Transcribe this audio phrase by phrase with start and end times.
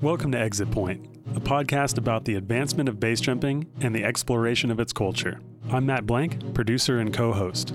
[0.00, 4.70] Welcome to Exit Point, a podcast about the advancement of base jumping and the exploration
[4.70, 5.40] of its culture.
[5.72, 7.74] I'm Matt Blank, producer and co host.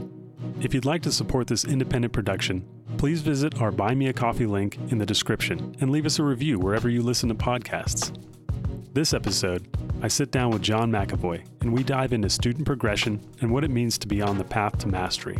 [0.62, 2.66] If you'd like to support this independent production,
[2.98, 6.24] please visit our Buy Me a Coffee link in the description and leave us a
[6.24, 8.18] review wherever you listen to podcasts.
[8.94, 9.68] This episode,
[10.04, 13.72] I sit down with John McEvoy and we dive into student progression and what it
[13.72, 15.40] means to be on the path to mastery.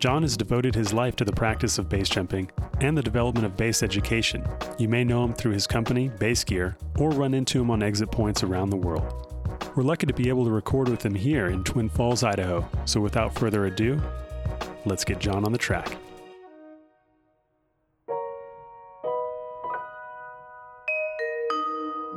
[0.00, 2.50] John has devoted his life to the practice of base jumping
[2.82, 4.44] and the development of base education.
[4.76, 8.10] You may know him through his company, Base Gear, or run into him on exit
[8.10, 9.34] points around the world.
[9.76, 12.68] We're lucky to be able to record with him here in Twin Falls, Idaho.
[12.84, 13.98] So without further ado,
[14.84, 15.96] let's get John on the track.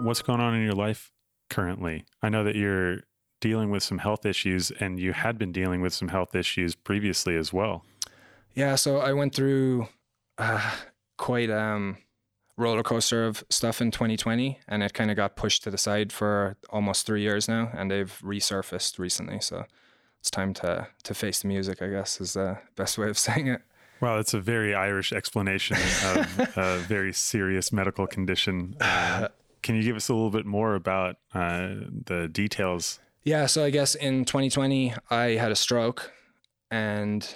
[0.02, 1.14] What's going on in your life
[1.50, 2.06] currently?
[2.22, 3.02] I know that you're
[3.42, 7.36] dealing with some health issues and you had been dealing with some health issues previously
[7.36, 7.86] as well.
[8.54, 9.88] Yeah, so I went through
[10.38, 10.72] uh,
[11.18, 11.98] quite um
[12.58, 16.14] roller coaster of stuff in 2020 and it kind of got pushed to the side
[16.14, 19.66] for almost 3 years now and they've resurfaced recently so
[20.22, 23.48] it's time to to face the music I guess is the best way of saying
[23.48, 23.62] it.
[24.02, 28.76] Well, it's a very Irish explanation of a very serious medical condition.
[28.80, 29.30] Uh,
[29.66, 31.70] can you give us a little bit more about uh,
[32.06, 33.00] the details?
[33.24, 36.14] Yeah, so I guess in 2020 I had a stroke
[36.70, 37.28] and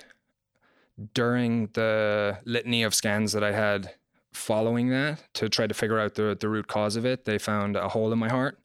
[1.15, 3.95] during the litany of scans that I had
[4.31, 7.75] following that to try to figure out the, the root cause of it, they found
[7.75, 8.59] a hole in my heart,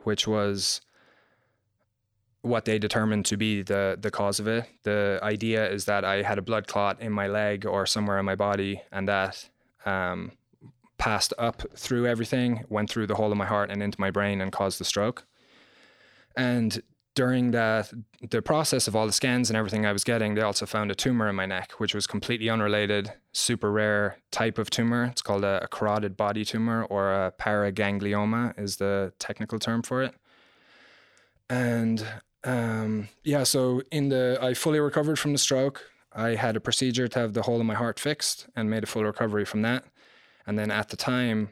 [0.00, 0.82] which was
[2.42, 4.66] what they determined to be the the cause of it.
[4.82, 8.26] The idea is that I had a blood clot in my leg or somewhere in
[8.26, 9.48] my body, and that
[9.86, 10.32] um,
[10.98, 14.40] passed up through everything, went through the hole in my heart and into my brain,
[14.40, 15.24] and caused the stroke.
[16.36, 16.82] And
[17.16, 17.92] during that
[18.30, 20.94] the process of all the scans and everything I was getting, they also found a
[20.94, 25.04] tumor in my neck, which was completely unrelated, super rare type of tumor.
[25.06, 30.02] It's called a, a carotid body tumor or a paraganglioma is the technical term for
[30.02, 30.14] it.
[31.48, 32.06] And
[32.44, 35.90] um, yeah, so in the I fully recovered from the stroke.
[36.12, 38.86] I had a procedure to have the hole in my heart fixed and made a
[38.86, 39.84] full recovery from that.
[40.46, 41.50] And then at the time,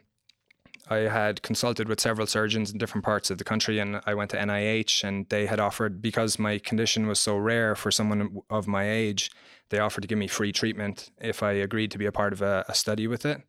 [0.87, 4.31] I had consulted with several surgeons in different parts of the country, and I went
[4.31, 8.67] to NIH, and they had offered because my condition was so rare for someone of
[8.67, 9.31] my age,
[9.69, 12.41] they offered to give me free treatment if I agreed to be a part of
[12.41, 13.41] a, a study with it.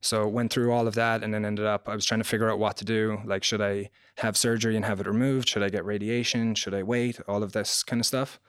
[0.00, 2.50] So went through all of that, and then ended up I was trying to figure
[2.50, 3.20] out what to do.
[3.24, 5.48] Like, should I have surgery and have it removed?
[5.48, 6.56] Should I get radiation?
[6.56, 7.20] Should I wait?
[7.28, 8.40] All of this kind of stuff.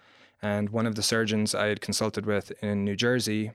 [0.41, 3.51] And one of the surgeons I had consulted with in New Jersey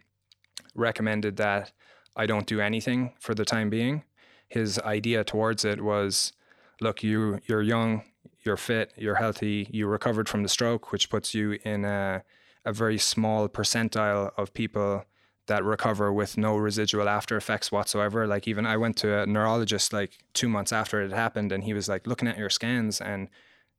[0.76, 1.72] recommended that
[2.18, 4.02] I don't do anything for the time being.
[4.48, 6.32] His idea towards it was
[6.80, 8.02] look you you're young
[8.44, 12.22] you're fit you're healthy you recovered from the stroke which puts you in a,
[12.64, 15.04] a very small percentile of people
[15.46, 18.26] that recover with no residual after effects whatsoever.
[18.26, 21.72] Like even i went to a neurologist like two months after it happened and he
[21.72, 23.28] was like looking at your scans and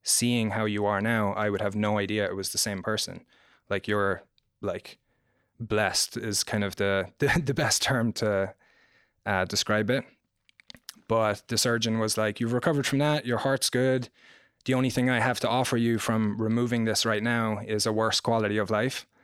[0.02, 3.26] seeing how you are now i would have no idea it was the same person.
[3.68, 4.22] Like you're
[4.62, 4.98] like
[5.60, 8.54] blessed is kind of the the, the best term to
[9.26, 10.04] uh, describe it
[11.10, 13.26] but the surgeon was like, You've recovered from that.
[13.26, 14.10] Your heart's good.
[14.64, 17.92] The only thing I have to offer you from removing this right now is a
[17.92, 19.06] worse quality of life.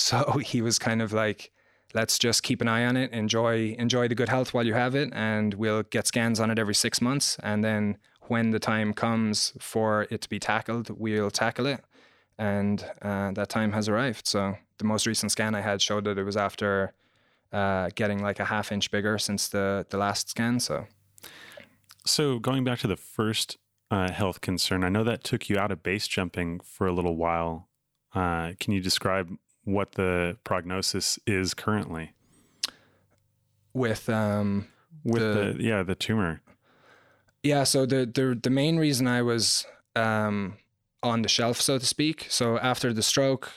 [0.00, 1.50] So he was kind of like,
[1.92, 4.94] let's just keep an eye on it enjoy enjoy the good health while you have
[4.94, 8.92] it and we'll get scans on it every six months and then when the time
[8.92, 11.82] comes for it to be tackled we'll tackle it
[12.38, 16.18] and uh, that time has arrived so the most recent scan i had showed that
[16.18, 16.92] it was after
[17.50, 20.86] uh, getting like a half inch bigger since the the last scan so
[22.04, 23.58] so going back to the first
[23.90, 27.16] uh, health concern, I know that took you out of base jumping for a little
[27.16, 27.68] while.
[28.14, 29.30] Uh, can you describe
[29.64, 32.12] what the prognosis is currently?
[33.74, 34.68] With um,
[35.04, 36.40] with the, the yeah the tumor.
[37.42, 40.56] Yeah, so the the the main reason I was um,
[41.02, 42.26] on the shelf, so to speak.
[42.28, 43.52] So after the stroke,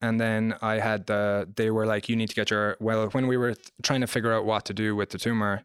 [0.00, 3.08] and then I had the they were like, you need to get your well.
[3.08, 5.64] When we were th- trying to figure out what to do with the tumor,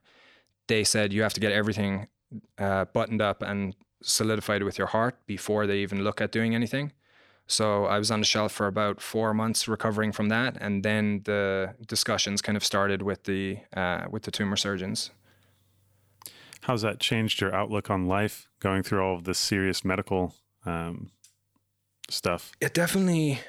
[0.67, 2.07] they said you have to get everything
[2.57, 6.91] uh, buttoned up and solidified with your heart before they even look at doing anything.
[7.45, 11.21] So I was on the shelf for about four months recovering from that, and then
[11.25, 15.11] the discussions kind of started with the uh, with the tumor surgeons.
[16.61, 20.33] How's that changed your outlook on life, going through all of this serious medical
[20.65, 21.11] um,
[22.09, 22.53] stuff?
[22.61, 23.41] It definitely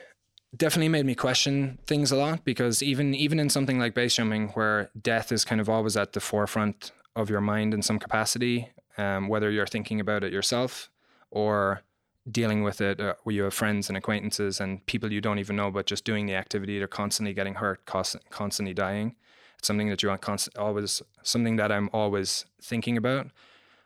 [0.57, 4.49] definitely made me question things a lot because even even in something like base jumping,
[4.51, 8.69] where death is kind of always at the forefront of your mind in some capacity,
[8.99, 10.91] um, whether you're thinking about it yourself
[11.31, 11.83] or
[12.31, 15.57] dealing with it uh, where you have friends and acquaintances and people you don't even
[15.57, 19.15] know, but just doing the activity, they're constantly getting hurt, constantly dying.
[19.59, 23.29] It's something that you want constant, always, something that I'm always thinking about.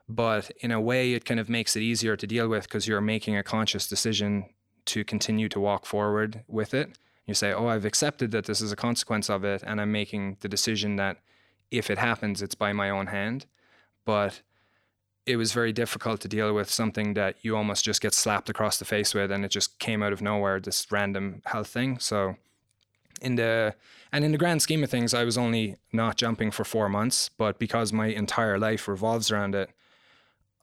[0.09, 3.01] But in a way, it kind of makes it easier to deal with because you're
[3.01, 4.47] making a conscious decision
[4.89, 6.99] to continue to walk forward with it.
[7.27, 9.63] You say, Oh, I've accepted that this is a consequence of it.
[9.67, 11.19] And I'm making the decision that
[11.71, 13.47] if it happens, it's by my own hand.
[14.05, 14.43] But
[15.27, 18.79] it was very difficult to deal with something that you almost just get slapped across
[18.79, 21.99] the face with and it just came out of nowhere, this random health thing.
[21.99, 22.37] So
[23.21, 23.75] in the
[24.11, 27.29] and in the grand scheme of things, I was only not jumping for four months,
[27.37, 29.71] but because my entire life revolves around it,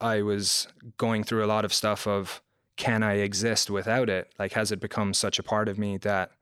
[0.00, 2.42] I was going through a lot of stuff of
[2.76, 4.32] can I exist without it?
[4.38, 6.32] Like, has it become such a part of me that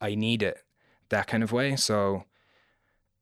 [0.00, 0.62] I need it?
[1.08, 1.76] That kind of way.
[1.76, 2.24] So,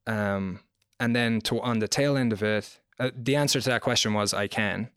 [0.06, 0.60] um,
[1.00, 4.12] and then to on the tail end of it, uh, the answer to that question
[4.12, 4.90] was I can.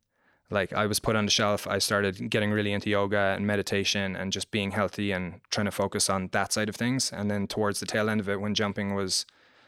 [0.50, 1.66] Like I was put on the shelf.
[1.66, 5.72] I started getting really into yoga and meditation and just being healthy and trying to
[5.72, 7.14] focus on that side of things.
[7.14, 9.26] And then towards the tail end of it, when jumping was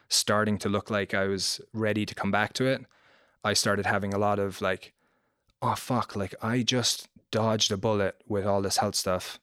[0.09, 2.85] starting to look like I was ready to come back to it,
[3.45, 4.93] I started having a lot of like
[5.63, 9.39] oh fuck, like I just dodged a bullet with all this health stuff.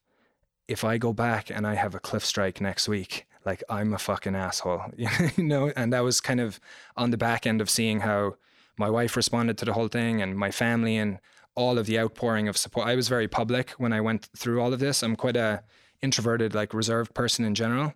[0.68, 3.98] If I go back and I have a cliff strike next week, like I'm a
[3.98, 5.72] fucking asshole, you know?
[5.74, 6.60] And that was kind of
[6.96, 8.36] on the back end of seeing how
[8.78, 11.18] my wife responded to the whole thing and my family and
[11.56, 12.86] all of the outpouring of support.
[12.86, 15.02] I was very public when I went through all of this.
[15.02, 15.64] I'm quite a
[16.00, 17.94] introverted, like reserved person in general.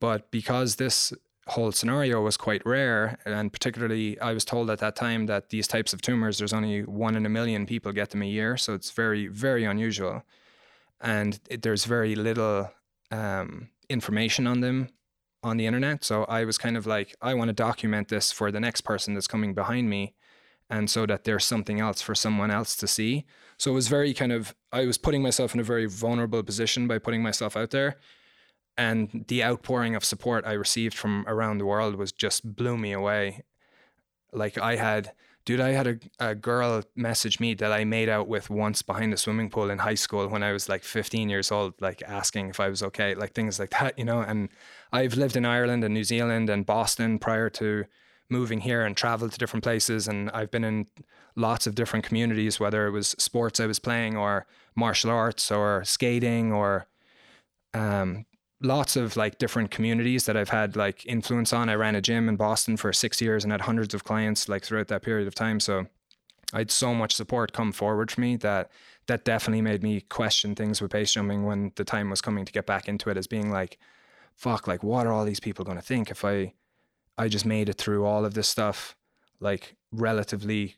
[0.00, 1.14] But because this
[1.50, 3.18] whole scenario was quite rare.
[3.24, 6.82] And particularly, I was told at that time that these types of tumors, there's only
[6.82, 8.56] one in a million people get them a year.
[8.56, 10.22] So it's very, very unusual.
[11.00, 12.70] And it, there's very little
[13.10, 14.88] um, information on them
[15.42, 16.04] on the internet.
[16.04, 19.14] So I was kind of like, I want to document this for the next person
[19.14, 20.14] that's coming behind me.
[20.68, 23.24] And so that there's something else for someone else to see.
[23.56, 26.86] So it was very kind of, I was putting myself in a very vulnerable position
[26.86, 27.96] by putting myself out there
[28.76, 32.92] and the outpouring of support I received from around the world was just blew me
[32.92, 33.42] away.
[34.32, 35.12] Like I had,
[35.44, 39.12] dude, I had a, a girl message me that I made out with once behind
[39.12, 42.48] the swimming pool in high school when I was like 15 years old, like asking
[42.48, 44.20] if I was okay, like things like that, you know.
[44.20, 44.48] And
[44.92, 47.84] I've lived in Ireland and New Zealand and Boston prior to
[48.30, 50.06] moving here and traveled to different places.
[50.08, 50.86] And I've been in
[51.36, 54.46] lots of different communities, whether it was sports I was playing or
[54.76, 56.86] martial arts or skating or
[57.74, 58.24] um,
[58.62, 61.68] lots of like different communities that I've had like influence on.
[61.68, 64.64] I ran a gym in Boston for six years and had hundreds of clients like
[64.64, 65.60] throughout that period of time.
[65.60, 65.86] So
[66.52, 68.70] I had so much support come forward for me that
[69.06, 72.52] that definitely made me question things with base jumping when the time was coming to
[72.52, 73.78] get back into it as being like,
[74.34, 76.54] fuck, like what are all these people to think if I
[77.16, 78.96] I just made it through all of this stuff
[79.40, 80.76] like relatively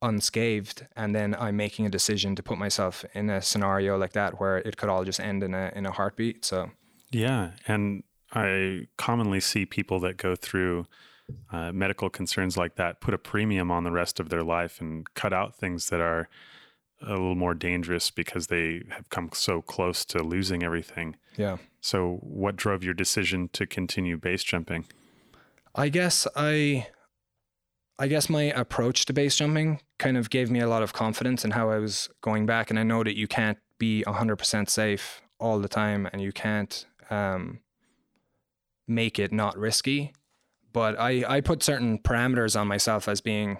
[0.00, 4.38] unscathed and then I'm making a decision to put myself in a scenario like that
[4.40, 6.44] where it could all just end in a in a heartbeat.
[6.44, 6.70] So
[7.10, 8.02] yeah, and
[8.32, 10.86] I commonly see people that go through
[11.50, 15.12] uh, medical concerns like that put a premium on the rest of their life and
[15.14, 16.28] cut out things that are
[17.02, 21.16] a little more dangerous because they have come so close to losing everything.
[21.36, 21.58] Yeah.
[21.80, 24.86] So, what drove your decision to continue base jumping?
[25.74, 26.88] I guess I
[27.98, 31.44] I guess my approach to base jumping kind of gave me a lot of confidence
[31.44, 32.70] in how I was going back.
[32.70, 36.86] And I know that you can't be 100% safe all the time and you can't
[37.10, 37.60] um,
[38.86, 40.12] make it not risky.
[40.72, 43.58] But I, I put certain parameters on myself as being,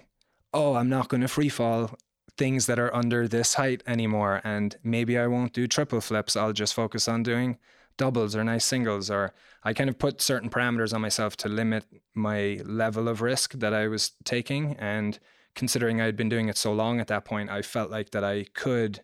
[0.54, 1.98] oh, I'm not going to free fall
[2.36, 4.40] things that are under this height anymore.
[4.44, 6.36] And maybe I won't do triple flips.
[6.36, 7.58] I'll just focus on doing
[7.96, 9.34] doubles or nice singles or
[9.68, 11.84] I kind of put certain parameters on myself to limit
[12.14, 15.18] my level of risk that I was taking and
[15.54, 18.46] considering I'd been doing it so long at that point I felt like that I
[18.54, 19.02] could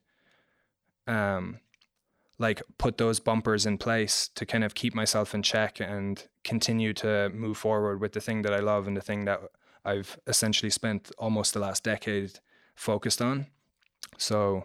[1.06, 1.60] um
[2.38, 6.94] like put those bumpers in place to kind of keep myself in check and continue
[6.94, 9.40] to move forward with the thing that I love and the thing that
[9.84, 12.40] I've essentially spent almost the last decade
[12.74, 13.48] focused on.
[14.16, 14.64] So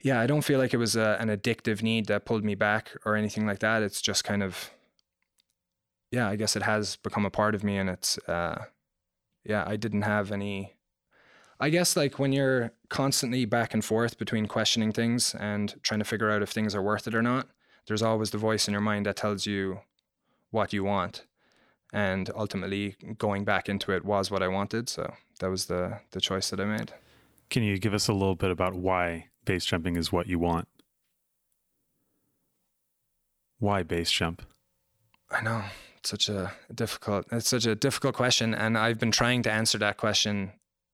[0.00, 2.92] yeah, I don't feel like it was a, an addictive need that pulled me back
[3.04, 3.82] or anything like that.
[3.82, 4.70] It's just kind of,
[6.10, 8.64] yeah, I guess it has become a part of me, and it's, uh,
[9.44, 10.74] yeah, I didn't have any.
[11.60, 16.04] I guess like when you're constantly back and forth between questioning things and trying to
[16.04, 17.48] figure out if things are worth it or not,
[17.88, 19.80] there's always the voice in your mind that tells you
[20.50, 21.24] what you want.
[21.92, 24.88] And ultimately, going back into it was what I wanted.
[24.88, 26.92] So that was the the choice that I made.
[27.50, 30.68] Can you give us a little bit about why base jumping is what you want.
[33.58, 34.42] Why base jump?
[35.30, 35.64] I know.
[35.96, 39.78] It's such a difficult it's such a difficult question and I've been trying to answer
[39.78, 40.52] that question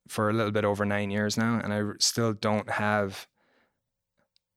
[0.08, 3.26] for a little bit over 9 years now and I still don't have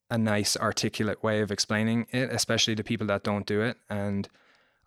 [0.09, 4.29] a nice articulate way of explaining it especially to people that don't do it and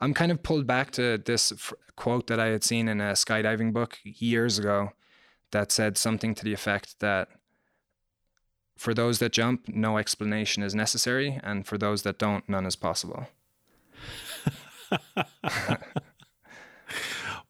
[0.00, 3.12] I'm kind of pulled back to this f- quote that I had seen in a
[3.12, 4.92] skydiving book years ago
[5.50, 7.28] that said something to the effect that
[8.80, 12.76] for those that jump, no explanation is necessary, and for those that don't, none is
[12.76, 13.26] possible.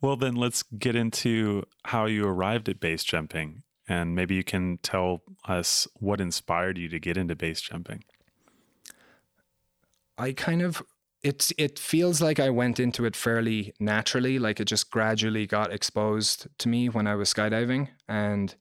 [0.00, 4.78] well, then let's get into how you arrived at base jumping, and maybe you can
[4.78, 8.02] tell us what inspired you to get into base jumping.
[10.18, 10.82] I kind of
[11.22, 15.72] it's it feels like I went into it fairly naturally, like it just gradually got
[15.72, 18.56] exposed to me when I was skydiving, and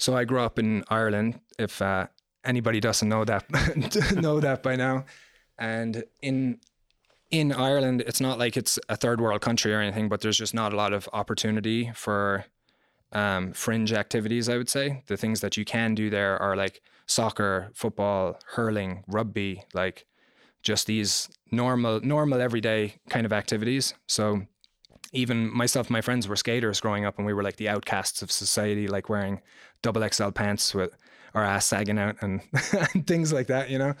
[0.00, 1.40] so I grew up in Ireland.
[1.58, 2.06] If uh,
[2.42, 3.44] anybody doesn't know that,
[4.16, 5.04] know that by now,
[5.58, 6.58] and in
[7.30, 10.54] in Ireland, it's not like it's a third world country or anything, but there's just
[10.54, 12.46] not a lot of opportunity for
[13.12, 14.48] um, fringe activities.
[14.48, 19.04] I would say the things that you can do there are like soccer, football, hurling,
[19.06, 20.06] rugby, like
[20.62, 23.94] just these normal, normal everyday kind of activities.
[24.06, 24.46] So
[25.12, 28.22] even myself and my friends were skaters growing up and we were like the outcasts
[28.22, 29.40] of society, like wearing
[29.82, 30.96] double XL pants with
[31.34, 32.40] our ass sagging out and,
[32.94, 33.94] and things like that, you know?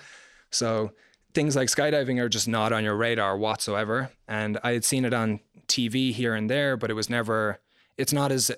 [0.50, 0.92] So
[1.34, 4.10] things like skydiving are just not on your radar whatsoever.
[4.28, 7.60] And I had seen it on TV here and there, but it was never,
[7.96, 8.50] it's not as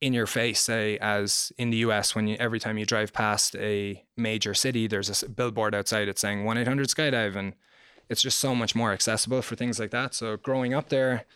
[0.00, 3.54] in your face, say, as in the US, when you, every time you drive past
[3.56, 7.36] a major city, there's a billboard outside it saying 1 800 skydive.
[7.36, 7.54] And
[8.08, 10.14] it's just so much more accessible for things like that.
[10.14, 11.26] So growing up there,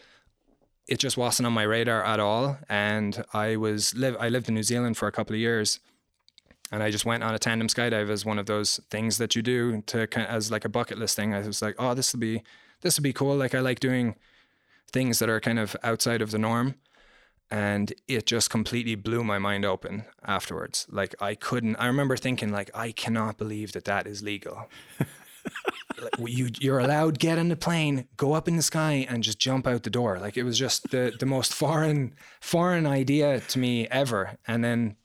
[0.86, 2.58] it just wasn't on my radar at all.
[2.68, 5.80] And I was live I lived in New Zealand for a couple of years,
[6.70, 9.42] and I just went on a tandem skydive as one of those things that you
[9.42, 11.34] do to as like a bucket list thing.
[11.34, 12.42] I was like, oh, this will be
[12.82, 13.36] this will be cool.
[13.36, 14.16] Like I like doing
[14.92, 16.76] things that are kind of outside of the norm.
[17.50, 20.86] And it just completely blew my mind open afterwards.
[20.90, 21.76] Like I couldn't.
[21.76, 24.68] I remember thinking, like, I cannot believe that that is legal.
[26.18, 29.66] you you're allowed get on the plane, go up in the sky, and just jump
[29.66, 30.18] out the door.
[30.18, 34.38] Like it was just the the most foreign foreign idea to me ever.
[34.46, 34.96] And then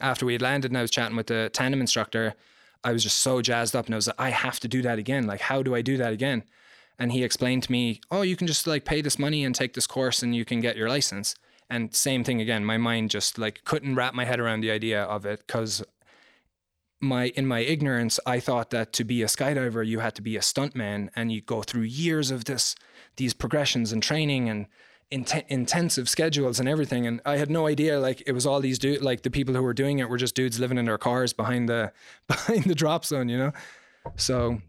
[0.00, 2.34] after we had landed and I was chatting with the tandem instructor,
[2.82, 4.98] I was just so jazzed up and I was like, I have to do that
[4.98, 5.26] again.
[5.26, 6.44] Like, how do I do that again?
[6.98, 9.74] And he explained to me, oh, you can just like pay this money and take
[9.74, 11.34] this course and you can get your license.
[11.68, 15.02] And same thing again, my mind just like couldn't wrap my head around the idea
[15.02, 15.84] of it because
[17.00, 20.36] my in my ignorance, I thought that to be a skydiver, you had to be
[20.36, 22.74] a stuntman and you go through years of this,
[23.16, 24.66] these progressions and training and
[25.10, 27.06] int- intensive schedules and everything.
[27.06, 29.62] And I had no idea like it was all these dudes, like the people who
[29.62, 31.92] were doing it were just dudes living in their cars behind the
[32.28, 33.52] behind the drop zone, you know.
[34.16, 34.60] So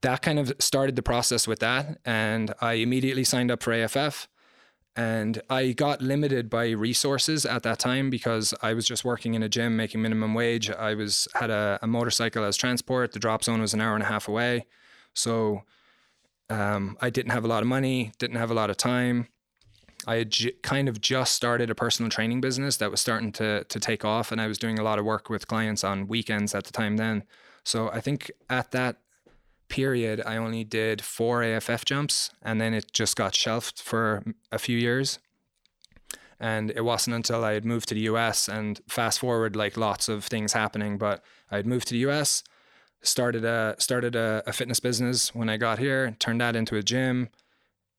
[0.00, 4.28] that kind of started the process with that, and I immediately signed up for AFF
[4.96, 9.42] and I got limited by resources at that time because I was just working in
[9.42, 10.70] a gym making minimum wage.
[10.70, 13.12] I was had a, a motorcycle as transport.
[13.12, 14.66] The drop zone was an hour and a half away,
[15.12, 15.62] so
[16.48, 19.28] um, I didn't have a lot of money, didn't have a lot of time.
[20.06, 23.64] I had j- kind of just started a personal training business that was starting to
[23.64, 26.54] to take off, and I was doing a lot of work with clients on weekends
[26.54, 27.24] at the time then.
[27.64, 29.00] So I think at that
[29.68, 34.58] period, I only did four AFF jumps and then it just got shelved for a
[34.58, 35.18] few years.
[36.38, 40.08] And it wasn't until I had moved to the US and fast forward, like lots
[40.08, 42.42] of things happening, but I had moved to the US,
[43.02, 46.82] started a started a, a fitness business when I got here, turned that into a
[46.82, 47.30] gym.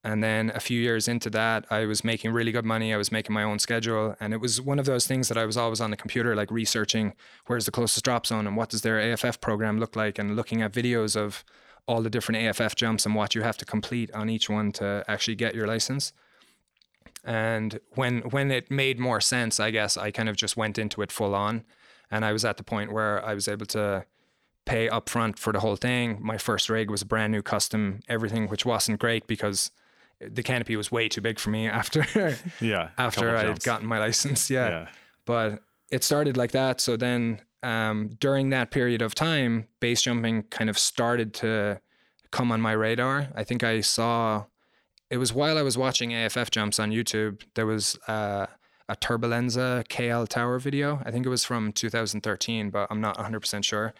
[0.08, 2.94] And then a few years into that, I was making really good money.
[2.94, 4.16] I was making my own schedule.
[4.22, 6.50] And it was one of those things that I was always on the computer, like
[6.50, 7.14] researching
[7.48, 10.62] where's the closest drop zone and what does their AFF program look like, and looking
[10.62, 11.44] at videos of
[11.88, 15.04] all the different AFF jumps and what you have to complete on each one to
[15.10, 16.14] actually get your license.
[17.26, 21.02] And when when it made more sense, I guess I kind of just went into
[21.02, 21.66] it full on.
[22.10, 24.06] And I was at the point where I was able to
[24.64, 26.20] pay upfront for the whole thing.
[26.22, 29.70] My first rig was a brand new custom everything, which wasn't great because
[30.20, 32.06] the canopy was way too big for me after
[32.62, 34.50] yeah after I had gotten my license.
[34.50, 34.70] Yeah.
[34.70, 34.88] yeah.
[35.26, 36.82] But it started like that.
[36.82, 41.82] So then um, during that period of time, base jumping kind of started to
[42.32, 43.30] come on my radar.
[43.36, 44.46] I think I saw
[45.10, 47.44] it was while I was watching AFF jumps on YouTube.
[47.56, 48.48] There was uh,
[48.90, 51.02] a Turbolenza KL Tower video.
[51.06, 53.94] I think it was from 2013, but I'm not 100% sure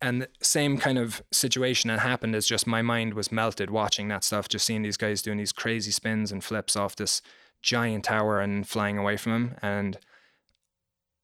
[0.00, 4.08] and the same kind of situation that happened is just my mind was melted watching
[4.08, 7.22] that stuff, just seeing these guys doing these crazy spins and flips off this
[7.62, 9.56] giant tower and flying away from them.
[9.62, 9.98] And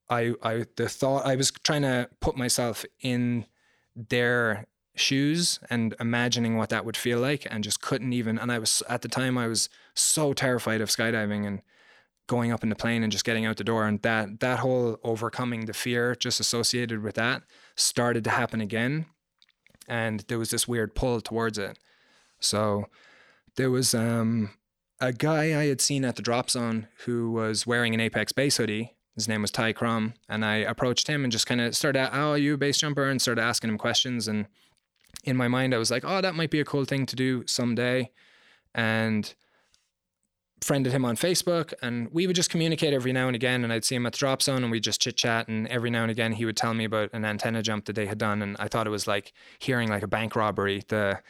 [0.09, 3.47] I, I, the thought I was trying to put myself in
[3.95, 8.39] their shoes and imagining what that would feel like, and just couldn't even.
[8.39, 11.63] And I was at the time I was so terrified of skydiving and
[12.27, 14.99] going up in the plane and just getting out the door and that that whole
[15.03, 17.43] overcoming the fear just associated with that
[17.77, 19.07] started to happen again
[19.89, 21.79] and there was this weird pull towards it
[22.39, 22.87] so
[23.57, 24.51] there was um,
[25.01, 28.57] a guy I had seen at the drop zone who was wearing an Apex base
[28.57, 28.95] hoodie.
[29.15, 32.31] His name was Ty Crum, and I approached him and just kind of started, "Oh,
[32.31, 34.27] are you base jumper?" and started asking him questions.
[34.27, 34.47] And
[35.25, 37.45] in my mind, I was like, "Oh, that might be a cool thing to do
[37.47, 38.11] someday,"
[38.75, 39.35] and
[40.63, 43.65] friended him on Facebook, and we would just communicate every now and again.
[43.65, 45.49] And I'd see him at the drop zone, and we'd just chit chat.
[45.49, 48.07] And every now and again, he would tell me about an antenna jump that they
[48.07, 50.83] had done, and I thought it was like hearing like a bank robbery.
[50.89, 51.21] The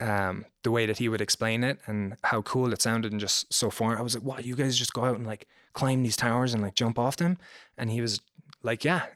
[0.00, 3.52] um, the way that he would explain it and how cool it sounded and just
[3.52, 3.98] so foreign.
[3.98, 4.44] I was like, "What?
[4.44, 7.38] You guys just go out and like climb these towers and like jump off them?"
[7.76, 8.20] And he was
[8.62, 9.06] like, "Yeah,"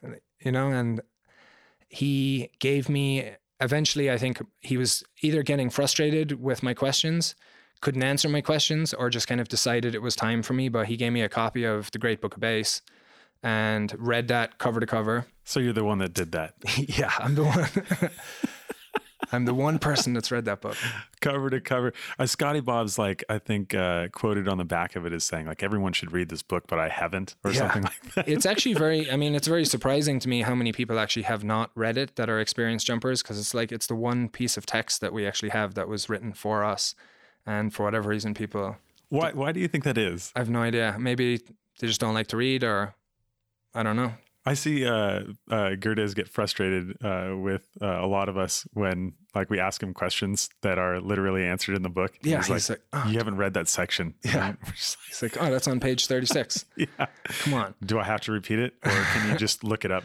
[0.40, 0.68] you know.
[0.68, 1.00] And
[1.88, 3.32] he gave me.
[3.60, 7.36] Eventually, I think he was either getting frustrated with my questions
[7.82, 10.70] couldn't answer my questions or just kind of decided it was time for me.
[10.70, 12.80] But he gave me a copy of the Great Book of Base
[13.42, 15.26] and read that cover to cover.
[15.44, 16.54] So you're the one that did that.
[16.78, 18.10] yeah, I'm the one.
[19.34, 20.76] I'm the one person that's read that book.
[21.20, 21.94] cover to cover.
[22.18, 25.46] Uh, Scotty Bob's like, I think, uh, quoted on the back of it is saying,
[25.46, 27.58] like, everyone should read this book, but I haven't, or yeah.
[27.60, 28.28] something like that.
[28.28, 31.44] it's actually very, I mean, it's very surprising to me how many people actually have
[31.44, 34.66] not read it that are experienced jumpers, because it's like, it's the one piece of
[34.66, 36.94] text that we actually have that was written for us
[37.46, 38.76] and for whatever reason, people.
[39.08, 39.32] Why?
[39.32, 40.32] Why do you think that is?
[40.34, 40.96] I have no idea.
[40.98, 41.38] Maybe
[41.80, 42.94] they just don't like to read, or
[43.74, 44.14] I don't know.
[44.44, 49.12] I see uh, uh, Gerdes get frustrated uh, with uh, a lot of us when,
[49.36, 52.12] like, we ask him questions that are literally answered in the book.
[52.22, 53.10] Yeah, he's, he's like, like oh.
[53.10, 56.64] "You haven't read that section." Yeah, he's like, "Oh, that's on page thirty-six.
[56.76, 57.74] yeah, come on.
[57.84, 60.04] Do I have to repeat it, or can you just look it up?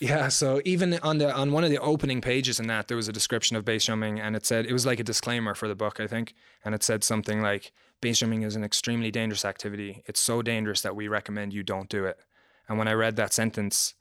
[0.00, 0.28] Yeah.
[0.28, 3.12] So even on the on one of the opening pages in that, there was a
[3.12, 6.00] description of base jumping, and it said it was like a disclaimer for the book,
[6.00, 6.34] I think,
[6.64, 10.02] and it said something like base jumping is an extremely dangerous activity.
[10.06, 12.18] It's so dangerous that we recommend you don't do it.
[12.68, 13.94] And when I read that sentence,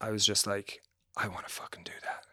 [0.00, 0.82] I was just like,
[1.16, 2.26] I want to fucking do that.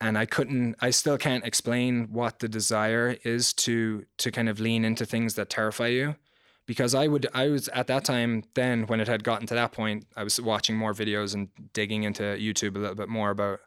[0.00, 4.60] And I couldn't I still can't explain what the desire is to to kind of
[4.60, 6.16] lean into things that terrify you
[6.66, 9.72] because I would I was at that time then when it had gotten to that
[9.72, 13.60] point I was watching more videos and digging into YouTube a little bit more about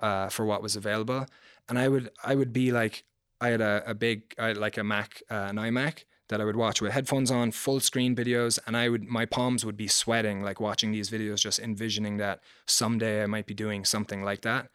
[0.00, 1.26] uh, for what was available
[1.68, 3.04] and I would I would be like
[3.40, 6.44] I had a, a big I had like a Mac uh, an iMac that I
[6.44, 9.88] would watch with headphones on full screen videos and I would my palms would be
[9.88, 14.42] sweating like watching these videos just envisioning that someday I might be doing something like
[14.42, 14.68] that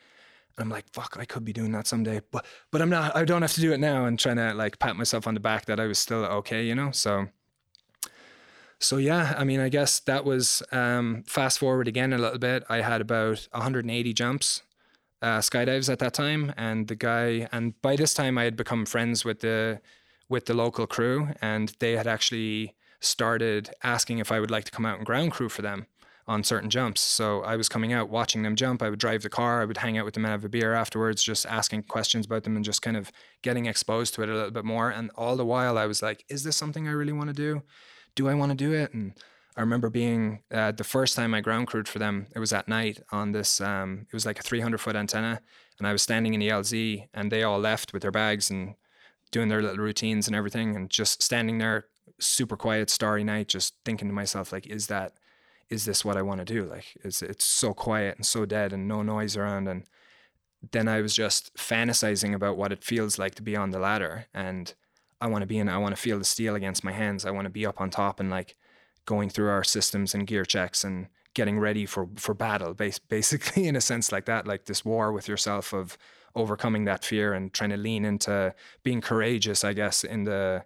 [0.59, 3.15] I'm like, fuck, I could be doing that someday, but but I'm not.
[3.15, 4.05] I don't have to do it now.
[4.05, 6.73] And trying to like pat myself on the back that I was still okay, you
[6.73, 6.89] know.
[6.91, 7.27] So
[8.79, 12.63] so yeah, I mean, I guess that was um, fast forward again a little bit.
[12.69, 14.61] I had about 180 jumps,
[15.21, 18.85] uh, skydives at that time, and the guy, and by this time I had become
[18.85, 19.81] friends with the
[20.29, 24.71] with the local crew, and they had actually started asking if I would like to
[24.71, 25.87] come out and ground crew for them
[26.27, 26.99] on certain jumps.
[26.99, 28.83] So I was coming out, watching them jump.
[28.83, 29.61] I would drive the car.
[29.61, 32.43] I would hang out with them and have a beer afterwards, just asking questions about
[32.43, 33.11] them and just kind of
[33.41, 34.89] getting exposed to it a little bit more.
[34.89, 37.63] And all the while, I was like, "Is this something I really want to do?"
[38.17, 38.93] Do I want to do it?
[38.93, 39.13] And
[39.55, 42.27] I remember being uh, the first time I ground crewed for them.
[42.35, 43.61] It was at night on this.
[43.61, 45.39] Um, it was like a 300 foot antenna,
[45.77, 48.75] and I was standing in the LZ, and they all left with their bags and
[49.31, 51.85] doing their little routines and everything, and just standing there,
[52.19, 55.13] super quiet, starry night, just thinking to myself like, is that,
[55.69, 56.65] is this what I want to do?
[56.65, 59.83] Like, it's it's so quiet and so dead and no noise around, and
[60.71, 64.25] then I was just fantasizing about what it feels like to be on the ladder
[64.33, 64.73] and
[65.19, 65.69] I want to be in.
[65.69, 67.25] I want to feel the steel against my hands.
[67.25, 68.55] I want to be up on top and like
[69.05, 72.73] going through our systems and gear checks and getting ready for for battle.
[73.09, 75.97] basically, in a sense like that, like this war with yourself of
[76.35, 78.53] overcoming that fear and trying to lean into
[78.83, 79.63] being courageous.
[79.63, 80.63] I guess in the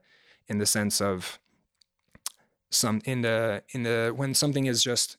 [0.48, 1.40] in the sense of
[2.70, 5.18] some in the in the when something is just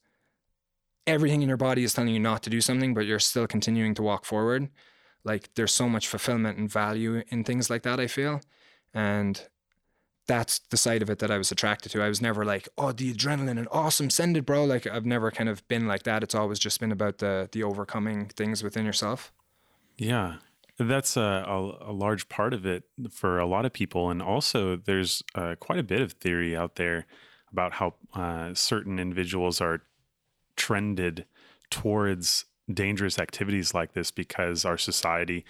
[1.07, 3.95] everything in your body is telling you not to do something, but you're still continuing
[3.95, 4.69] to walk forward.
[5.25, 8.01] Like there's so much fulfillment and value in things like that.
[8.01, 8.41] I feel
[8.95, 9.49] and
[10.27, 12.03] that's the side of it that I was attracted to.
[12.03, 14.65] I was never like, oh, the adrenaline and awesome, send it, bro.
[14.65, 16.23] Like I've never kind of been like that.
[16.23, 19.33] It's always just been about the the overcoming things within yourself.
[19.99, 20.37] Yeah,
[20.79, 24.77] that's a, a, a large part of it for a lot of people, and also
[24.77, 27.07] there's uh, quite a bit of theory out there
[27.51, 29.83] about how uh, certain individuals are
[30.57, 31.27] trended
[31.71, 35.45] towards dangerous activities like this because our society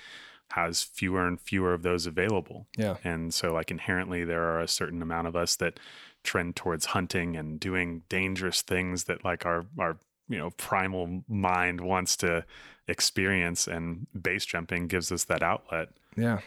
[0.54, 2.66] has fewer and fewer of those available.
[2.76, 2.96] Yeah.
[3.04, 5.80] And so like inherently there are a certain amount of us that
[6.24, 11.80] trend towards hunting and doing dangerous things that like our our you know primal mind
[11.80, 12.44] wants to
[12.86, 15.88] experience and base jumping gives us that outlet.
[16.16, 16.40] Yeah.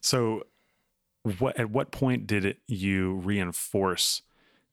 [0.00, 0.44] So
[1.38, 4.22] what at what point did it you reinforce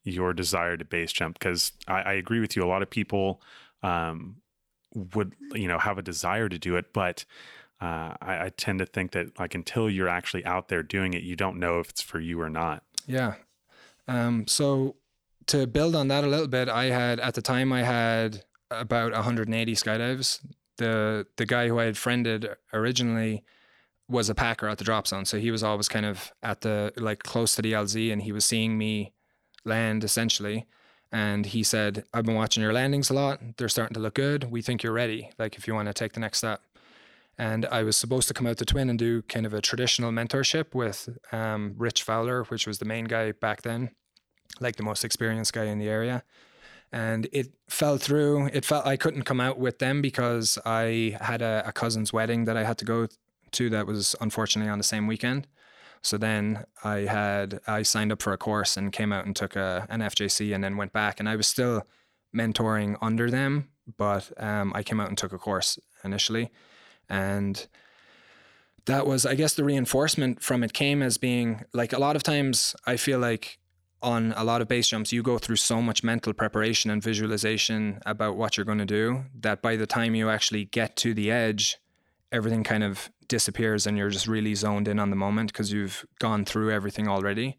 [0.03, 1.39] your desire to base jump?
[1.39, 2.63] Because I, I agree with you.
[2.63, 3.41] A lot of people
[3.81, 4.37] um,
[4.93, 7.25] would you know have a desire to do it, but
[7.81, 11.23] uh, I, I tend to think that like until you're actually out there doing it,
[11.23, 12.83] you don't know if it's for you or not.
[13.05, 13.35] Yeah.
[14.07, 14.95] Um, so
[15.47, 19.11] to build on that a little bit, I had at the time I had about
[19.11, 20.39] 180 skydives.
[20.77, 23.43] The the guy who I had friended originally
[24.07, 26.93] was a packer at the drop zone, so he was always kind of at the
[26.97, 29.13] like close to the LZ, and he was seeing me
[29.63, 30.65] land essentially.
[31.11, 33.39] And he said, "I've been watching your landings a lot.
[33.57, 34.45] They're starting to look good.
[34.51, 35.31] We think you're ready.
[35.37, 36.61] Like if you want to take the next step."
[37.37, 40.11] And I was supposed to come out to Twin and do kind of a traditional
[40.11, 43.91] mentorship with um, Rich Fowler, which was the main guy back then,
[44.59, 46.23] like the most experienced guy in the area.
[46.93, 48.47] And it fell through.
[48.53, 52.45] It felt I couldn't come out with them because I had a, a cousin's wedding
[52.45, 53.07] that I had to go
[53.51, 55.47] to that was unfortunately on the same weekend.
[56.01, 59.55] So then I had I signed up for a course and came out and took
[59.57, 61.85] a, an FJC and then went back and I was still
[62.33, 66.51] mentoring under them, but um, I came out and took a course initially
[67.09, 67.67] and
[68.85, 72.23] that was, I guess, the reinforcement from it came as being like a lot of
[72.23, 73.57] times I feel like
[74.01, 77.99] on a lot of base jumps, you go through so much mental preparation and visualization
[78.05, 81.31] about what you're going to do that by the time you actually get to the
[81.31, 81.77] edge,
[82.31, 86.05] everything kind of disappears and you're just really zoned in on the moment because you've
[86.19, 87.57] gone through everything already.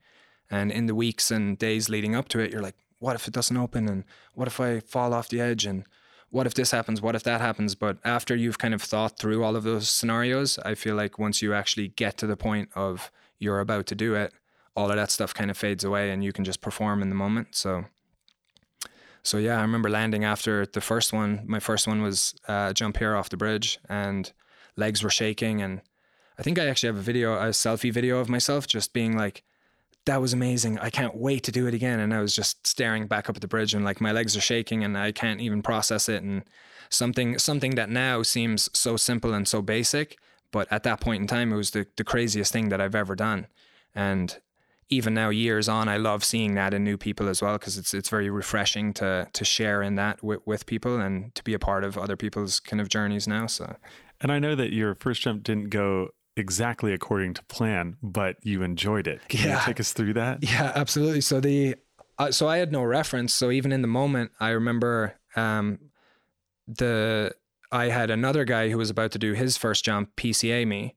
[0.48, 3.34] And in the weeks and days leading up to it, you're like, what if it
[3.34, 3.88] doesn't open?
[3.88, 4.04] And
[4.34, 5.66] what if I fall off the edge?
[5.66, 5.84] And
[6.30, 7.00] what if this happens?
[7.00, 7.74] What if that happens?
[7.74, 11.40] But after you've kind of thought through all of those scenarios, I feel like once
[11.40, 14.32] you actually get to the point of you're about to do it,
[14.74, 17.14] all of that stuff kind of fades away and you can just perform in the
[17.14, 17.54] moment.
[17.54, 17.84] So,
[19.22, 21.44] so yeah, I remember landing after the first one.
[21.46, 24.30] My first one was uh, jump here off the bridge and
[24.76, 25.62] legs were shaking.
[25.62, 25.80] And
[26.38, 29.42] I think I actually have a video, a selfie video of myself just being like,
[30.06, 30.78] that was amazing.
[30.78, 32.00] I can't wait to do it again.
[32.00, 34.40] And I was just staring back up at the bridge and like my legs are
[34.40, 36.22] shaking and I can't even process it.
[36.22, 36.44] And
[36.88, 40.16] something something that now seems so simple and so basic,
[40.52, 43.16] but at that point in time it was the, the craziest thing that I've ever
[43.16, 43.48] done.
[43.94, 44.38] And
[44.88, 47.92] even now years on, I love seeing that in new people as well because it's
[47.92, 51.58] it's very refreshing to to share in that with, with people and to be a
[51.58, 53.48] part of other people's kind of journeys now.
[53.48, 53.74] So
[54.20, 58.62] and I know that your first jump didn't go exactly according to plan, but you
[58.62, 59.20] enjoyed it.
[59.28, 59.58] Can yeah.
[59.58, 60.42] you take us through that?
[60.42, 61.20] Yeah, absolutely.
[61.20, 61.76] So the
[62.18, 63.34] uh, so I had no reference.
[63.34, 65.78] So even in the moment, I remember um,
[66.66, 67.34] the
[67.72, 70.94] I had another guy who was about to do his first jump PCA me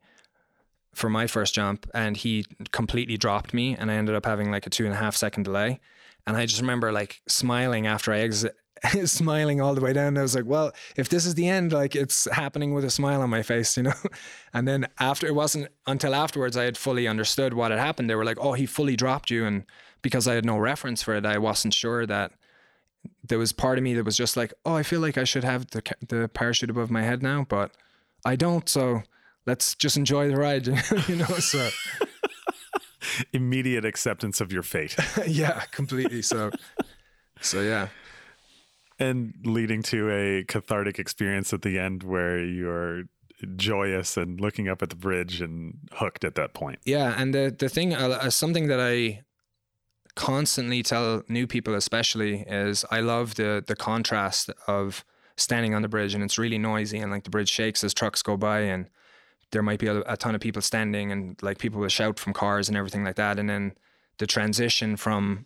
[0.93, 4.67] for my first jump, and he completely dropped me, and I ended up having like
[4.67, 5.79] a two and a half second delay.
[6.27, 8.55] And I just remember like smiling after I exit
[9.05, 10.17] smiling all the way down.
[10.17, 13.21] I was like, well, if this is the end, like it's happening with a smile
[13.21, 13.93] on my face, you know?
[14.53, 18.09] And then after, it wasn't until afterwards I had fully understood what had happened.
[18.09, 19.45] They were like, oh, he fully dropped you.
[19.45, 19.63] And
[20.01, 22.31] because I had no reference for it, I wasn't sure that
[23.23, 25.43] there was part of me that was just like, oh, I feel like I should
[25.43, 27.71] have the, the parachute above my head now, but
[28.25, 28.67] I don't.
[28.67, 29.03] So
[29.45, 30.67] let's just enjoy the ride,
[31.07, 31.25] you know?
[31.25, 31.69] So.
[33.33, 34.95] Immediate acceptance of your fate.
[35.27, 36.21] yeah, completely.
[36.21, 36.51] So,
[37.41, 37.87] so yeah
[38.99, 43.03] and leading to a cathartic experience at the end where you're
[43.55, 46.79] joyous and looking up at the bridge and hooked at that point.
[46.85, 49.21] Yeah, and the the thing, uh, uh, something that I
[50.15, 55.05] constantly tell new people, especially, is I love the the contrast of
[55.37, 58.21] standing on the bridge and it's really noisy and like the bridge shakes as trucks
[58.21, 58.89] go by and
[59.53, 62.33] there might be a, a ton of people standing and like people will shout from
[62.33, 63.73] cars and everything like that, and then
[64.17, 65.45] the transition from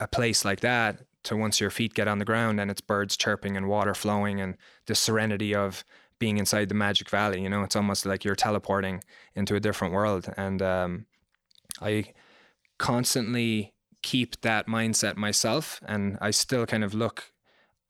[0.00, 3.16] a place like that to once your feet get on the ground and it's birds
[3.16, 5.84] chirping and water flowing and the serenity of
[6.18, 9.02] being inside the magic valley you know it's almost like you're teleporting
[9.34, 10.32] into a different world.
[10.36, 11.06] And um,
[11.80, 12.12] i
[12.78, 17.32] constantly keep that mindset myself and i still kind of look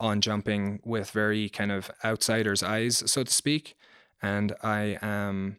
[0.01, 3.77] on jumping with very kind of outsider's eyes so to speak.
[4.21, 5.59] And i am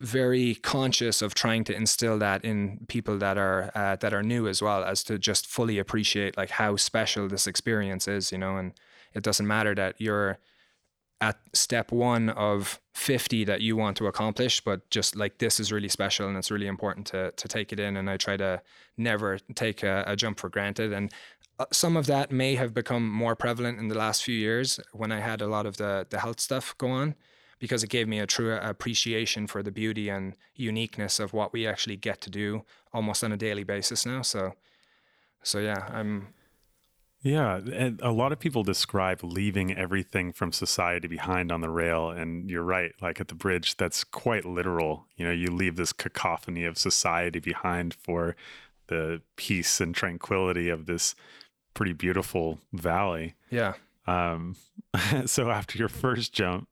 [0.00, 4.46] very conscious of trying to instill that in people that are uh, that are new
[4.46, 8.56] as well as to just fully appreciate like how special this experience is you know
[8.56, 8.72] and
[9.14, 10.38] it doesn't matter that you're
[11.22, 15.72] at step one of 50 that you want to accomplish but just like this is
[15.72, 18.60] really special and it's really important to to take it in and i try to
[18.96, 20.92] never take a, a jump for granted.
[20.92, 21.12] And
[21.58, 25.10] uh, some of that may have become more prevalent in the last few years when
[25.10, 27.14] i had a lot of the the health stuff go on
[27.58, 31.66] because it gave me a true appreciation for the beauty and uniqueness of what we
[31.66, 34.22] actually get to do almost on a daily basis now.
[34.22, 34.52] So,
[35.42, 36.28] so yeah, I'm.
[37.22, 42.10] Yeah, and a lot of people describe leaving everything from society behind on the rail,
[42.10, 42.92] and you're right.
[43.00, 45.06] Like at the bridge, that's quite literal.
[45.16, 48.36] You know, you leave this cacophony of society behind for
[48.86, 51.16] the peace and tranquility of this
[51.74, 53.34] pretty beautiful valley.
[53.50, 53.74] Yeah.
[54.06, 54.56] Um,
[55.26, 56.68] so after your first jump,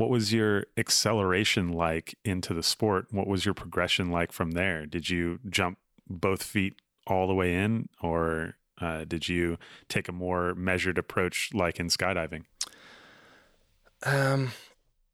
[0.00, 3.08] What was your acceleration like into the sport?
[3.10, 4.86] What was your progression like from there?
[4.86, 5.76] Did you jump
[6.08, 9.58] both feet all the way in, or uh, did you
[9.90, 12.44] take a more measured approach like in skydiving?
[14.02, 14.52] Um,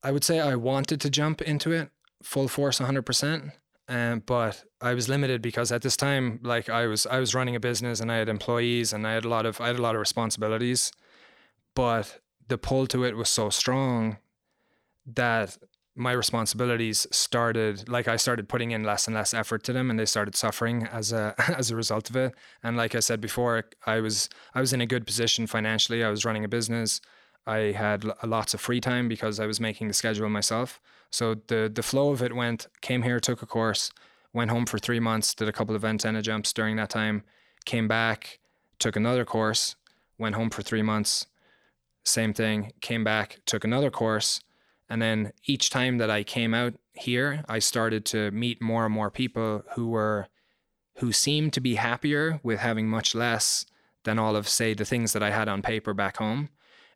[0.04, 1.90] I would say I wanted to jump into it
[2.22, 3.50] full force 100%.
[3.88, 7.56] Um, but I was limited because at this time, like I was, I was running
[7.56, 9.82] a business and I had employees and I had a lot of, I had a
[9.82, 10.92] lot of responsibilities,
[11.74, 14.18] but the pull to it was so strong
[15.14, 15.56] that
[15.98, 19.98] my responsibilities started like I started putting in less and less effort to them and
[19.98, 22.34] they started suffering as a as a result of it.
[22.62, 26.04] And like I said before I was I was in a good position financially.
[26.04, 27.00] I was running a business.
[27.46, 30.80] I had lots of free time because I was making the schedule myself.
[31.10, 33.90] So the the flow of it went came here took a course
[34.34, 37.22] went home for 3 months did a couple of antenna jumps during that time
[37.64, 38.38] came back
[38.78, 39.76] took another course
[40.18, 41.26] went home for 3 months
[42.04, 44.40] same thing came back took another course
[44.88, 48.94] and then each time that I came out here, I started to meet more and
[48.94, 50.28] more people who were
[50.98, 53.66] who seemed to be happier with having much less
[54.04, 56.48] than all of say the things that I had on paper back home.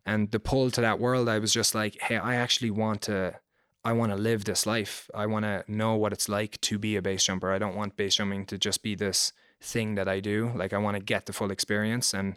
[0.07, 3.39] And the pull to that world, I was just like, hey, I actually want to
[3.83, 5.09] I want to live this life.
[5.13, 7.51] I want to know what it's like to be a base jumper.
[7.51, 10.51] I don't want base jumping to just be this thing that I do.
[10.55, 12.35] Like I want to get the full experience and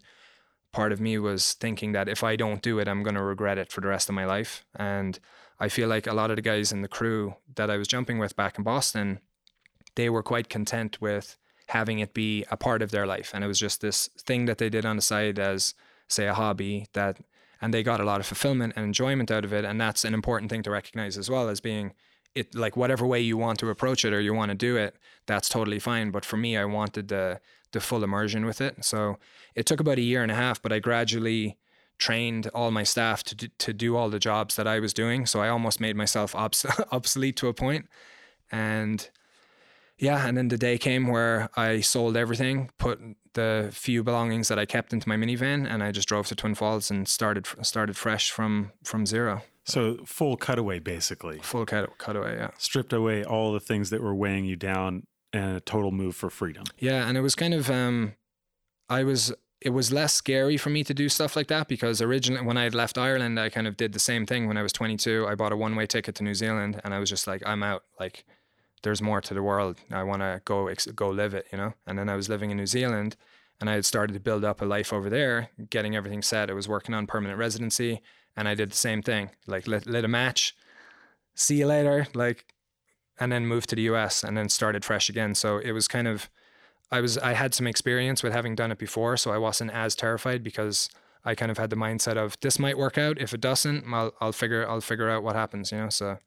[0.74, 3.58] part of me was thinking that if I don't do it, I'm going to regret
[3.58, 4.64] it for the rest of my life.
[4.74, 5.18] And
[5.60, 8.18] I feel like a lot of the guys in the crew that I was jumping
[8.18, 9.20] with back in Boston,
[9.94, 11.38] they were quite content with
[11.68, 13.30] having it be a part of their life.
[13.32, 15.74] And it was just this thing that they did on the side as,
[16.08, 17.18] say, a hobby that,
[17.60, 19.64] and they got a lot of fulfillment and enjoyment out of it.
[19.64, 21.94] And that's an important thing to recognize as well as being
[22.34, 24.96] it, like whatever way you want to approach it or you want to do it,
[25.26, 26.10] that's totally fine.
[26.10, 27.40] But for me, I wanted the,
[27.72, 28.84] the full immersion with it.
[28.84, 29.18] So
[29.54, 31.56] it took about a year and a half, but I gradually
[31.98, 35.26] trained all my staff to do, to do all the jobs that I was doing.
[35.26, 37.88] So I almost made myself obs- obsolete to a point.
[38.50, 39.08] And
[39.98, 43.00] yeah, and then the day came where I sold everything, put
[43.34, 46.54] the few belongings that I kept into my minivan, and I just drove to Twin
[46.54, 49.42] Falls and started started fresh from from zero.
[49.64, 51.38] So full cutaway, basically.
[51.38, 52.50] Full cut, cutaway, yeah.
[52.58, 56.28] Stripped away all the things that were weighing you down, and a total move for
[56.28, 56.64] freedom.
[56.78, 58.14] Yeah, and it was kind of um,
[58.88, 59.32] I was
[59.64, 62.64] it was less scary for me to do stuff like that because originally when I
[62.64, 65.26] had left Ireland, I kind of did the same thing when I was 22.
[65.26, 67.62] I bought a one way ticket to New Zealand and I was just like, I'm
[67.62, 67.82] out.
[67.98, 68.24] Like,
[68.84, 69.78] there's more to the world.
[69.90, 71.72] I want to go go live it, you know.
[71.86, 73.16] And then I was living in New Zealand,
[73.60, 76.50] and I had started to build up a life over there, getting everything set.
[76.50, 78.02] I was working on permanent residency,
[78.36, 79.30] and I did the same thing.
[79.46, 80.54] Like lit, lit a match,
[81.34, 82.44] see you later, like,
[83.18, 85.34] and then moved to the US, and then started fresh again.
[85.34, 86.28] So it was kind of
[86.90, 89.94] I was I had some experience with having done it before, so I wasn't as
[89.94, 90.88] terrified because
[91.24, 93.20] I kind of had the mindset of this might work out.
[93.20, 95.88] If it doesn't, I'll I'll figure I'll figure out what happens, you know.
[95.88, 96.18] So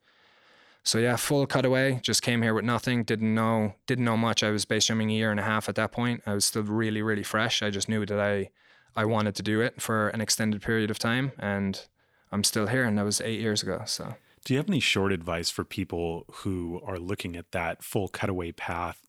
[0.84, 2.00] so yeah, full cutaway.
[2.02, 3.04] Just came here with nothing.
[3.04, 4.44] Didn't know didn't know much.
[4.44, 6.22] I was base jumping a year and a half at that point.
[6.26, 7.62] I was still really really fresh.
[7.62, 8.50] I just knew that I
[8.96, 11.86] I wanted to do it for an extended period of time, and
[12.32, 12.84] I'm still here.
[12.84, 13.84] And that was eight years ago.
[13.86, 14.16] So.
[14.46, 18.54] Do you have any short advice for people who are looking at that full cutaway
[18.54, 19.06] path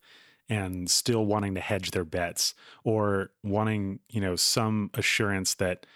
[0.48, 5.86] and still wanting to hedge their bets or wanting, you know, some assurance that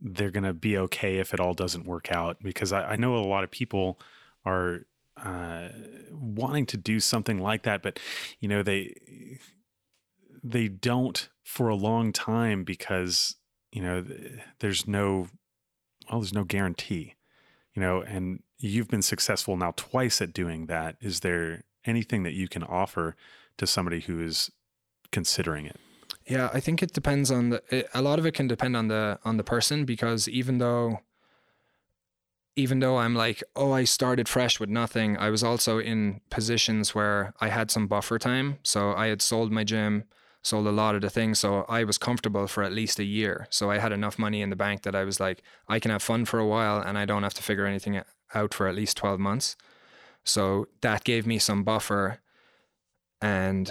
[0.00, 2.38] they're going to be okay if it all doesn't work out.
[2.42, 4.00] Because I, I know a lot of people
[4.44, 4.86] are
[5.22, 5.68] uh,
[6.12, 7.98] wanting to do something like that, but
[8.38, 8.94] you know they
[10.42, 13.36] they don't for a long time because
[13.72, 14.04] you know
[14.60, 15.28] there's no
[16.10, 17.14] well there's no guarantee
[17.74, 22.32] you know and you've been successful now twice at doing that is there anything that
[22.32, 23.16] you can offer
[23.60, 24.50] to somebody who is
[25.12, 25.76] considering it?
[26.26, 27.62] Yeah, I think it depends on the.
[27.70, 31.00] It, a lot of it can depend on the on the person because even though,
[32.56, 36.94] even though I'm like, oh, I started fresh with nothing, I was also in positions
[36.94, 38.58] where I had some buffer time.
[38.62, 40.04] So I had sold my gym,
[40.42, 43.46] sold a lot of the things, so I was comfortable for at least a year.
[43.50, 46.02] So I had enough money in the bank that I was like, I can have
[46.02, 48.00] fun for a while, and I don't have to figure anything
[48.34, 49.56] out for at least twelve months.
[50.24, 52.20] So that gave me some buffer
[53.20, 53.70] and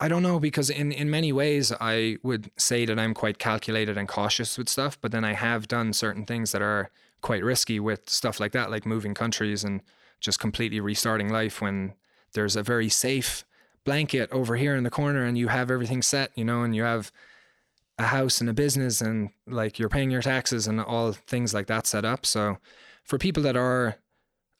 [0.00, 3.96] I don't know because in in many ways I would say that I'm quite calculated
[3.96, 6.90] and cautious with stuff, but then I have done certain things that are
[7.20, 9.80] quite risky with stuff like that, like moving countries and
[10.20, 11.94] just completely restarting life when
[12.34, 13.44] there's a very safe
[13.84, 16.82] blanket over here in the corner and you have everything set, you know, and you
[16.82, 17.12] have
[17.98, 21.66] a house and a business and like you're paying your taxes and all things like
[21.66, 22.24] that set up.
[22.26, 22.58] So
[23.04, 23.96] for people that are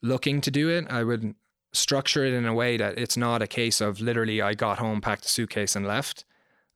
[0.01, 1.35] looking to do it, I would
[1.73, 5.01] structure it in a way that it's not a case of literally I got home,
[5.01, 6.23] packed a suitcase, and left.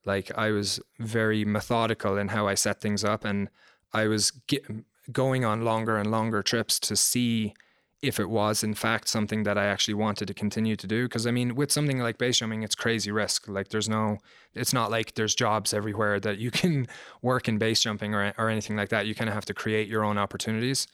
[0.05, 3.49] Like I was very methodical in how I set things up, and
[3.93, 4.65] I was get,
[5.11, 7.53] going on longer and longer trips to see
[8.01, 11.05] if it was in fact something that I actually wanted to continue to do.
[11.05, 13.47] Because I mean, with something like base jumping, it's crazy risk.
[13.47, 14.17] Like there's no,
[14.53, 16.87] it's not like there's jobs everywhere that you can
[17.21, 19.05] work in base jumping or or anything like that.
[19.05, 20.87] You kind of have to create your own opportunities.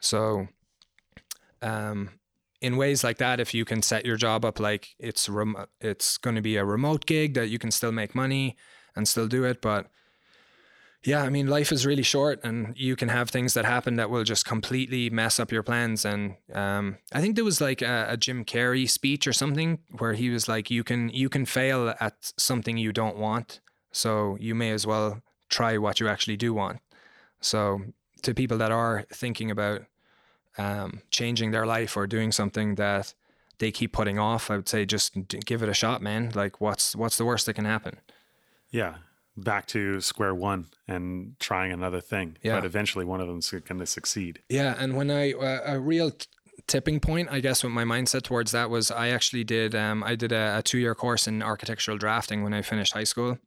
[0.00, 0.48] So,
[1.60, 2.10] um,
[2.60, 6.18] in ways like that, if you can set your job up like it's rem- it's
[6.18, 8.56] going to be a remote gig that you can still make money
[8.94, 9.90] and still do it, but
[11.02, 14.10] yeah, I mean, life is really short, and you can have things that happen that
[14.10, 16.04] will just completely mess up your plans.
[16.04, 20.12] And um, I think there was like a, a, Jim Carrey speech or something where
[20.12, 23.60] he was like, "You can you can fail at something you don't want,
[23.92, 26.80] so you may as well try what you actually do want."
[27.40, 27.80] So
[28.22, 29.82] to people that are thinking about
[30.60, 33.14] um, changing their life or doing something that
[33.58, 36.32] they keep putting off, I would say just give it a shot, man.
[36.34, 37.98] Like, what's what's the worst that can happen?
[38.70, 38.96] Yeah,
[39.36, 42.36] back to square one and trying another thing.
[42.42, 42.56] Yeah.
[42.56, 44.42] But eventually, one of them's going to succeed.
[44.48, 46.26] Yeah, and when I uh, a real t-
[46.66, 50.14] tipping point, I guess, with my mindset towards that was I actually did um, I
[50.14, 53.38] did a, a two year course in architectural drafting when I finished high school,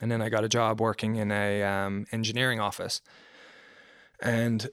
[0.00, 3.00] and then I got a job working in a um, engineering office,
[4.22, 4.68] and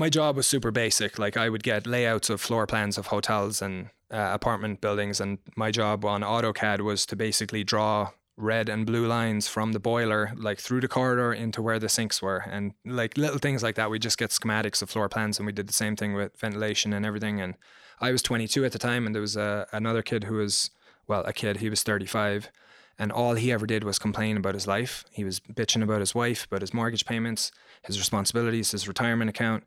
[0.00, 1.18] my job was super basic.
[1.18, 5.38] Like I would get layouts of floor plans of hotels and uh, apartment buildings, and
[5.56, 10.32] my job on AutoCAD was to basically draw red and blue lines from the boiler,
[10.36, 13.90] like through the corridor into where the sinks were, and like little things like that.
[13.90, 16.94] We just get schematics of floor plans, and we did the same thing with ventilation
[16.94, 17.40] and everything.
[17.40, 17.54] And
[18.00, 20.70] I was 22 at the time, and there was a, another kid who was,
[21.06, 21.58] well, a kid.
[21.58, 22.50] He was 35,
[22.98, 25.04] and all he ever did was complain about his life.
[25.12, 29.64] He was bitching about his wife, about his mortgage payments, his responsibilities, his retirement account.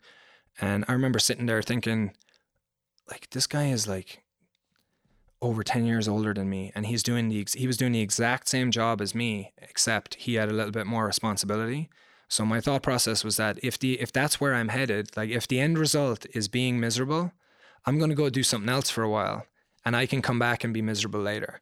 [0.61, 2.13] And I remember sitting there thinking,
[3.09, 4.23] like, this guy is like
[5.43, 8.47] over 10 years older than me and he's doing the he was doing the exact
[8.47, 11.89] same job as me except he had a little bit more responsibility.
[12.29, 15.47] So my thought process was that if the if that's where i'm headed like if
[15.47, 17.33] the end result is being miserable
[17.85, 19.45] i'm going to go do something else for a while
[19.83, 21.59] and i can come back and be miserable later.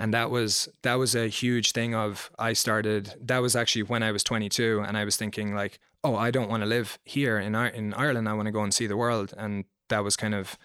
[0.00, 4.04] And that was that was a huge thing of i started that was actually when
[4.04, 7.38] i was 22 and i was thinking like oh i don't want to live here
[7.38, 10.34] in in ireland i want to go and see the world and that was kind
[10.34, 10.58] of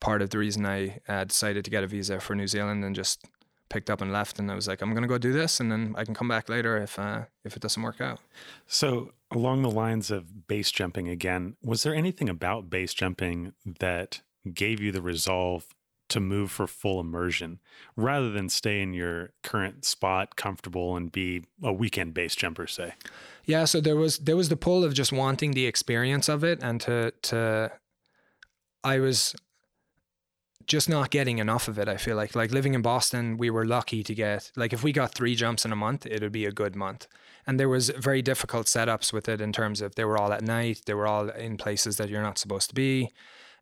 [0.00, 2.94] part of the reason I uh, decided to get a visa for New Zealand and
[2.94, 3.24] just
[3.70, 4.38] picked up and left.
[4.38, 6.28] And I was like, I'm going to go do this, and then I can come
[6.28, 8.20] back later if uh, if it doesn't work out.
[8.66, 14.20] So along the lines of base jumping again, was there anything about base jumping that
[14.52, 15.66] gave you the resolve
[16.14, 17.60] to move for full immersion
[17.96, 22.94] rather than stay in your current spot comfortable and be a weekend base jumper say
[23.44, 26.58] yeah so there was there was the pull of just wanting the experience of it
[26.62, 27.70] and to to
[28.82, 29.34] i was
[30.66, 31.88] just not getting enough of it.
[31.88, 34.92] I feel like like living in Boston, we were lucky to get like if we
[34.92, 37.06] got three jumps in a month, it would be a good month.
[37.46, 40.42] And there was very difficult setups with it in terms of they were all at
[40.42, 43.10] night, they were all in places that you're not supposed to be,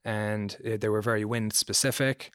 [0.05, 2.33] and eh, they were very wind specific.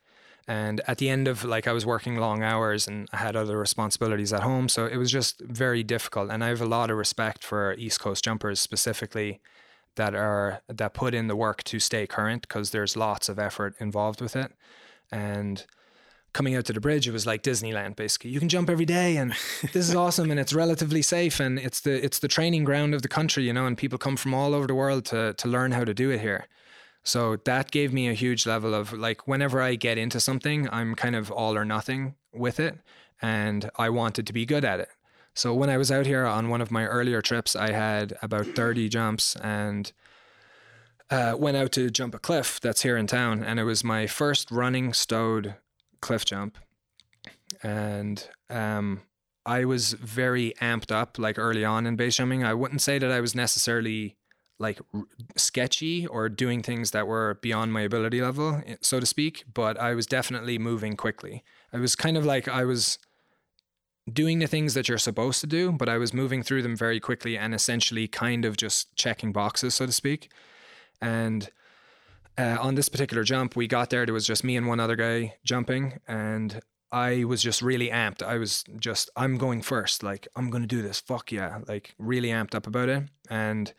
[0.47, 3.57] And at the end of like I was working long hours and I had other
[3.57, 6.31] responsibilities at home, so it was just very difficult.
[6.31, 9.41] And I have a lot of respect for East Coast jumpers specifically
[9.95, 13.75] that are that put in the work to stay current because there's lots of effort
[13.79, 14.53] involved with it.
[15.11, 15.65] And
[16.37, 18.29] coming out to the bridge it was like disneyland basically.
[18.29, 19.31] You can jump every day and
[19.73, 23.01] this is awesome and it's relatively safe and it's the it's the training ground of
[23.01, 25.71] the country you know and people come from all over the world to to learn
[25.71, 26.45] how to do it here
[27.03, 30.95] so that gave me a huge level of like whenever i get into something i'm
[30.95, 32.77] kind of all or nothing with it
[33.21, 34.89] and i wanted to be good at it
[35.37, 38.47] so when I was out here on one of my earlier trips, I had about
[38.47, 39.91] 30 jumps and
[41.11, 43.43] uh, went out to jump a cliff that's here in town.
[43.43, 45.53] And it was my first running stowed
[46.01, 46.57] cliff jump.
[47.61, 49.01] And um,
[49.45, 52.43] I was very amped up like early on in base jumping.
[52.43, 54.16] I wouldn't say that I was necessarily
[54.59, 55.03] like r-
[55.35, 59.93] sketchy or doing things that were beyond my ability level, so to speak, but I
[59.93, 61.43] was definitely moving quickly.
[61.71, 62.97] I was kind of like I was
[64.11, 66.99] doing the things that you're supposed to do, but I was moving through them very
[66.99, 70.31] quickly and essentially kind of just checking boxes, so to speak.
[71.01, 71.49] And
[72.37, 74.05] uh, on this particular jump, we got there.
[74.05, 76.61] There was just me and one other guy jumping, and
[76.91, 78.23] I was just really amped.
[78.23, 80.03] I was just, I'm going first.
[80.03, 81.01] Like, I'm going to do this.
[81.01, 81.59] Fuck yeah.
[81.67, 83.03] Like, really amped up about it.
[83.29, 83.73] And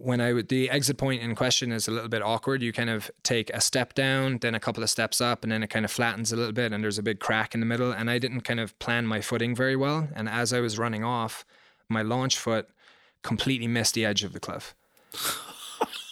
[0.00, 2.62] when I would, the exit point in question is a little bit awkward.
[2.62, 5.62] You kind of take a step down, then a couple of steps up, and then
[5.62, 7.92] it kind of flattens a little bit, and there's a big crack in the middle.
[7.92, 10.08] And I didn't kind of plan my footing very well.
[10.14, 11.44] And as I was running off,
[11.88, 12.68] my launch foot
[13.22, 14.74] completely missed the edge of the cliff.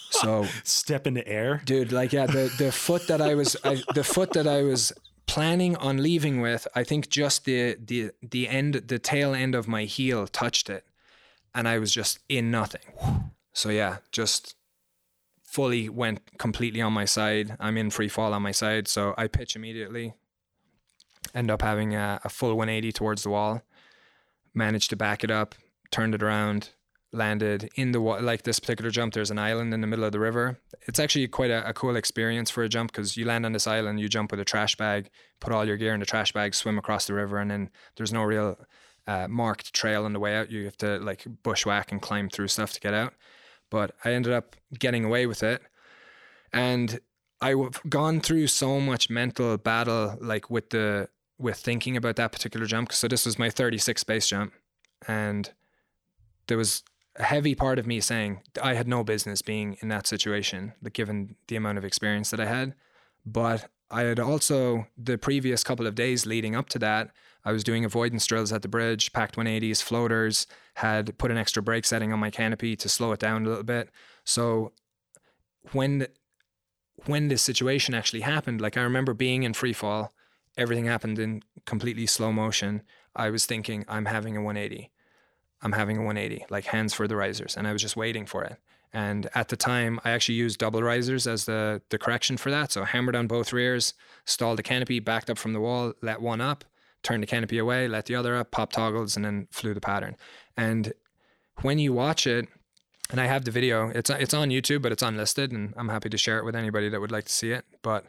[0.09, 1.91] So step into air, dude.
[1.91, 4.91] Like yeah, the the foot that I was, I, the foot that I was
[5.27, 9.67] planning on leaving with, I think just the the the end, the tail end of
[9.67, 10.85] my heel touched it,
[11.53, 13.26] and I was just in nothing.
[13.57, 14.55] So yeah, just
[15.43, 17.57] fully went completely on my side.
[17.59, 20.13] I'm in free fall on my side, so I pitch immediately.
[21.33, 23.63] End up having a, a full 180 towards the wall.
[24.53, 25.55] Managed to back it up,
[25.89, 26.69] turned it around,
[27.11, 28.21] landed in the water.
[28.21, 29.15] like this particular jump.
[29.15, 30.59] There's an island in the middle of the river.
[30.87, 33.65] It's actually quite a, a cool experience for a jump because you land on this
[33.65, 36.53] island, you jump with a trash bag, put all your gear in the trash bag,
[36.53, 38.59] swim across the river, and then there's no real
[39.07, 40.51] uh, marked trail on the way out.
[40.51, 43.13] You have to like bushwhack and climb through stuff to get out.
[43.69, 45.61] But I ended up getting away with it,
[46.53, 46.99] and
[47.41, 51.09] I've gone through so much mental battle, like with the
[51.39, 52.91] with thinking about that particular jump.
[52.91, 54.53] So this was my 36 base jump,
[55.07, 55.51] and
[56.47, 56.83] there was
[57.15, 60.93] a heavy part of me saying I had no business being in that situation, like
[60.93, 62.73] given the amount of experience that I had.
[63.25, 67.11] But I had also the previous couple of days leading up to that,
[67.45, 70.47] I was doing avoidance drills at the bridge, packed 180s, floaters,
[70.77, 73.63] had put an extra brake setting on my canopy to slow it down a little
[73.63, 73.89] bit.
[74.23, 74.73] So
[75.71, 76.05] when
[77.05, 80.13] when this situation actually happened, like I remember being in free fall,
[80.55, 82.83] everything happened in completely slow motion.
[83.15, 84.91] I was thinking, I'm having a 180.
[85.63, 87.57] I'm having a 180, like hands for the risers.
[87.57, 88.57] And I was just waiting for it.
[88.93, 92.71] And at the time, I actually used double risers as the, the correction for that.
[92.71, 96.21] So I hammered on both rears, stalled the canopy, backed up from the wall, let
[96.21, 96.65] one up,
[97.01, 100.15] turned the canopy away, let the other up, pop toggles, and then flew the pattern.
[100.57, 100.93] And
[101.61, 102.47] when you watch it,
[103.09, 106.09] and I have the video, it's it's on YouTube, but it's unlisted, and I'm happy
[106.09, 107.65] to share it with anybody that would like to see it.
[107.81, 108.07] But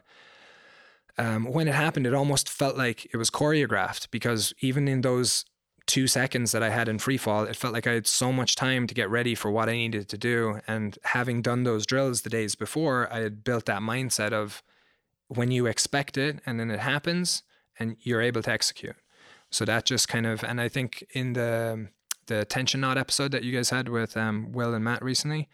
[1.17, 5.45] um, when it happened, it almost felt like it was choreographed because even in those
[5.85, 8.55] two seconds that I had in free fall, it felt like I had so much
[8.55, 10.61] time to get ready for what I needed to do.
[10.67, 14.61] And having done those drills the days before, I had built that mindset of
[15.27, 17.41] when you expect it and then it happens
[17.79, 18.95] and you're able to execute.
[19.49, 21.89] So that just kind of, and I think in the
[22.29, 25.49] the tension knot episode that you guys had with um, Will and Matt recently,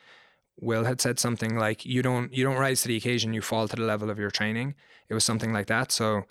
[0.59, 3.67] Will had said something like, "You don't you don't rise to the occasion, you fall
[3.67, 4.75] to the level of your training."
[5.09, 5.91] It was something like that.
[5.91, 6.25] So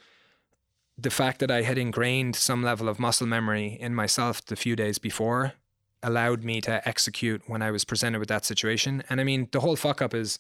[0.96, 4.76] the fact that I had ingrained some level of muscle memory in myself the few
[4.76, 5.54] days before
[6.02, 9.02] allowed me to execute when I was presented with that situation.
[9.08, 10.38] And I mean, the whole fuck up is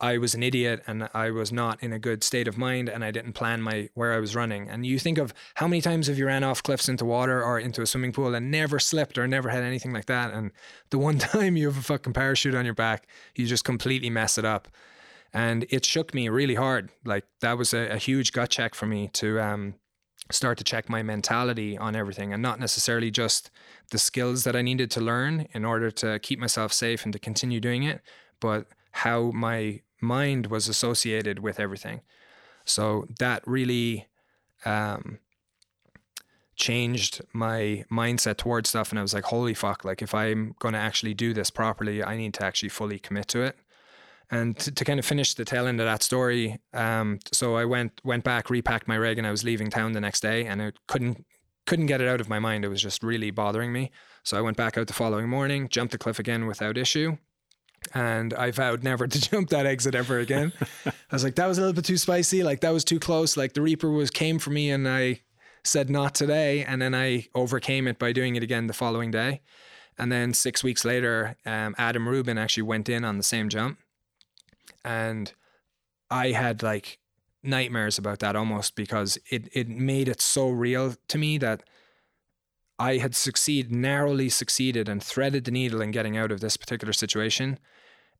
[0.00, 3.02] I was an idiot and I was not in a good state of mind and
[3.02, 4.68] I didn't plan my where I was running.
[4.68, 7.58] And you think of how many times have you ran off cliffs into water or
[7.58, 10.32] into a swimming pool and never slipped or never had anything like that.
[10.32, 10.52] And
[10.90, 14.36] the one time you have a fucking parachute on your back, you just completely mess
[14.36, 14.68] it up
[15.32, 16.90] and it shook me really hard.
[17.04, 19.74] Like that was a, a huge gut check for me to um,
[20.30, 23.50] start to check my mentality on everything, and not necessarily just
[23.90, 27.18] the skills that I needed to learn in order to keep myself safe and to
[27.18, 28.00] continue doing it,
[28.40, 32.00] but how my mind was associated with everything.
[32.64, 34.06] So that really
[34.64, 35.18] um,
[36.56, 38.90] changed my mindset towards stuff.
[38.90, 42.02] And I was like, holy fuck, like if I'm going to actually do this properly,
[42.02, 43.56] I need to actually fully commit to it.
[44.28, 47.64] And to, to, kind of finish the tail end of that story, um, so I
[47.64, 50.60] went went back, repacked my rig, and I was leaving town the next day, and
[50.60, 51.24] I couldn't
[51.64, 52.64] couldn't get it out of my mind.
[52.64, 53.92] It was just really bothering me.
[54.24, 57.18] So I went back out the following morning, jumped the cliff again without issue,
[57.94, 60.52] and I vowed never to jump that exit ever again.
[60.86, 62.42] I was like, that was a little bit too spicy.
[62.42, 63.36] Like that was too close.
[63.36, 65.20] Like the Reaper was came for me, and I
[65.64, 69.40] said not today, and then I overcame it by doing it again the following day.
[69.98, 73.78] And then six weeks later, um, Adam Rubin actually went in on the same jump
[74.86, 75.32] and
[76.10, 76.98] I had like
[77.42, 81.64] nightmares about that almost because it it made it so real to me that
[82.78, 86.92] I had succeed narrowly succeeded and threaded the needle in getting out of this particular
[86.92, 87.58] situation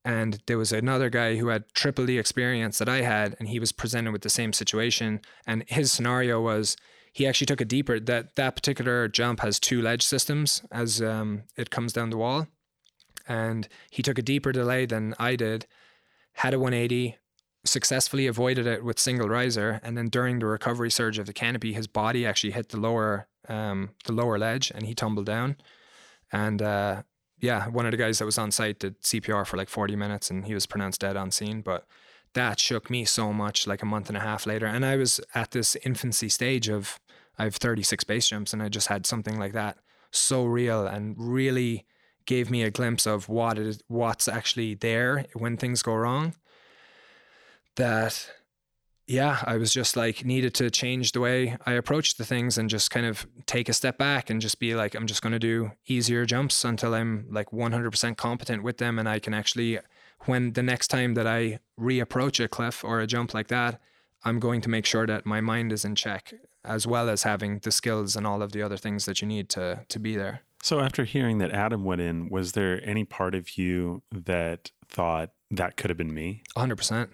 [0.07, 3.59] and there was another guy who had triple the experience that I had and he
[3.59, 6.76] was presented with the same situation and his scenario was
[7.12, 11.42] he actually took a deeper that that particular jump has two ledge systems as um,
[11.57, 12.46] it comes down the wall
[13.28, 15.66] and he took a deeper delay than I did
[16.36, 17.16] had a 180,
[17.64, 21.72] successfully avoided it with single riser, and then during the recovery surge of the canopy,
[21.72, 25.57] his body actually hit the lower um, the lower ledge, and he tumbled down.
[26.32, 27.02] And uh,
[27.39, 30.30] yeah, one of the guys that was on site did CPR for like 40 minutes,
[30.30, 31.61] and he was pronounced dead on scene.
[31.61, 31.87] But
[32.34, 35.20] that shook me so much, like a month and a half later, and I was
[35.34, 36.99] at this infancy stage of
[37.39, 39.78] I have 36 base jumps, and I just had something like that
[40.11, 41.84] so real and really
[42.26, 46.34] gave me a glimpse of what is what's actually there when things go wrong
[47.76, 48.30] that
[49.07, 52.68] yeah i was just like needed to change the way i approached the things and
[52.68, 55.38] just kind of take a step back and just be like i'm just going to
[55.38, 59.78] do easier jumps until i'm like 100% competent with them and i can actually
[60.26, 63.80] when the next time that i reapproach a cliff or a jump like that
[64.24, 66.34] i'm going to make sure that my mind is in check
[66.64, 69.48] as well as having the skills and all of the other things that you need
[69.48, 73.36] to to be there So after hearing that Adam went in, was there any part
[73.36, 76.42] of you that thought that could have been me?
[76.57, 77.09] 100%.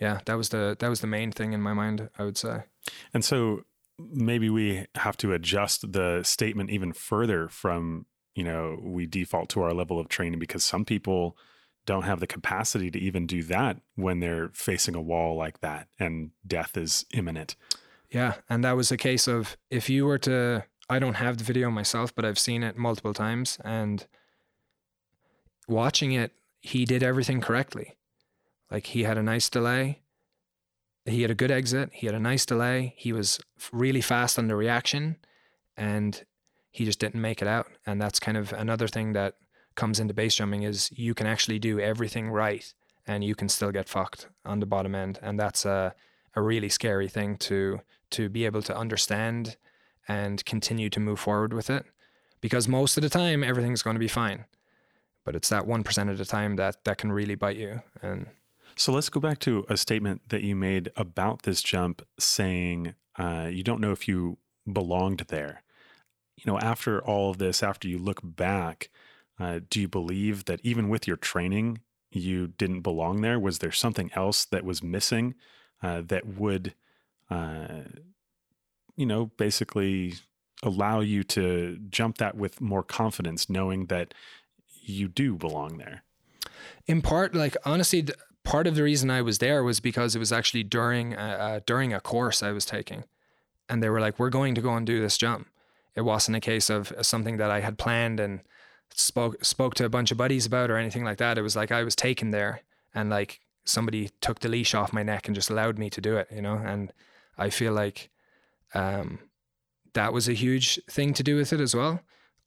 [0.00, 2.64] Yeah, that was the that was the main thing in my mind, I would say.
[3.12, 3.64] And so
[3.98, 9.62] maybe we have to adjust the statement even further from, you know, we default to
[9.62, 11.36] our level of training because some people
[11.84, 15.88] don't have the capacity to even do that when they're facing a wall like that
[15.98, 17.56] and death is imminent.
[18.10, 21.44] Yeah, and that was a case of if you were to I don't have the
[21.44, 24.06] video myself, but I've seen it multiple times and
[25.66, 27.97] watching it, he did everything correctly.
[28.70, 30.00] Like he had a nice delay.
[31.04, 31.90] He had a good exit.
[31.92, 32.94] He had a nice delay.
[32.96, 33.40] He was
[33.72, 35.16] really fast on the reaction
[35.76, 36.24] and
[36.70, 37.68] he just didn't make it out.
[37.86, 39.34] And that's kind of another thing that
[39.74, 42.72] comes into base jumping is you can actually do everything right
[43.06, 45.18] and you can still get fucked on the bottom end.
[45.22, 45.94] And that's a,
[46.34, 49.56] a really scary thing to to be able to understand
[50.08, 51.84] and continue to move forward with it.
[52.40, 54.46] Because most of the time everything's going to be fine.
[55.24, 57.82] But it's that one percent of the time that that can really bite you.
[58.02, 58.26] And
[58.78, 63.48] so let's go back to a statement that you made about this jump saying uh,
[63.50, 64.38] you don't know if you
[64.72, 65.64] belonged there.
[66.36, 68.90] You know, after all of this, after you look back,
[69.40, 71.80] uh, do you believe that even with your training,
[72.12, 73.40] you didn't belong there?
[73.40, 75.34] Was there something else that was missing
[75.82, 76.74] uh, that would,
[77.30, 77.82] uh,
[78.94, 80.14] you know, basically
[80.62, 84.14] allow you to jump that with more confidence, knowing that
[84.82, 86.04] you do belong there?
[86.86, 88.06] In part, like honestly,
[88.48, 91.92] part of the reason I was there was because it was actually during a, during
[91.92, 93.04] a course I was taking,
[93.68, 95.48] and they were like, "We're going to go and do this jump."
[95.94, 98.40] It wasn't a case of uh, something that I had planned and
[98.94, 101.36] spoke spoke to a bunch of buddies about or anything like that.
[101.36, 102.62] It was like I was taken there,
[102.94, 106.16] and like somebody took the leash off my neck and just allowed me to do
[106.16, 106.56] it, you know.
[106.56, 106.90] And
[107.36, 108.08] I feel like
[108.74, 109.18] um,
[109.92, 112.00] that was a huge thing to do with it as well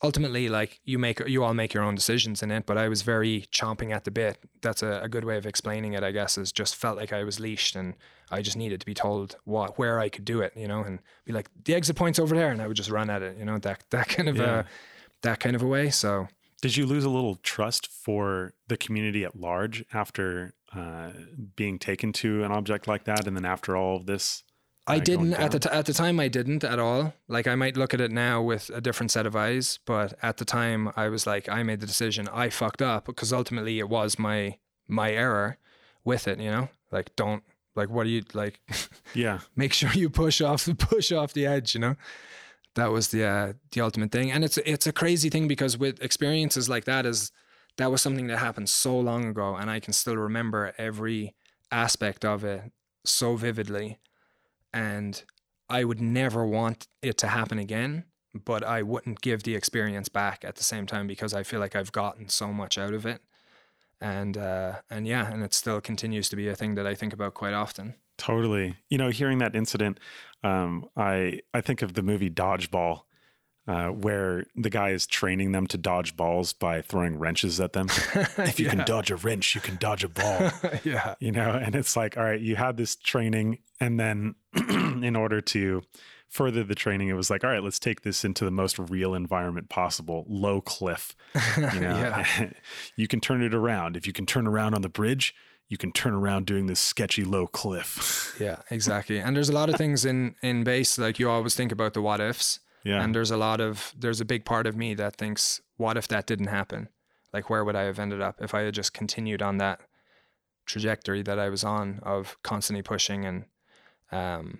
[0.04, 3.02] ultimately like you make you all make your own decisions in it but i was
[3.02, 6.38] very chomping at the bit that's a, a, good way of explaining it i guess
[6.38, 7.96] is just felt like i was leashed and
[8.32, 11.00] i just needed to be told what where i could do it you know and
[11.26, 13.46] be like the exit point's over there and i would just run at it you
[13.46, 14.60] know that that kind of yeah.
[14.60, 14.66] a
[15.22, 16.28] that kind of a way so
[16.62, 21.10] did you lose a little trust for the community at large after uh,
[21.56, 24.44] being taken to an object like that and then after all of this
[24.88, 26.20] I didn't at the t- at the time.
[26.20, 27.14] I didn't at all.
[27.28, 30.38] Like I might look at it now with a different set of eyes, but at
[30.38, 32.28] the time I was like, I made the decision.
[32.32, 34.58] I fucked up because ultimately it was my
[34.88, 35.58] my error
[36.04, 36.40] with it.
[36.40, 37.44] You know, like don't
[37.76, 38.60] like what do you like?
[39.14, 41.76] Yeah, make sure you push off the push off the edge.
[41.76, 41.96] You know,
[42.76, 44.32] that was the uh, the ultimate thing.
[44.32, 47.32] And it's it's a crazy thing because with experiences like that is
[47.78, 51.36] that was something that happened so long ago, and I can still remember every
[51.72, 52.72] aspect of it
[53.06, 54.00] so vividly
[54.74, 55.24] and
[55.70, 60.44] I would never want it to happen again, but I wouldn't give the experience back
[60.44, 63.22] at the same time because I feel like I've gotten so much out of it.
[64.00, 67.14] And uh, and yeah, and it still continues to be a thing that I think
[67.14, 67.96] about quite often.
[68.18, 68.76] Totally.
[68.90, 70.00] You know, hearing that incident,
[70.44, 73.02] um, I I think of the movie Dodgeball
[73.68, 77.88] uh, where the guy is training them to dodge balls by throwing wrenches at them.
[78.38, 78.72] if you yeah.
[78.72, 80.52] can dodge a wrench, you can dodge a ball.
[80.84, 81.16] yeah.
[81.20, 85.42] You know, and it's like, all right, you had this training, and then in order
[85.42, 85.84] to
[86.28, 89.14] further the training, it was like, all right, let's take this into the most real
[89.14, 91.16] environment possible, low cliff.
[91.58, 92.24] You know,
[92.96, 93.96] you can turn it around.
[93.96, 95.36] If you can turn around on the bridge,
[95.68, 98.36] you can turn around doing this sketchy low cliff.
[98.40, 99.20] yeah, exactly.
[99.20, 102.02] And there's a lot of things in in base like you always think about the
[102.02, 103.04] what ifs yeah.
[103.04, 106.08] And there's a lot of there's a big part of me that thinks, what if
[106.10, 106.90] that didn't happen?
[107.34, 109.82] Like where would I have ended up if I had just continued on that
[110.66, 113.46] trajectory that I was on of constantly pushing and
[114.12, 114.60] um,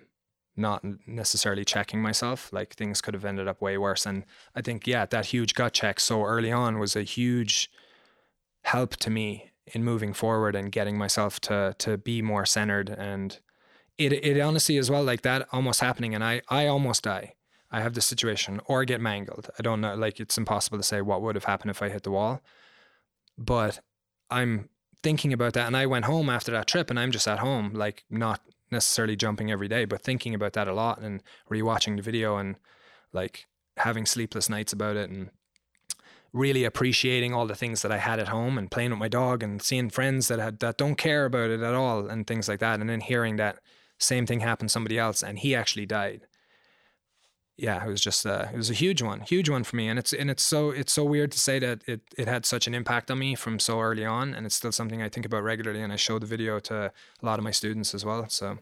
[0.56, 2.52] not necessarily checking myself.
[2.52, 4.06] Like things could have ended up way worse.
[4.06, 7.70] And I think, yeah, that huge gut check so early on was a huge
[8.64, 13.38] help to me in moving forward and getting myself to to be more centered and
[13.96, 17.34] it it honestly as well like that almost happening and I I almost die
[17.72, 19.48] I have this situation or get mangled.
[19.58, 19.94] I don't know.
[19.94, 22.42] Like it's impossible to say what would have happened if I hit the wall.
[23.38, 23.80] But
[24.30, 24.68] I'm
[25.02, 25.66] thinking about that.
[25.66, 29.16] And I went home after that trip and I'm just at home, like not necessarily
[29.16, 32.56] jumping every day, but thinking about that a lot and rewatching the video and
[33.12, 33.46] like
[33.78, 35.30] having sleepless nights about it and
[36.34, 39.42] really appreciating all the things that I had at home and playing with my dog
[39.42, 42.60] and seeing friends that had that don't care about it at all and things like
[42.60, 42.80] that.
[42.80, 43.60] And then hearing that
[43.98, 46.26] same thing happened to somebody else and he actually died
[47.56, 50.12] yeah, it was just it was a huge one, huge one for me, and it's
[50.12, 53.10] and it's so it's so weird to say that it it had such an impact
[53.10, 55.92] on me from so early on, and it's still something I think about regularly, and
[55.92, 56.92] I show the video to
[57.22, 58.28] a lot of my students as well.
[58.28, 58.58] So,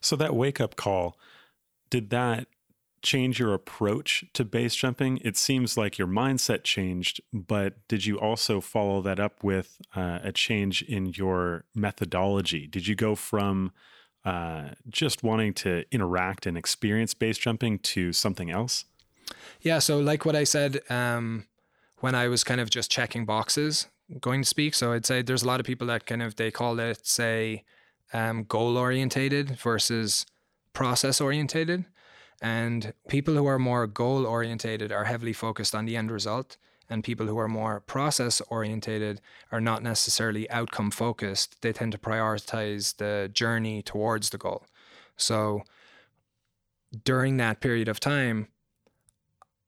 [0.00, 1.16] so that wake up call,
[1.90, 2.48] did that
[3.00, 5.18] change your approach to base jumping?
[5.18, 10.18] It seems like your mindset changed, but did you also follow that up with uh,
[10.22, 12.66] a change in your methodology?
[12.66, 13.72] Did you go from
[14.28, 18.84] uh, just wanting to interact and experience base jumping to something else?
[19.62, 19.78] Yeah.
[19.78, 21.46] So, like what I said, um,
[22.00, 23.88] when I was kind of just checking boxes
[24.20, 24.74] going to speak.
[24.74, 27.64] So, I'd say there's a lot of people that kind of they call it, say,
[28.12, 30.26] um, goal orientated versus
[30.74, 31.86] process orientated.
[32.42, 36.58] And people who are more goal orientated are heavily focused on the end result.
[36.90, 39.20] And people who are more process orientated
[39.52, 41.60] are not necessarily outcome focused.
[41.60, 44.64] They tend to prioritize the journey towards the goal.
[45.16, 45.62] So
[47.04, 48.48] during that period of time,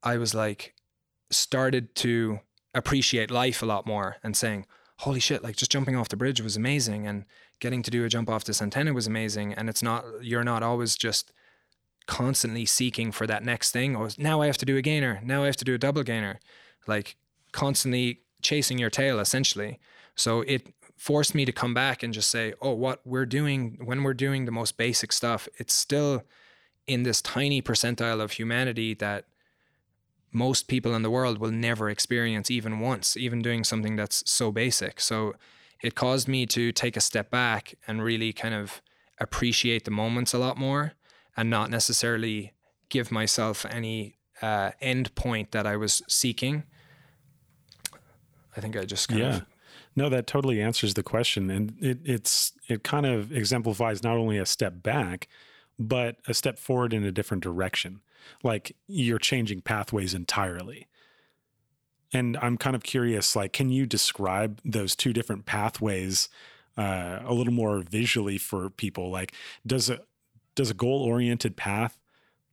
[0.02, 0.74] I was like,
[1.30, 2.40] started to
[2.74, 4.66] appreciate life a lot more and saying,
[5.00, 7.06] holy shit, like just jumping off the bridge was amazing.
[7.06, 7.24] And
[7.60, 9.52] getting to do a jump off this antenna was amazing.
[9.54, 11.32] And it's not, you're not always just
[12.06, 13.94] constantly seeking for that next thing.
[13.94, 15.20] Or now I have to do a gainer.
[15.22, 16.40] Now I have to do a double gainer.
[16.86, 17.16] Like
[17.52, 19.78] constantly chasing your tail, essentially.
[20.14, 24.02] So it forced me to come back and just say, oh, what we're doing when
[24.02, 26.22] we're doing the most basic stuff, it's still
[26.86, 29.24] in this tiny percentile of humanity that
[30.32, 34.52] most people in the world will never experience even once, even doing something that's so
[34.52, 35.00] basic.
[35.00, 35.34] So
[35.82, 38.82] it caused me to take a step back and really kind of
[39.18, 40.92] appreciate the moments a lot more
[41.36, 42.52] and not necessarily
[42.88, 46.64] give myself any uh, end point that I was seeking.
[48.56, 49.36] I think I just kind yeah.
[49.36, 49.46] of
[49.96, 54.38] no, that totally answers the question, and it, it's it kind of exemplifies not only
[54.38, 55.28] a step back,
[55.78, 58.00] but a step forward in a different direction.
[58.42, 60.86] Like you're changing pathways entirely.
[62.12, 66.28] And I'm kind of curious, like, can you describe those two different pathways
[66.76, 69.10] uh, a little more visually for people?
[69.10, 69.32] Like,
[69.66, 70.00] does a
[70.56, 71.98] does a goal oriented path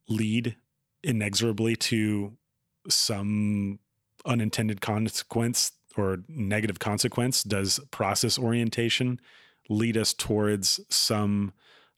[0.08, 0.56] lead
[1.04, 2.38] inexorably to
[2.88, 3.80] some
[4.26, 7.44] unintended consequence or negative consequence?
[7.44, 9.20] Does process orientation
[9.70, 11.54] lead us towards some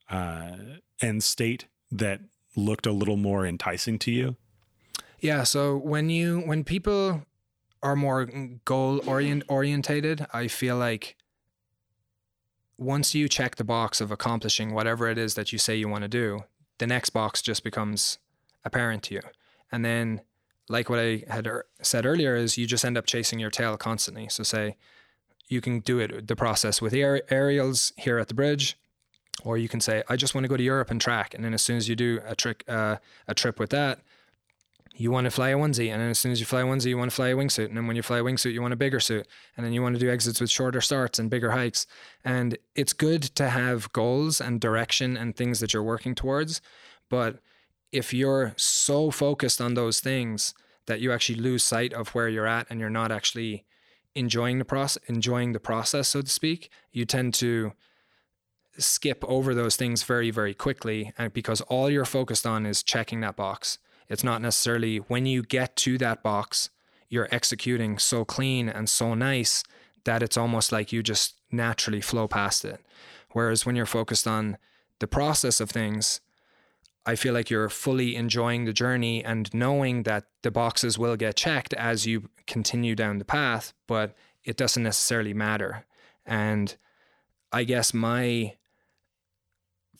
[0.10, 0.56] uh,
[1.02, 2.22] end state that
[2.56, 4.36] looked a little more enticing to you?
[5.20, 5.43] Yeah.
[5.43, 7.24] So when you when people
[7.84, 8.26] are more
[8.66, 11.16] goal orient orientated, I feel like
[12.78, 16.04] once you check the box of accomplishing whatever it is that you say you want
[16.04, 16.45] to do,
[16.78, 18.18] the next box just becomes
[18.64, 19.22] apparent to you.
[19.72, 20.22] And then,
[20.70, 23.76] like what I had er- said earlier, is you just end up chasing your tail
[23.76, 24.30] constantly.
[24.30, 24.78] So, say
[25.47, 28.78] you can do it the process with aer- aerials here at the bridge,
[29.43, 31.34] or you can say, I just want to go to Europe and track.
[31.34, 32.97] And then, as soon as you do a trick, uh,
[33.28, 33.99] a trip with that,
[34.99, 36.88] you want to fly a onesie, and then as soon as you fly a onesie,
[36.88, 38.74] you want to fly a wingsuit, and then when you fly a wingsuit, you want
[38.74, 41.51] a bigger suit, and then you want to do exits with shorter starts and bigger
[41.51, 41.88] hikes.
[42.26, 46.59] And it's good to have goals and direction and things that you're working towards,
[47.09, 47.39] but
[47.92, 50.54] if you're so focused on those things
[50.88, 53.66] that you actually lose sight of where you're at and you're not actually
[54.16, 57.74] enjoying the process, enjoying the process, so to speak, you tend to
[58.78, 63.20] skip over those things very, very quickly, and because all you're focused on is checking
[63.22, 63.78] that box
[64.10, 66.72] it's not necessarily when you get to that box,
[67.08, 69.64] you're executing so clean and so nice
[70.04, 72.82] that it's almost like you just naturally flow past it.
[73.32, 74.58] Whereas when you're focused on
[74.98, 76.20] the process of things,
[77.10, 81.36] I feel like you're fully enjoying the journey and knowing that the boxes will get
[81.36, 85.86] checked as you continue down the path, but it doesn't necessarily matter.
[86.24, 86.78] And
[87.51, 88.57] I guess my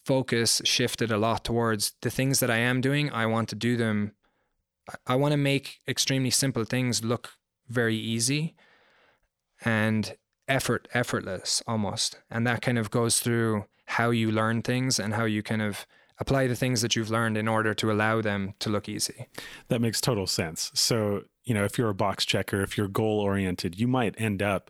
[0.05, 3.10] focus shifted a lot towards the things that I am doing.
[3.10, 4.14] I want to do them.
[5.07, 7.32] I want to make extremely simple things look
[7.68, 8.55] very easy
[9.66, 10.16] and
[10.47, 12.20] effort effortless almost.
[12.30, 13.66] And that kind of goes through
[13.97, 15.88] how you learn things and how you kind of
[16.20, 19.28] apply the things that you've learned in order to allow them to look easy.
[19.70, 20.72] That makes total sense.
[20.74, 24.41] So, you know, if you're a box checker, if you're goal oriented, you might end
[24.41, 24.70] up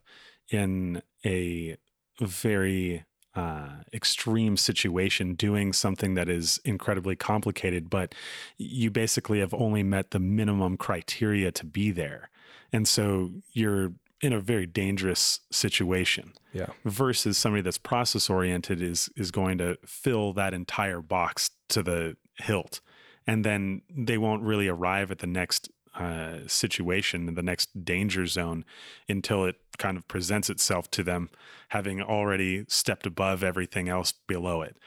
[0.51, 1.77] in a
[2.21, 8.13] very uh, extreme situation doing something that is incredibly complicated, but
[8.57, 12.29] you basically have only met the minimum criteria to be there.
[12.71, 16.33] And so you're in a very dangerous situation.
[16.53, 16.67] Yeah.
[16.85, 22.17] Versus somebody that's process oriented is is going to fill that entire box to the
[22.37, 22.81] hilt.
[23.27, 28.65] And then they won't really arrive at the next uh, situation, the next danger zone,
[29.07, 31.29] until it kind of presents itself to them,
[31.69, 34.77] having already stepped above everything else below it.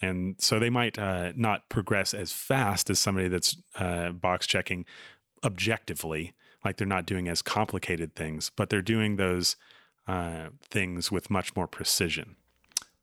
[0.00, 4.84] And so they might uh, not progress as fast as somebody that's uh, box checking
[5.44, 9.56] objectively, like they're not doing as complicated things, but they're doing those
[10.06, 12.36] uh, things with much more precision.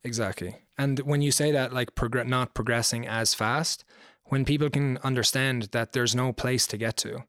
[0.04, 0.56] Exactly.
[0.78, 3.86] And when you say that, like progr- not progressing as fast,
[4.26, 7.24] when people can understand that there's no place to get to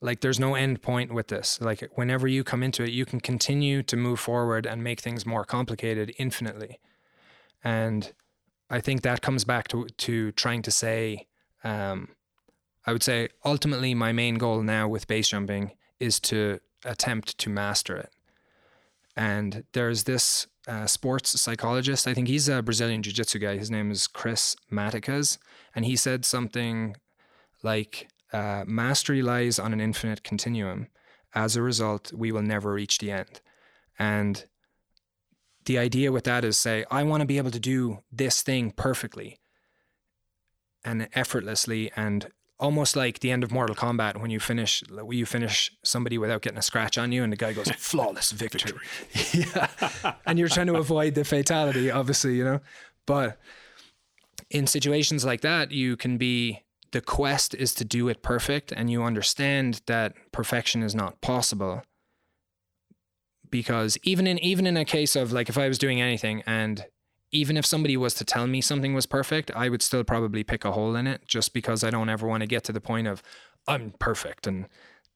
[0.00, 3.20] like there's no end point with this like whenever you come into it you can
[3.20, 6.78] continue to move forward and make things more complicated infinitely
[7.64, 8.12] and
[8.70, 11.26] i think that comes back to to trying to say
[11.64, 12.08] um,
[12.86, 17.50] i would say ultimately my main goal now with base jumping is to attempt to
[17.50, 18.10] master it
[19.16, 23.90] and there's this uh, sports psychologist i think he's a brazilian jiu-jitsu guy his name
[23.90, 25.38] is chris matakas
[25.74, 26.96] and he said something
[27.62, 30.88] like uh, mastery lies on an infinite continuum.
[31.34, 33.40] As a result, we will never reach the end.
[33.98, 34.44] And
[35.64, 38.70] the idea with that is say, I want to be able to do this thing
[38.70, 39.38] perfectly
[40.84, 45.26] and effortlessly and almost like the end of Mortal Kombat when you finish when you
[45.26, 48.78] finish somebody without getting a scratch on you and the guy goes flawless victory.
[49.32, 49.68] yeah.
[50.24, 52.60] And you're trying to avoid the fatality, obviously, you know.
[53.06, 53.38] But
[54.50, 58.90] in situations like that, you can be the quest is to do it perfect, and
[58.90, 61.82] you understand that perfection is not possible.
[63.50, 66.84] Because even in even in a case of like if I was doing anything and
[67.32, 70.64] even if somebody was to tell me something was perfect, I would still probably pick
[70.64, 73.06] a hole in it just because I don't ever want to get to the point
[73.06, 73.22] of
[73.66, 74.66] I'm perfect and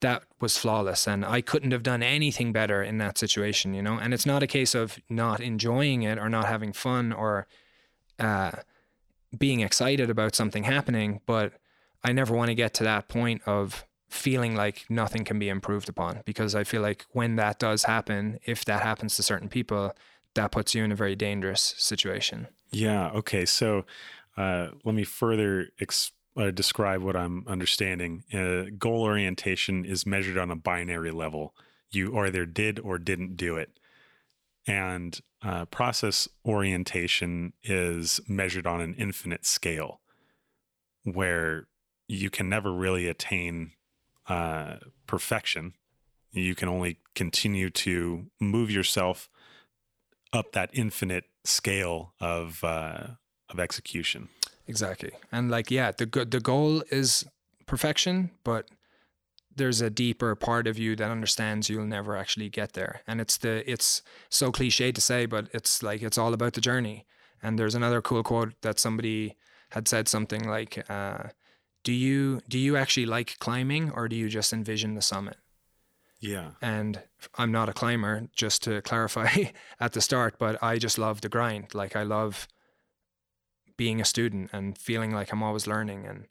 [0.01, 3.99] that was flawless and I couldn't have done anything better in that situation, you know?
[3.99, 7.47] And it's not a case of not enjoying it or not having fun or
[8.19, 8.53] uh,
[9.37, 11.53] being excited about something happening, but
[12.03, 15.89] I never want to get to that point of feeling like nothing can be improved
[15.89, 19.95] upon because I feel like when that does happen, if that happens to certain people,
[20.35, 22.47] that puts you in a very dangerous situation.
[22.71, 23.11] Yeah.
[23.11, 23.45] Okay.
[23.45, 23.85] So
[24.37, 25.69] uh, let me further
[26.37, 28.25] uh, describe what I'm understanding.
[28.33, 31.55] Uh, goal orientation is measured on a binary level.
[31.91, 33.79] You either did or didn't do it.
[34.67, 40.01] And uh, process orientation is measured on an infinite scale
[41.05, 41.67] where
[42.07, 43.73] you can never really attain
[44.29, 44.77] uh,
[45.07, 45.75] perfection.
[46.31, 49.29] You can only continue to move yourself
[50.33, 53.07] up that infinite scale of uh,
[53.49, 54.29] of execution.
[54.67, 57.25] Exactly, and like yeah, the the goal is
[57.67, 58.69] perfection, but
[59.55, 63.03] there's a deeper part of you that understands you'll never actually get there.
[63.07, 66.61] And it's the it's so cliche to say but it's like it's all about the
[66.61, 67.07] journey.
[67.43, 69.37] And there's another cool quote that somebody
[69.71, 71.29] had said something like uh,
[71.85, 75.37] do you do you actually like climbing or do you just envision the summit
[76.21, 77.03] yeah and
[77.37, 79.29] i'm not a climber just to clarify
[79.81, 82.47] at the start but i just love the grind like i love
[83.77, 86.27] being a student and feeling like i'm always learning and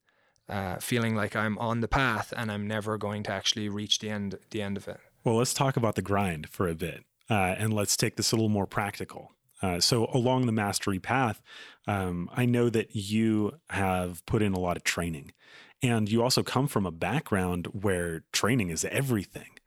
[0.49, 4.09] uh, feeling like I'm on the path and I'm never going to actually reach the
[4.09, 4.99] end the end of it.
[5.23, 8.35] Well, let's talk about the grind for a bit, uh, and let's take this a
[8.35, 9.31] little more practical.
[9.61, 11.41] Uh, so, along the mastery path,
[11.85, 15.33] um, I know that you have put in a lot of training,
[15.83, 19.58] and you also come from a background where training is everything.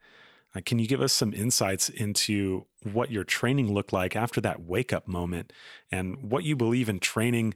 [0.54, 4.62] Uh, can you give us some insights into what your training looked like after that
[4.62, 5.52] wake up moment,
[5.90, 7.54] and what you believe in training?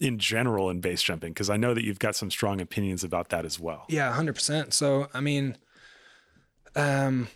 [0.00, 1.32] in general in base jumping?
[1.32, 3.84] Because I know that you've got some strong opinions about that as well.
[3.88, 4.74] Yeah, hundred percent.
[4.74, 5.56] So I mean,
[6.76, 7.28] um,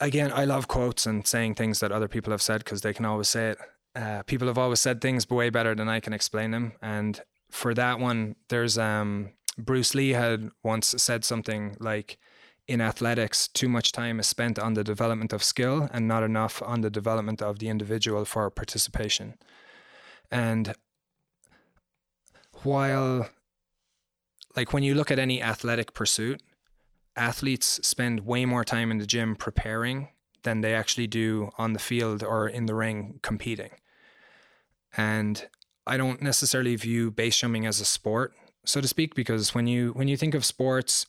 [0.00, 3.04] again, I love quotes and saying things that other people have said because they can
[3.04, 3.58] always say it.
[3.94, 7.20] Uh, people have always said things way better than I can explain them, and
[7.50, 12.18] for that one, there's um, Bruce Lee had once said something like.
[12.68, 16.60] In athletics, too much time is spent on the development of skill and not enough
[16.62, 19.34] on the development of the individual for participation.
[20.30, 20.74] And
[22.64, 23.28] while
[24.56, 26.42] like when you look at any athletic pursuit,
[27.14, 30.08] athletes spend way more time in the gym preparing
[30.42, 33.70] than they actually do on the field or in the ring competing.
[34.96, 35.46] And
[35.86, 38.32] I don't necessarily view base jumping as a sport,
[38.64, 41.06] so to speak, because when you when you think of sports,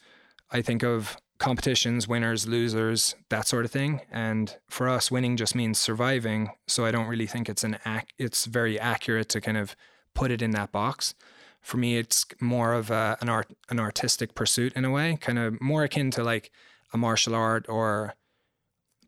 [0.51, 4.01] I think of competitions, winners, losers, that sort of thing.
[4.11, 6.49] And for us, winning just means surviving.
[6.67, 9.75] So I don't really think it's an ac- it's very accurate to kind of
[10.13, 11.13] put it in that box
[11.67, 15.37] for me, it's more of a, an art, an artistic pursuit in a way, kind
[15.37, 16.49] of more akin to like
[16.93, 18.15] a martial art or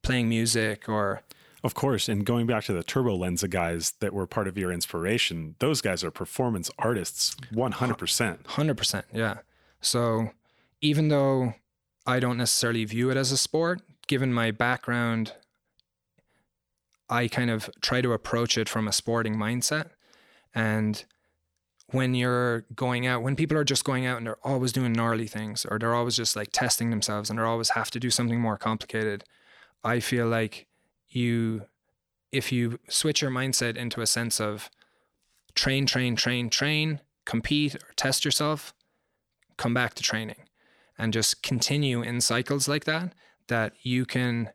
[0.01, 1.21] playing music or.
[1.63, 4.73] Of course, and going back to the Turbo Turbolenza guys that were part of your
[4.73, 8.45] inspiration, those guys are performance artists, one hundred percent.
[8.45, 9.39] Hundred percent, yeah.
[9.79, 10.31] So
[10.81, 11.53] even though
[12.09, 15.33] I don't necessarily view it as a sport, given my background,
[17.07, 19.91] I kind of try to approach it from a sporting mindset.
[20.55, 21.05] And
[21.91, 25.27] when you're going out, when people are just going out and they're always doing gnarly
[25.27, 28.41] things or they're always just like testing themselves and they're always have to do something
[28.41, 29.23] more complicated,
[29.83, 30.65] I feel like
[31.09, 31.67] you,
[32.31, 34.71] if you switch your mindset into a sense of
[35.53, 38.73] train, train, train, train, compete or test yourself,
[39.57, 40.48] come back to training
[40.99, 43.13] and just continue in cycles like that,
[43.47, 44.49] that you can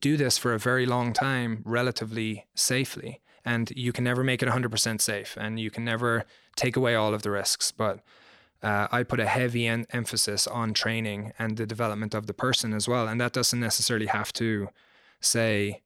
[0.00, 3.20] do this for a very long time relatively safely.
[3.44, 6.24] And you can never make it 100% safe and you can never
[6.54, 7.72] take away all of the risks.
[7.72, 8.00] But
[8.62, 12.74] uh, I put a heavy en- emphasis on training and the development of the person
[12.74, 13.08] as well.
[13.08, 14.68] And that doesn't necessarily have to
[15.20, 15.82] say,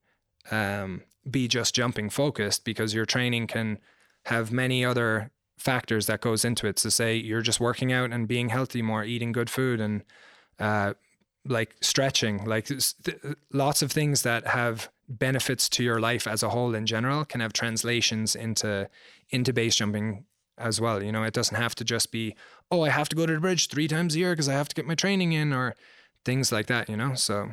[0.51, 3.79] um, be just jumping focused because your training can
[4.27, 5.31] have many other
[5.61, 6.79] factors that goes into it.
[6.79, 10.03] So say you're just working out and being healthy more, eating good food and
[10.59, 10.95] uh,
[11.45, 12.69] like stretching, like
[13.53, 17.41] lots of things that have benefits to your life as a whole in general can
[17.41, 18.89] have translations into
[19.31, 20.25] into base jumping
[20.59, 21.03] as well.
[21.03, 22.37] You know, it doesn't have to just be,
[22.71, 24.69] oh, I have to go to the bridge three times a year because I have
[24.69, 25.75] to get my training in or
[26.25, 27.15] things like that, you know?
[27.15, 27.51] So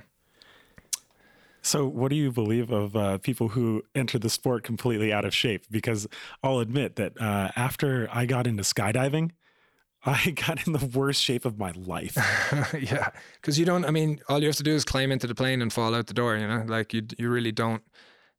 [1.67, 5.35] so, what do you believe of uh, people who enter the sport completely out of
[5.35, 5.65] shape?
[5.69, 6.07] Because
[6.41, 9.31] I'll admit that uh, after I got into skydiving,
[10.05, 12.15] I got in the worst shape of my life.
[12.79, 13.09] yeah,
[13.41, 13.83] because you don't.
[13.83, 16.07] I mean, all you have to do is climb into the plane and fall out
[16.07, 16.37] the door.
[16.37, 17.83] You know, like you you really don't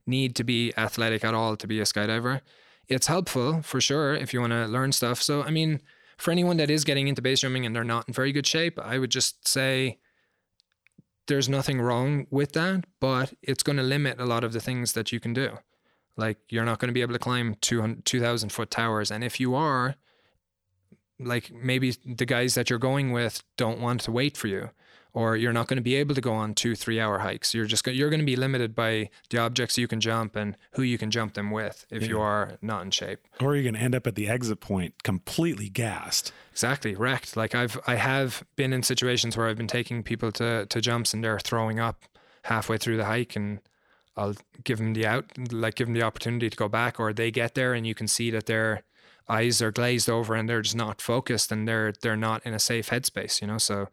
[0.06, 2.40] need to be athletic at all to be a skydiver.
[2.88, 5.20] It's helpful for sure if you want to learn stuff.
[5.20, 5.82] So, I mean,
[6.16, 8.78] for anyone that is getting into base jumping and they're not in very good shape,
[8.78, 9.98] I would just say
[11.28, 14.94] there's nothing wrong with that, but it's going to limit a lot of the things
[14.94, 15.58] that you can do.
[16.16, 19.10] Like you're not going to be able to climb 2,000 foot towers.
[19.10, 19.94] And if you are,
[21.20, 24.70] like maybe the guys that you're going with don't want to wait for you
[25.18, 27.52] or you're not going to be able to go on two three hour hikes.
[27.52, 30.82] You're just you're going to be limited by the objects you can jump and who
[30.82, 32.08] you can jump them with if yeah.
[32.08, 33.18] you are not in shape.
[33.40, 36.30] Or you're going to end up at the exit point completely gassed.
[36.52, 37.36] Exactly wrecked.
[37.36, 41.12] Like i've i have been in situations where i've been taking people to to jumps
[41.12, 42.04] and they're throwing up
[42.44, 43.58] halfway through the hike and
[44.16, 47.32] i'll give them the out like give them the opportunity to go back or they
[47.32, 48.84] get there and you can see that their
[49.28, 52.58] eyes are glazed over and they're just not focused and they're they're not in a
[52.60, 53.58] safe headspace you know?
[53.58, 53.88] So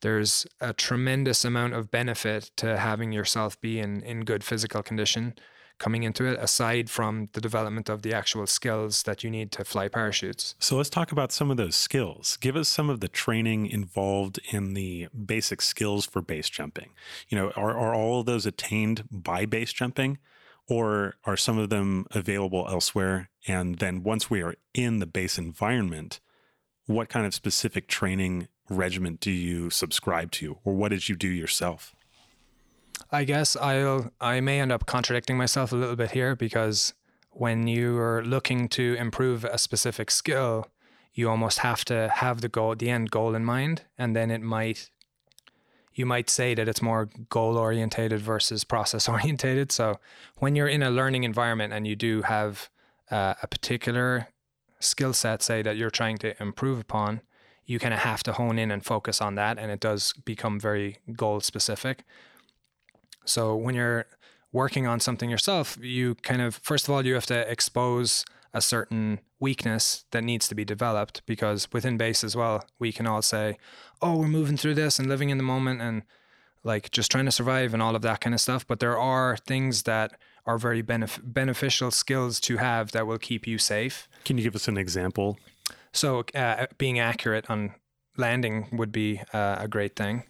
[0.00, 5.34] there's a tremendous amount of benefit to having yourself be in, in good physical condition
[5.78, 9.64] coming into it, aside from the development of the actual skills that you need to
[9.64, 10.54] fly parachutes.
[10.58, 12.36] So let's talk about some of those skills.
[12.40, 16.90] Give us some of the training involved in the basic skills for base jumping.
[17.28, 20.18] You know, are, are all of those attained by base jumping?
[20.70, 23.30] Or are some of them available elsewhere?
[23.46, 26.20] And then once we are in the base environment,
[26.84, 31.28] what kind of specific training regiment do you subscribe to, or what did you do
[31.28, 31.94] yourself?
[33.10, 36.94] I guess I'll I may end up contradicting myself a little bit here because
[37.30, 40.66] when you are looking to improve a specific skill,
[41.14, 44.42] you almost have to have the goal, the end goal in mind, and then it
[44.42, 44.90] might
[45.94, 49.72] you might say that it's more goal orientated versus process orientated.
[49.72, 49.98] So
[50.36, 52.70] when you're in a learning environment and you do have
[53.10, 54.28] uh, a particular
[54.80, 57.20] skill set, say that you're trying to improve upon,
[57.68, 59.58] you kind of have to hone in and focus on that.
[59.58, 62.02] And it does become very goal specific.
[63.26, 64.06] So when you're
[64.52, 68.62] working on something yourself, you kind of, first of all, you have to expose a
[68.62, 73.20] certain weakness that needs to be developed because within base as well, we can all
[73.20, 73.58] say,
[74.00, 76.02] oh, we're moving through this and living in the moment and
[76.64, 78.66] like just trying to survive and all of that kind of stuff.
[78.66, 83.46] But there are things that are very benef- beneficial skills to have that will keep
[83.46, 84.08] you safe.
[84.24, 85.38] Can you give us an example?
[85.98, 87.74] So uh, being accurate on
[88.16, 90.24] landing would be uh, a great thing.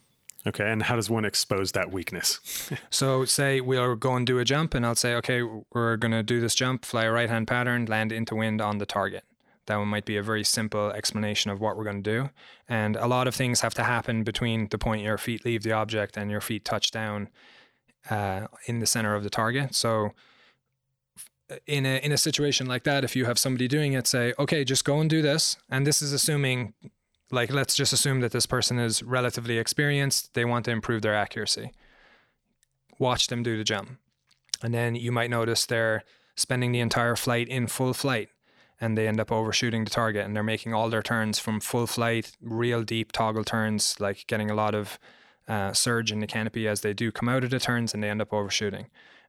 [0.47, 2.71] Okay, and how does one expose that weakness?
[2.91, 6.23] so, say we'll go and do a jump, and I'll say, okay, we're going to
[6.23, 9.25] do this jump, fly a right hand pattern, land into wind on the target.
[9.67, 12.31] That one might be a very simple explanation of what we're going to do.
[12.69, 15.73] And a lot of things have to happen between the point your feet leave the
[15.73, 17.29] object and your feet touch down
[18.09, 19.75] uh, in the center of the target.
[19.75, 20.13] So,
[21.67, 24.65] in a in a situation like that, if you have somebody doing it, say, okay,
[24.65, 25.57] just go and do this.
[25.71, 26.75] And this is assuming,
[27.31, 30.35] like, let's just assume that this person is relatively experienced.
[30.35, 31.73] They want to improve their accuracy.
[32.99, 33.99] Watch them do the jump,
[34.63, 36.03] and then you might notice they're
[36.37, 38.29] spending the entire flight in full flight,
[38.81, 41.87] and they end up overshooting the target, and they're making all their turns from full
[41.87, 44.99] flight, real deep toggle turns, like getting a lot of
[45.47, 48.11] uh, surge in the canopy as they do come out of the turns, and they
[48.11, 48.89] end up overshooting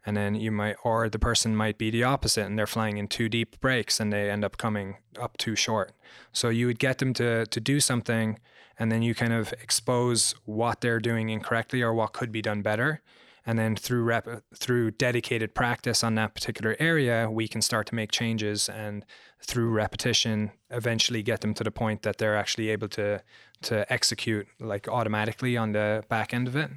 [0.10, 3.08] and then you might or the person might be the opposite and they're flying in
[3.08, 5.92] too deep brakes and they end up coming up too short.
[6.34, 8.40] So you would get them to to do something
[8.80, 12.64] and then you kind of expose what they're doing incorrectly or what could be done
[12.64, 13.02] better.
[13.46, 17.96] And then through rep through dedicated practice on that particular area we can start to
[17.96, 19.06] make changes and
[19.40, 23.22] through repetition eventually get them to the point that they're actually able to
[23.62, 26.72] to execute like automatically on the back end of it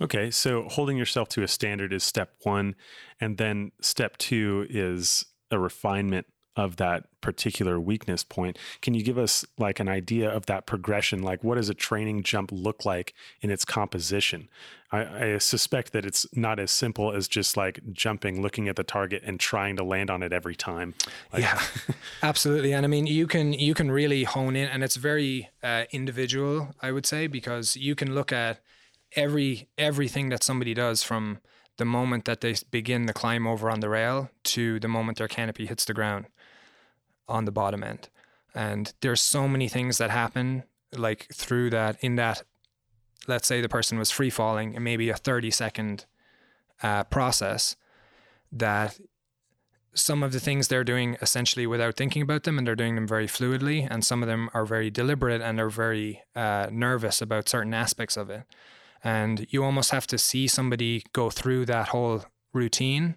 [0.00, 2.74] Okay, so holding yourself to a standard is step one.
[3.20, 6.26] And then step two is a refinement
[6.56, 8.58] of that particular weakness point.
[8.80, 11.22] Can you give us like an idea of that progression?
[11.22, 14.48] Like, what does a training jump look like in its composition?
[14.92, 18.84] I, I, suspect that it's not as simple as just like jumping, looking at the
[18.84, 20.94] target, and trying to land on it every time.
[21.32, 21.60] Like, yeah,
[22.22, 22.72] absolutely.
[22.72, 26.74] And I mean, you can you can really hone in, and it's very uh, individual,
[26.80, 28.60] I would say, because you can look at
[29.16, 31.38] every everything that somebody does from
[31.76, 35.28] the moment that they begin the climb over on the rail to the moment their
[35.28, 36.26] canopy hits the ground
[37.28, 38.08] on the bottom end.
[38.54, 40.64] And there's so many things that happen
[40.96, 42.42] like through that in that
[43.26, 46.06] let's say the person was free falling and maybe a 30 second
[46.82, 47.74] uh, process
[48.52, 49.00] that
[49.94, 53.06] some of the things they're doing essentially without thinking about them and they're doing them
[53.06, 57.48] very fluidly and some of them are very deliberate and are very uh, nervous about
[57.48, 58.42] certain aspects of it
[59.04, 62.24] and you almost have to see somebody go through that whole
[62.54, 63.16] routine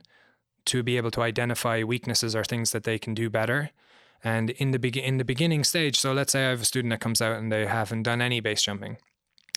[0.66, 3.72] to be able to identify weaknesses or things that they can do better.
[4.22, 6.92] And in the be- in the beginning stage, so let's say I have a student
[6.92, 8.98] that comes out and they haven't done any base jumping,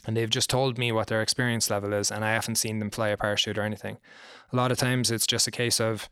[0.06, 2.90] and they've just told me what their experience level is, and I haven't seen them
[2.90, 3.98] fly a parachute or anything.
[4.52, 6.08] A lot of times, it's just a case of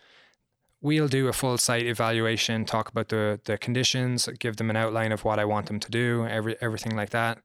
[0.80, 5.12] we'll do a full site evaluation, talk about the the conditions, give them an outline
[5.12, 7.38] of what I want them to do, every everything like that,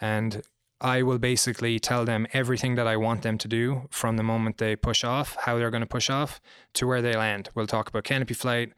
[0.00, 0.42] and
[0.80, 4.56] I will basically tell them everything that I want them to do from the moment
[4.58, 6.40] they push off, how they're going to push off
[6.74, 7.50] to where they land.
[7.54, 8.72] We'll talk about canopy flight,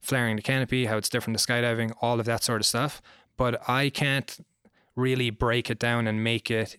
[0.00, 3.02] flaring the canopy, how it's different to skydiving, all of that sort of stuff.
[3.36, 4.38] But I can't
[4.94, 6.76] really break it down and make it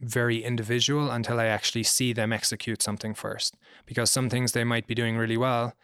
[0.00, 3.56] very individual until I actually see them execute something first.
[3.84, 5.74] Because some things they might be doing really well,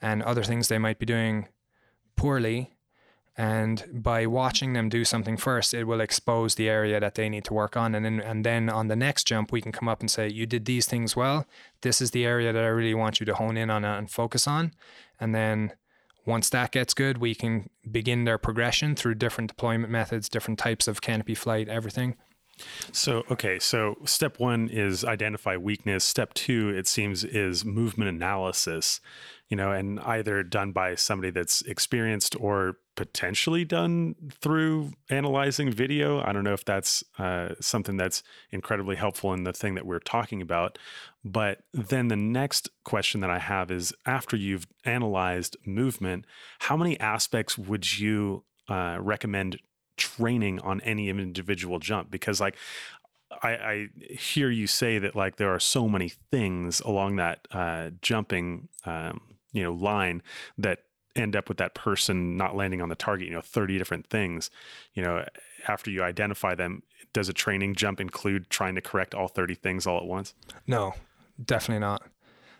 [0.00, 1.48] and other things they might be doing
[2.16, 2.75] poorly
[3.38, 7.44] and by watching them do something first it will expose the area that they need
[7.44, 7.94] to work on.
[7.94, 10.46] And then and then on the next jump we can come up and say you
[10.46, 11.46] did these things well.
[11.82, 14.48] This is the area that I really want you to hone in on and focus
[14.48, 14.72] on.
[15.20, 15.72] And then
[16.24, 20.88] once that gets good we can begin their progression through different deployment methods different types
[20.88, 22.16] of canopy flight everything
[22.92, 26.04] so, okay, so step one is identify weakness.
[26.04, 29.00] Step two, it seems, is movement analysis
[29.48, 36.20] you know, and either done by somebody that's experienced or potentially done through analyzing video.
[36.20, 40.00] I don't know if that's uh, something that's incredibly helpful in the thing that we're
[40.00, 40.78] talking about.
[41.24, 46.24] But then the next question that I have is after you've analyzed movement,
[46.60, 49.60] how many aspects would you uh, recommend
[49.96, 52.10] training on any individual jump?
[52.10, 52.56] Because, like,
[53.42, 57.90] I, I, hear you say that like there are so many things along that uh,
[58.00, 59.20] jumping um,
[59.52, 60.22] you know line
[60.58, 60.80] that
[61.14, 64.50] end up with that person not landing on the target you know 30 different things.
[64.94, 65.24] You know
[65.68, 66.82] after you identify them
[67.12, 70.34] does a training jump include trying to correct all 30 things all at once?
[70.66, 70.94] No
[71.44, 72.02] definitely not.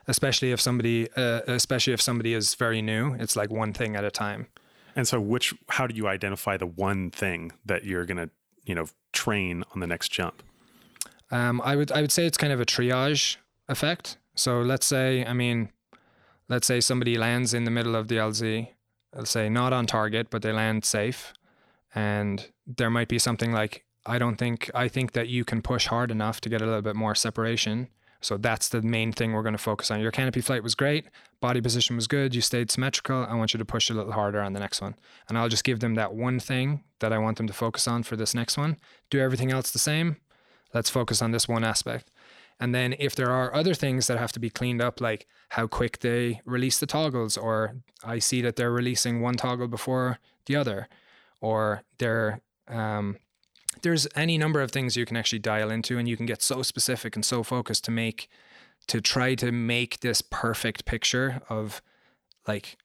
[0.09, 4.05] Especially if somebody uh, especially if somebody is very new it's like one thing at
[4.05, 4.49] a time
[4.97, 8.31] and so which how do you identify the one thing that you're going to
[8.65, 10.43] you know train on the next jump
[11.31, 13.37] um, i would i would say it's kind of a triage
[13.69, 15.71] effect so let's say i mean
[16.49, 18.69] let's say somebody lands in the middle of the LZ,
[19.15, 21.33] let's say not on target, but they land safe.
[21.95, 25.87] And there might be something like, I don't think, I think that you can push
[25.87, 27.89] hard enough to get a little bit more separation.
[28.21, 30.01] So that's the main thing we're going to focus on.
[30.01, 31.07] Your canopy flight was great,
[31.41, 33.27] body position was good, you stayed symmetrical.
[33.29, 34.95] I want you to push a little harder on the next one.
[35.29, 38.03] And I'll just give them that one thing that I want them to focus on
[38.03, 38.77] for this next one.
[39.11, 40.17] Do everything else the same.
[40.75, 42.11] Let's focus on this one aspect.
[42.59, 45.67] And then if there are other things that have to be cleaned up, like how
[45.67, 50.57] quick they release the toggles, or I see that they're releasing one toggle before the
[50.57, 50.89] other,
[51.41, 53.19] or they're um,
[53.83, 56.62] there's any number of things you can actually dial into, and you can get so
[56.62, 58.29] specific and so focused to make
[58.89, 61.83] to try to make this perfect picture of
[62.47, 62.77] like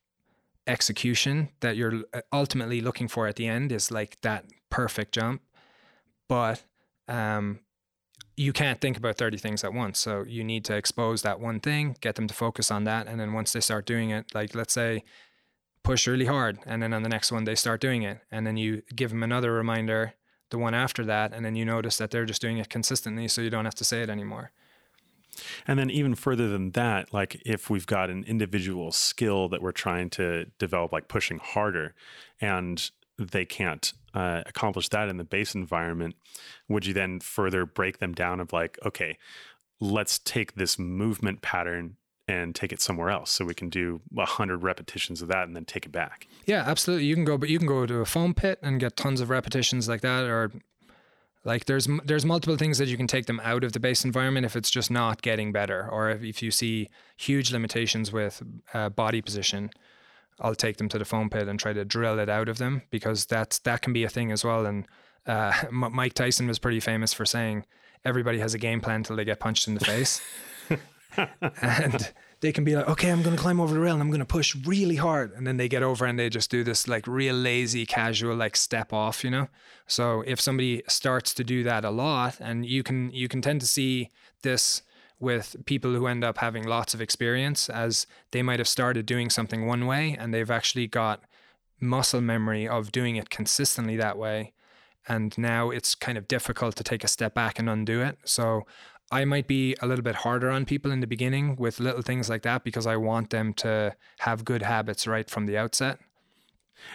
[0.65, 5.41] execution that you're uh, ultimately looking for at the end is like that perfect jump
[6.27, 6.63] but
[7.07, 7.59] um
[8.41, 9.99] you can't think about 30 things at once.
[9.99, 13.07] So you need to expose that one thing, get them to focus on that.
[13.07, 15.03] And then once they start doing it, like let's say
[15.83, 16.59] push really hard.
[16.65, 18.19] And then on the next one, they start doing it.
[18.31, 20.13] And then you give them another reminder,
[20.51, 21.33] the one after that.
[21.33, 23.27] And then you notice that they're just doing it consistently.
[23.27, 24.51] So you don't have to say it anymore.
[25.67, 29.71] And then even further than that, like if we've got an individual skill that we're
[29.71, 31.95] trying to develop, like pushing harder,
[32.39, 36.15] and they can't uh, accomplish that in the base environment,
[36.67, 39.17] would you then further break them down of like, okay,
[39.79, 41.95] let's take this movement pattern
[42.27, 45.55] and take it somewhere else so we can do a hundred repetitions of that and
[45.55, 46.27] then take it back.
[46.45, 47.05] Yeah, absolutely.
[47.05, 49.29] You can go, but you can go to a foam pit and get tons of
[49.29, 50.51] repetitions like that, or
[51.43, 54.45] like there's there's multiple things that you can take them out of the base environment
[54.45, 58.41] if it's just not getting better, or if, if you see huge limitations with
[58.73, 59.71] uh, body position
[60.41, 62.81] I'll take them to the foam pit and try to drill it out of them
[62.89, 64.65] because that's that can be a thing as well.
[64.65, 64.85] And
[65.25, 67.65] uh, Mike Tyson was pretty famous for saying
[68.03, 70.21] everybody has a game plan until they get punched in the face.
[71.61, 74.09] and they can be like, okay, I'm going to climb over the rail and I'm
[74.09, 75.31] going to push really hard.
[75.33, 78.55] And then they get over and they just do this like real lazy, casual, like
[78.55, 79.47] step off, you know?
[79.87, 83.61] So if somebody starts to do that a lot and you can, you can tend
[83.61, 84.09] to see
[84.41, 84.81] this
[85.19, 89.29] with people who end up having lots of experience as they might have started doing
[89.29, 91.23] something one way and they've actually got
[91.79, 94.53] muscle memory of doing it consistently that way
[95.07, 98.17] and now it's kind of difficult to take a step back and undo it.
[98.23, 98.65] So
[99.11, 102.29] I might be a little bit harder on people in the beginning with little things
[102.29, 105.99] like that because I want them to have good habits right from the outset.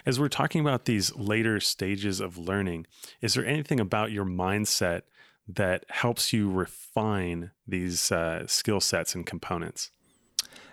[0.05, 2.87] As we're talking about these later stages of learning,
[3.21, 5.03] is there anything about your mindset
[5.47, 9.91] that helps you refine these uh, skill sets and components?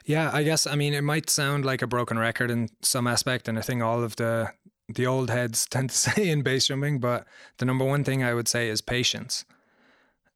[0.04, 3.48] Yeah, I guess I mean it might sound like a broken record in some aspect,
[3.48, 4.52] and I think all of the
[4.88, 7.26] the old heads tend to say in base jumping, but
[7.58, 9.44] the number one thing I would say is patience.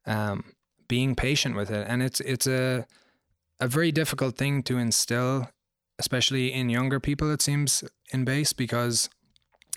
[0.05, 0.53] Um,
[0.89, 2.85] being patient with it, and it's it's a
[3.61, 5.49] a very difficult thing to instill,
[5.97, 7.31] especially in younger people.
[7.31, 9.09] It seems in base because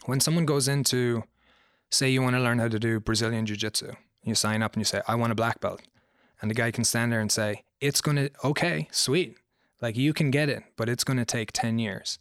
[0.06, 1.22] when someone goes into,
[1.90, 3.92] say, you want to learn how to do Brazilian Jiu Jitsu,
[4.24, 5.82] you sign up and you say, I want a black belt,
[6.40, 9.36] and the guy can stand there and say, it's gonna okay, sweet,
[9.80, 12.18] like you can get it, but it's gonna take ten years.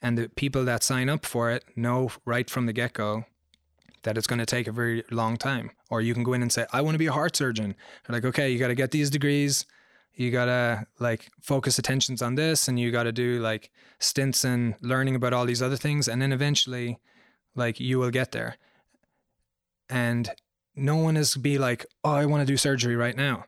[0.00, 3.24] And the people that sign up for it know right from the get go
[4.02, 5.70] that it's going to take a very long time.
[5.90, 7.74] Or you can go in and say, I want to be a heart surgeon.
[8.06, 9.66] They're like, okay, you got to get these degrees.
[10.14, 14.44] You got to like focus attentions on this and you got to do like stints
[14.44, 16.08] and learning about all these other things.
[16.08, 16.98] And then eventually,
[17.54, 18.56] like, you will get there.
[19.88, 20.30] And
[20.74, 23.44] no one is be like, oh, I want to do surgery right now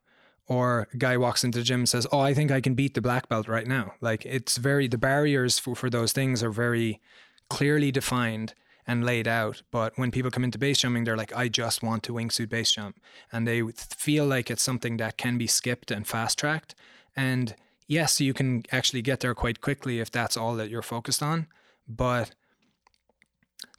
[0.46, 2.94] or a guy walks into the gym and says, "Oh, I think I can beat
[2.94, 6.50] the black belt right now." Like it's very the barriers for for those things are
[6.50, 7.00] very
[7.48, 8.54] clearly defined
[8.86, 9.62] and laid out.
[9.70, 12.72] But when people come into base jumping, they're like, "I just want to wingsuit base
[12.72, 13.00] jump,"
[13.32, 16.74] and they feel like it's something that can be skipped and fast tracked.
[17.16, 17.54] And
[17.86, 21.46] yes, you can actually get there quite quickly if that's all that you're focused on,
[21.88, 22.34] but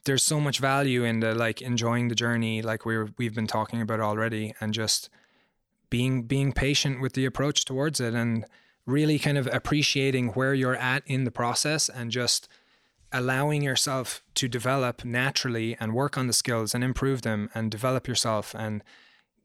[0.05, 3.81] there's so much value in the like enjoying the journey like we're we've been talking
[3.81, 5.09] about already and just
[5.89, 8.45] being being patient with the approach towards it and
[8.85, 12.47] really kind of appreciating where you're at in the process and just
[13.11, 18.07] allowing yourself to develop naturally and work on the skills and improve them and develop
[18.07, 18.83] yourself and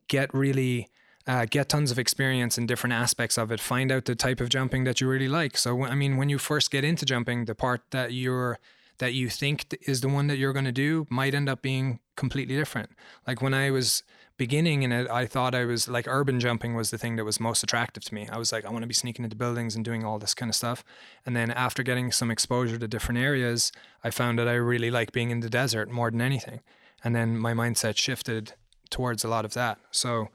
[0.09, 0.89] get really
[1.27, 3.61] uh, get tons of experience in different aspects of it.
[3.61, 5.57] Find out the type of jumping that you really like.
[5.57, 8.59] So i mean when you first get into jumping the part that you're
[8.99, 12.01] that you think is the one that you're going to do might end up being
[12.17, 12.91] completely different.
[13.27, 14.03] Like when i was
[14.41, 17.39] beginning in it, I thought I was like urban jumping was the thing that was
[17.39, 18.27] most attractive to me.
[18.33, 20.49] I was like, I want to be sneaking into buildings and doing all this kind
[20.49, 20.83] of stuff.
[21.27, 23.71] And then after getting some exposure to different areas,
[24.03, 26.61] I found that I really like being in the desert more than anything.
[27.05, 28.55] And then my mindset shifted
[28.89, 29.77] towards a lot of that.
[29.91, 30.31] So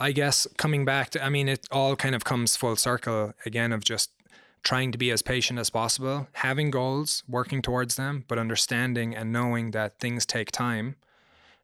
[0.00, 3.72] I guess coming back to, I mean, it all kind of comes full circle again
[3.72, 4.10] of just
[4.64, 9.32] trying to be as patient as possible, having goals, working towards them, but understanding and
[9.32, 10.96] knowing that things take time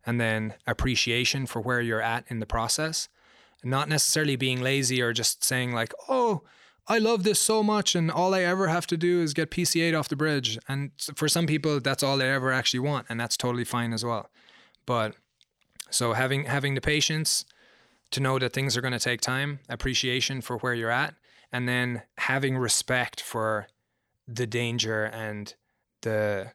[0.05, 3.09] and then appreciation for where you're at in the process.
[3.64, 6.42] Not necessarily being lazy or just saying, like, oh,
[6.88, 9.96] I love this so much, and all I ever have to do is get PCA
[9.96, 10.59] off the bridge.
[10.68, 14.05] And for some people, that's all they ever actually want, and that's totally fine as
[14.05, 14.28] well.
[14.84, 15.14] But
[15.90, 17.44] so having having the patience
[18.10, 21.14] to know that things are going to take time, appreciation for where you're at,
[21.52, 23.68] and then having respect for
[24.26, 25.55] the danger and
[26.02, 26.52] the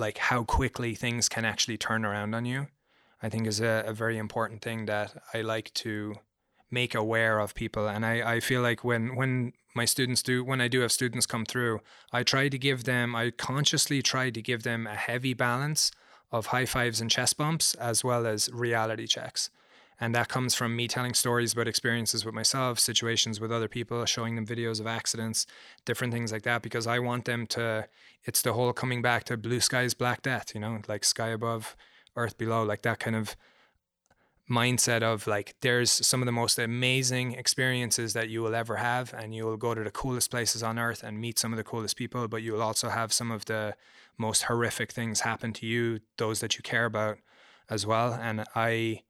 [0.00, 2.66] like how quickly things can actually turn around on you,
[3.22, 6.16] I think is a, a very important thing that I like to
[6.70, 7.88] make aware of people.
[7.88, 11.26] And I, I feel like when when my students do when I do have students
[11.26, 11.80] come through,
[12.12, 15.92] I try to give them I consciously try to give them a heavy balance
[16.32, 19.50] of high fives and chest bumps as well as reality checks.
[20.00, 24.04] And that comes from me telling stories about experiences with myself, situations with other people,
[24.06, 25.46] showing them videos of accidents,
[25.84, 27.86] different things like that, because I want them to,
[28.24, 31.76] it's the whole coming back to blue skies, black death, you know, like sky above,
[32.16, 33.36] earth below, like that kind of
[34.50, 39.14] mindset of like, there's some of the most amazing experiences that you will ever have.
[39.14, 41.62] And you will go to the coolest places on earth and meet some of the
[41.62, 43.76] coolest people, but you will also have some of the
[44.16, 47.18] most horrific things happen to you, those that you care about
[47.68, 48.14] as well.
[48.14, 49.02] And I,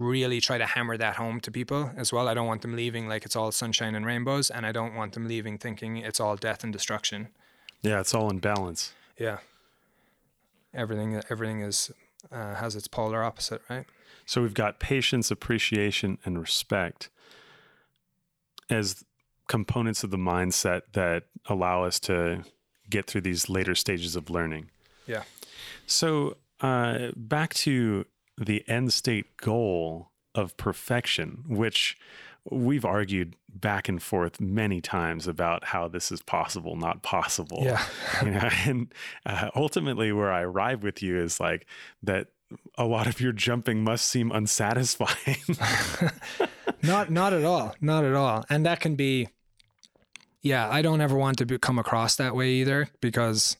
[0.00, 2.26] really try to hammer that home to people as well.
[2.26, 5.12] I don't want them leaving like it's all sunshine and rainbows, and I don't want
[5.12, 7.28] them leaving thinking it's all death and destruction.
[7.82, 8.94] Yeah, it's all in balance.
[9.18, 9.38] Yeah,
[10.74, 11.92] everything everything is
[12.32, 13.86] uh, has its polar opposite, right?
[14.24, 17.10] So we've got patience, appreciation, and respect
[18.70, 19.04] as
[19.48, 22.44] components of the mindset that allow us to
[22.88, 24.70] get through these later stages of learning.
[25.06, 25.24] Yeah.
[25.86, 28.04] So, uh, back to
[28.44, 31.96] the end state goal of perfection, which
[32.50, 37.60] we've argued back and forth many times about how this is possible, not possible.
[37.62, 37.84] Yeah.
[38.24, 38.94] you know, and
[39.26, 41.66] uh, ultimately, where I arrive with you is like
[42.02, 42.28] that.
[42.76, 45.36] A lot of your jumping must seem unsatisfying.
[46.82, 47.76] not, not at all.
[47.80, 48.44] Not at all.
[48.50, 49.28] And that can be.
[50.42, 53.56] Yeah, I don't ever want to be, come across that way either because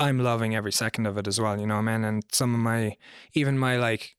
[0.00, 1.60] I'm loving every second of it as well.
[1.60, 2.04] You know, man.
[2.04, 2.96] And some of my,
[3.34, 4.16] even my like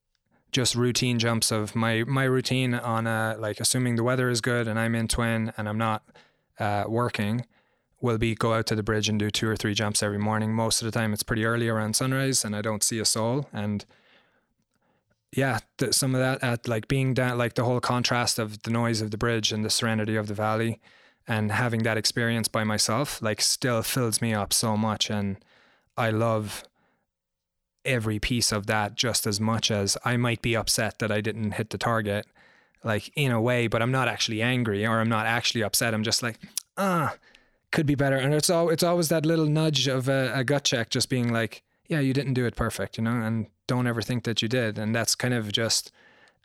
[0.51, 4.67] just routine jumps of my my routine on a like assuming the weather is good
[4.67, 6.03] and I'm in twin and I'm not
[6.59, 7.45] uh, working
[8.01, 10.53] will be go out to the bridge and do two or three jumps every morning.
[10.53, 13.47] Most of the time it's pretty early around sunrise and I don't see a soul
[13.53, 13.85] and
[15.33, 18.71] yeah, the, some of that at like being down like the whole contrast of the
[18.71, 20.81] noise of the bridge and the serenity of the valley
[21.27, 25.37] and having that experience by myself like still fills me up so much and
[25.97, 26.63] I love
[27.83, 31.53] every piece of that just as much as I might be upset that I didn't
[31.53, 32.25] hit the target,
[32.83, 35.93] like in a way, but I'm not actually angry or I'm not actually upset.
[35.93, 36.39] I'm just like,
[36.77, 37.15] ah,
[37.71, 38.17] could be better.
[38.17, 41.31] And it's all it's always that little nudge of a, a gut check, just being
[41.31, 44.47] like, yeah, you didn't do it perfect, you know, and don't ever think that you
[44.47, 44.77] did.
[44.77, 45.91] And that's kind of just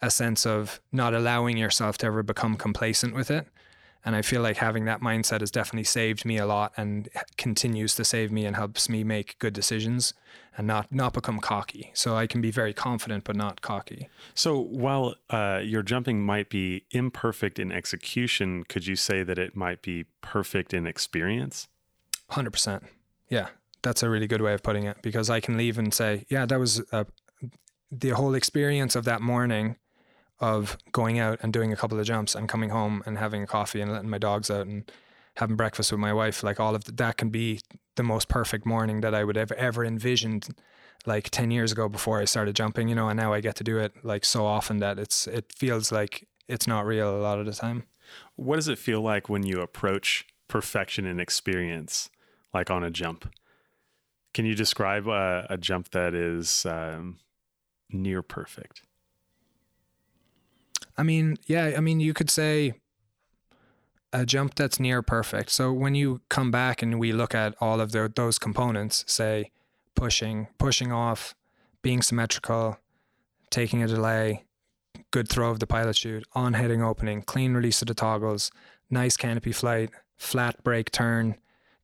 [0.02, 3.46] a sense of not allowing yourself to ever become complacent with it.
[4.06, 7.96] And I feel like having that mindset has definitely saved me a lot and continues
[7.96, 10.14] to save me and helps me make good decisions
[10.56, 11.90] and not not become cocky.
[11.92, 14.08] So I can be very confident but not cocky.
[14.32, 19.56] So while uh, your jumping might be imperfect in execution, could you say that it
[19.56, 21.66] might be perfect in experience?
[22.30, 22.84] Hundred percent.
[23.28, 23.48] Yeah,
[23.82, 26.46] that's a really good way of putting it because I can leave and say, yeah,
[26.46, 27.04] that was uh,
[27.90, 29.78] the whole experience of that morning
[30.40, 33.46] of going out and doing a couple of jumps and coming home and having a
[33.46, 34.90] coffee and letting my dogs out and
[35.36, 37.60] having breakfast with my wife like all of the, that can be
[37.96, 40.48] the most perfect morning that I would have ever envisioned
[41.06, 43.64] like 10 years ago before I started jumping you know and now I get to
[43.64, 47.38] do it like so often that it's it feels like it's not real a lot
[47.38, 47.84] of the time.
[48.36, 52.10] What does it feel like when you approach perfection in experience
[52.54, 53.32] like on a jump?
[54.32, 57.18] Can you describe a, a jump that is um,
[57.90, 58.82] near perfect
[60.98, 62.74] I mean, yeah, I mean, you could say
[64.12, 65.50] a jump that's near perfect.
[65.50, 69.50] So when you come back and we look at all of the, those components, say
[69.94, 71.34] pushing, pushing off,
[71.82, 72.78] being symmetrical,
[73.50, 74.44] taking a delay,
[75.10, 78.50] good throw of the pilot chute, on heading opening, clean release of the toggles,
[78.90, 81.36] nice canopy flight, flat brake turn,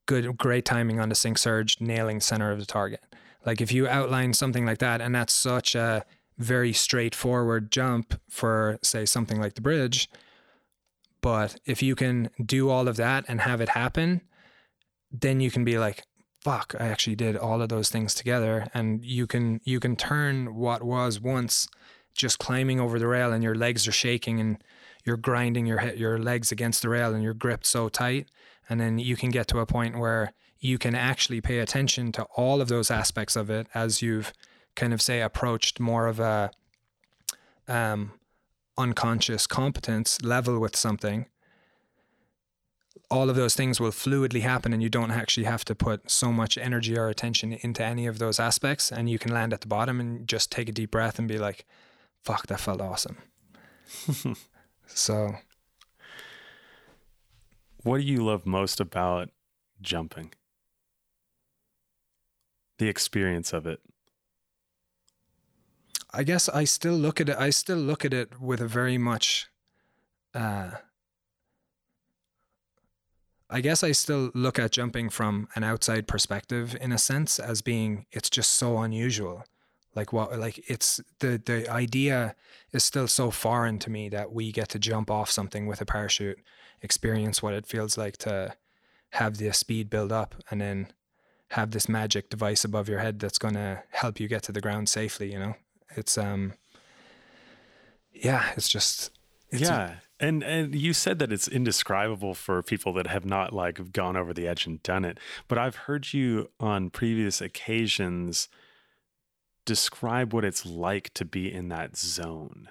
[0.05, 3.01] good, great timing on the sink surge, nailing center of the target.
[3.45, 6.05] Like if you outline something like that, and that's such a
[6.37, 10.09] very straightforward jump for, say, something like the bridge.
[11.21, 14.21] But if you can do all of that and have it happen,
[15.11, 16.03] then you can be like,
[16.41, 18.67] fuck, I actually did all of those things together.
[18.73, 21.69] And you can you can turn what was once
[22.13, 24.63] just climbing over the rail and your legs are shaking and
[25.05, 28.27] you're grinding your your legs against the rail and you're gripped so tight.
[28.69, 32.23] And then you can get to a point where you can actually pay attention to
[32.35, 34.33] all of those aspects of it as you've
[34.75, 36.51] kind of say approached more of a
[37.67, 38.13] um,
[38.77, 41.27] unconscious competence level with something,
[43.09, 46.31] all of those things will fluidly happen and you don't actually have to put so
[46.31, 49.67] much energy or attention into any of those aspects and you can land at the
[49.67, 51.65] bottom and just take a deep breath and be like
[52.23, 53.17] fuck that felt awesome.
[54.87, 55.35] So
[57.83, 59.29] what do you love most about
[59.81, 60.31] jumping?
[62.77, 63.79] The experience of it
[66.13, 67.37] I guess I still look at it.
[67.37, 69.47] I still look at it with a very much.
[70.33, 70.71] Uh,
[73.49, 77.61] I guess I still look at jumping from an outside perspective in a sense as
[77.61, 79.43] being it's just so unusual.
[79.95, 82.35] Like what like it's the the idea
[82.71, 85.85] is still so foreign to me that we get to jump off something with a
[85.85, 86.39] parachute,
[86.81, 88.55] experience what it feels like to
[89.11, 90.91] have the speed build up and then
[91.49, 94.61] have this magic device above your head that's going to help you get to the
[94.61, 95.55] ground safely, you know
[95.95, 96.53] it's um
[98.13, 99.11] yeah it's just
[99.49, 103.53] it's yeah a, and and you said that it's indescribable for people that have not
[103.53, 108.47] like gone over the edge and done it but i've heard you on previous occasions
[109.65, 112.69] describe what it's like to be in that zone.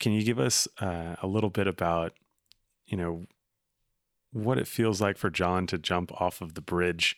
[0.00, 2.12] Can you give us uh, a little bit about
[2.86, 3.26] you know
[4.32, 7.16] what it feels like for john to jump off of the bridge?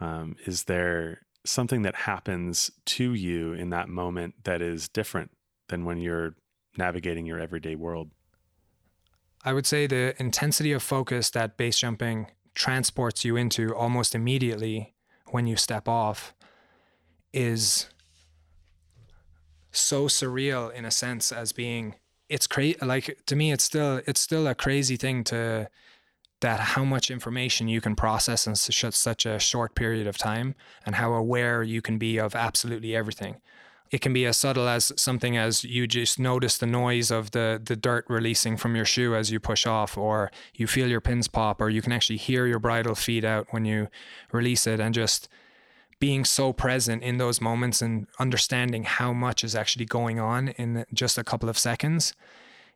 [0.00, 5.30] Um, is there something that happens to you in that moment that is different
[5.68, 6.34] than when you're
[6.76, 8.10] navigating your everyday world?
[9.44, 14.94] I would say the intensity of focus that base jumping transports you into almost immediately
[15.30, 16.34] when you step off
[17.32, 17.88] is
[19.72, 21.94] so surreal in a sense as being
[22.28, 25.68] it's crazy like to me it's still it's still a crazy thing to
[26.42, 30.54] that how much information you can process in such a short period of time
[30.84, 33.36] and how aware you can be of absolutely everything.
[33.90, 37.60] It can be as subtle as something as you just notice the noise of the
[37.62, 41.28] the dirt releasing from your shoe as you push off or you feel your pins
[41.28, 43.88] pop or you can actually hear your bridle feed out when you
[44.32, 45.28] release it and just
[46.00, 50.84] being so present in those moments and understanding how much is actually going on in
[50.92, 52.14] just a couple of seconds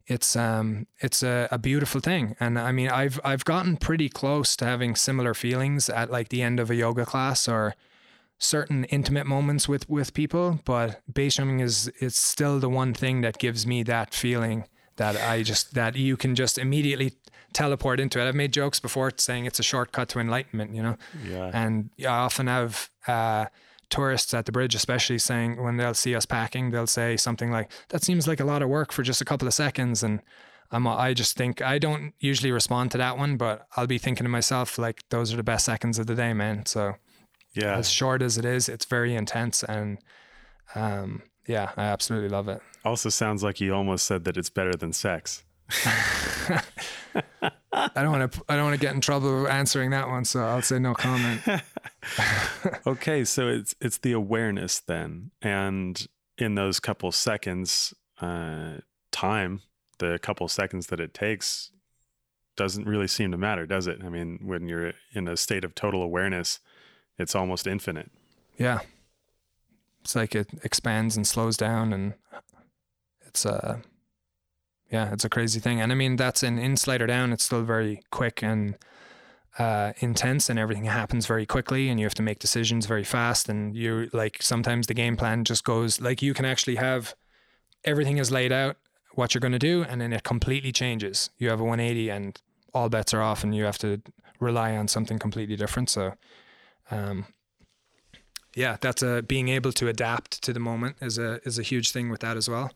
[0.06, 4.56] it's um it's a, a beautiful thing and i mean i've i've gotten pretty close
[4.56, 7.74] to having similar feelings at like the end of a yoga class or
[8.38, 13.20] certain intimate moments with with people, but base jumping is it's still the one thing
[13.22, 14.64] that gives me that feeling
[14.96, 17.14] that I just that you can just immediately
[17.52, 18.28] teleport into it.
[18.28, 20.96] I've made jokes before saying it's a shortcut to enlightenment, you know.
[21.26, 21.50] Yeah.
[21.52, 23.46] And I often have uh,
[23.90, 27.70] tourists at the bridge, especially saying when they'll see us packing, they'll say something like,
[27.90, 30.20] "That seems like a lot of work for just a couple of seconds," and
[30.70, 34.24] I'm, I just think I don't usually respond to that one, but I'll be thinking
[34.24, 36.94] to myself like, "Those are the best seconds of the day, man." So
[37.56, 37.76] yeah.
[37.76, 39.98] As short as it is, it's very intense and
[40.74, 42.60] um, yeah, I absolutely love it.
[42.84, 45.42] Also sounds like you almost said that it's better than sex.
[47.72, 48.42] I don't want to.
[48.48, 51.42] I don't want to get in trouble answering that one, so I'll say no comment.
[52.86, 56.06] okay, so it's it's the awareness then, and
[56.38, 58.76] in those couple seconds, uh,
[59.10, 59.62] time,
[59.98, 61.70] the couple seconds that it takes,
[62.56, 64.00] doesn't really seem to matter, does it?
[64.04, 66.60] I mean, when you're in a state of total awareness,
[67.18, 68.10] it's almost infinite.
[68.56, 68.80] Yeah.
[70.02, 72.14] It's like it expands and slows down and
[73.26, 73.80] it's uh
[74.96, 75.80] yeah, it's a crazy thing.
[75.80, 78.76] And I mean that's in in slider down, it's still very quick and
[79.58, 83.48] uh, intense and everything happens very quickly and you have to make decisions very fast
[83.48, 87.14] and you like sometimes the game plan just goes like you can actually have
[87.82, 88.76] everything is laid out
[89.14, 92.42] what you're going to do and then it completely changes you have a 180 and
[92.74, 93.98] all bets are off and you have to
[94.40, 96.12] rely on something completely different so
[96.90, 97.24] um,
[98.56, 101.92] yeah, that's a being able to adapt to the moment is a is a huge
[101.92, 102.72] thing with that as well.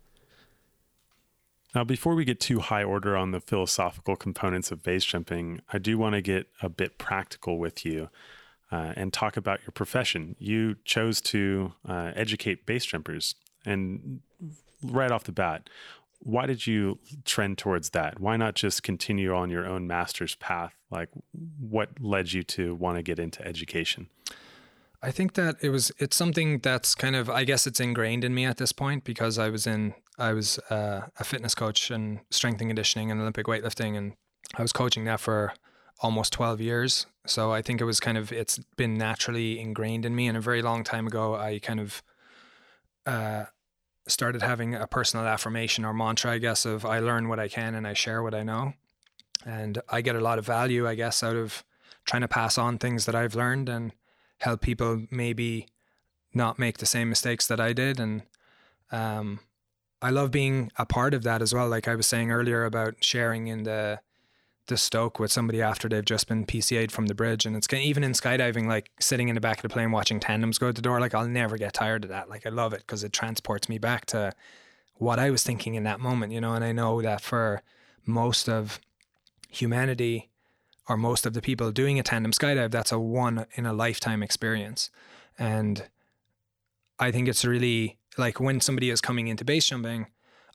[1.74, 5.78] Now, before we get too high order on the philosophical components of base jumping, I
[5.78, 8.08] do want to get a bit practical with you
[8.72, 10.34] uh, and talk about your profession.
[10.38, 14.20] You chose to uh, educate base jumpers, and
[14.82, 15.70] right off the bat,
[16.18, 18.20] why did you trend towards that?
[18.20, 20.74] Why not just continue on your own master's path?
[20.90, 21.08] Like,
[21.58, 24.08] what led you to want to get into education?
[25.02, 28.34] I think that it was it's something that's kind of I guess it's ingrained in
[28.34, 32.20] me at this point because I was in I was uh, a fitness coach and
[32.30, 34.14] strength and conditioning and Olympic weightlifting and
[34.54, 35.52] I was coaching that for
[36.00, 37.06] almost 12 years.
[37.26, 40.40] So I think it was kind of it's been naturally ingrained in me and a
[40.40, 42.02] very long time ago I kind of
[43.06, 43.44] uh,
[44.08, 47.74] started having a personal affirmation or mantra, I guess, of I learn what I can
[47.74, 48.74] and I share what I know.
[49.46, 51.64] And I get a lot of value, I guess, out of
[52.04, 53.92] trying to pass on things that I've learned and
[54.38, 55.68] help people maybe
[56.34, 57.98] not make the same mistakes that I did.
[57.98, 58.22] And
[58.92, 59.40] um,
[60.02, 61.68] I love being a part of that as well.
[61.68, 64.00] Like I was saying earlier about sharing in the
[64.70, 67.44] the stoke with somebody after they've just been PCA'd from the bridge.
[67.44, 70.58] And it's even in skydiving, like sitting in the back of the plane watching tandems
[70.58, 72.30] go out the door, like I'll never get tired of that.
[72.30, 74.32] Like I love it because it transports me back to
[74.94, 76.54] what I was thinking in that moment, you know.
[76.54, 77.62] And I know that for
[78.06, 78.80] most of
[79.48, 80.30] humanity
[80.88, 84.22] or most of the people doing a tandem skydive, that's a one in a lifetime
[84.22, 84.90] experience.
[85.38, 85.88] And
[86.98, 90.06] I think it's really like when somebody is coming into base jumping,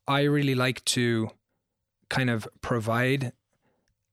[0.08, 1.32] I really like to
[2.10, 3.34] kind of provide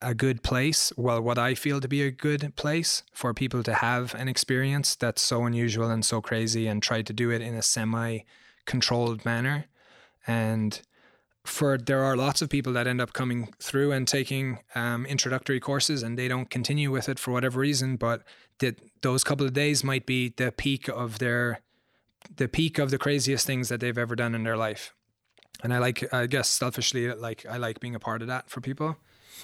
[0.00, 3.74] a good place, well, what I feel to be a good place for people to
[3.74, 7.54] have an experience that's so unusual and so crazy and try to do it in
[7.54, 8.20] a semi
[8.64, 9.66] controlled manner.
[10.26, 10.80] And
[11.44, 15.60] for there are lots of people that end up coming through and taking um, introductory
[15.60, 18.22] courses and they don't continue with it for whatever reason, but
[18.58, 21.60] that those couple of days might be the peak of their
[22.36, 24.94] the peak of the craziest things that they've ever done in their life.
[25.62, 28.60] And I like, I guess selfishly, like I like being a part of that for
[28.60, 28.96] people.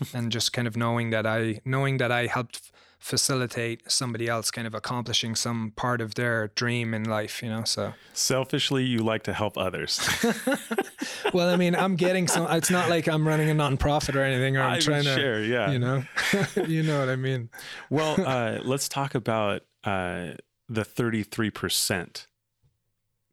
[0.14, 4.66] and just kind of knowing that I knowing that I helped facilitate somebody else kind
[4.66, 7.64] of accomplishing some part of their dream in life, you know.
[7.64, 10.00] So selfishly, you like to help others.
[11.32, 12.46] well, I mean, I'm getting some.
[12.50, 15.46] It's not like I'm running a nonprofit or anything, or I'm, I'm trying sure, to,
[15.46, 16.04] yeah, you know,
[16.66, 17.50] you know what I mean.
[17.88, 20.32] Well, uh, let's talk about uh,
[20.68, 22.26] the 33 percent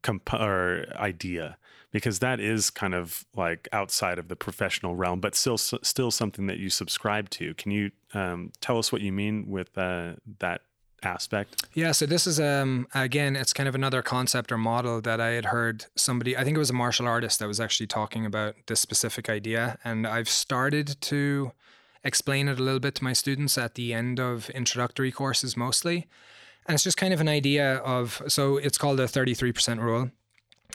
[0.05, 1.57] comp- or idea
[1.91, 6.45] because that is kind of like outside of the professional realm, but still still something
[6.47, 7.53] that you subscribe to.
[7.53, 10.61] Can you um, tell us what you mean with uh, that
[11.03, 11.63] aspect?
[11.73, 15.29] Yeah, so this is um again, it's kind of another concept or model that I
[15.29, 16.35] had heard somebody.
[16.35, 19.77] I think it was a martial artist that was actually talking about this specific idea,
[19.83, 21.53] and I've started to
[22.03, 26.07] explain it a little bit to my students at the end of introductory courses mostly.
[26.65, 30.11] And it's just kind of an idea of so it's called the 33% rule.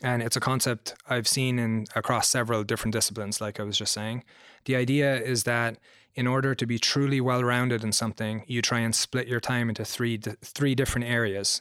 [0.02, 3.92] And it's a concept I've seen in across several different disciplines, like I was just
[3.92, 4.24] saying.
[4.64, 5.76] The idea is that
[6.14, 9.84] in order to be truly well-rounded in something, you try and split your time into
[9.84, 11.60] three three different areas.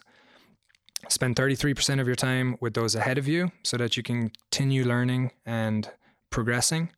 [1.07, 4.83] Spend 33% of your time with those ahead of you so that you can continue
[4.83, 5.89] learning and
[6.29, 6.91] progressing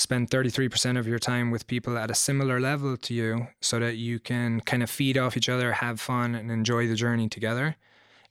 [0.00, 3.96] spend 33% of your time with people at a similar level to you so that
[3.96, 7.76] you can kind of feed off each other, have fun, and enjoy the journey together.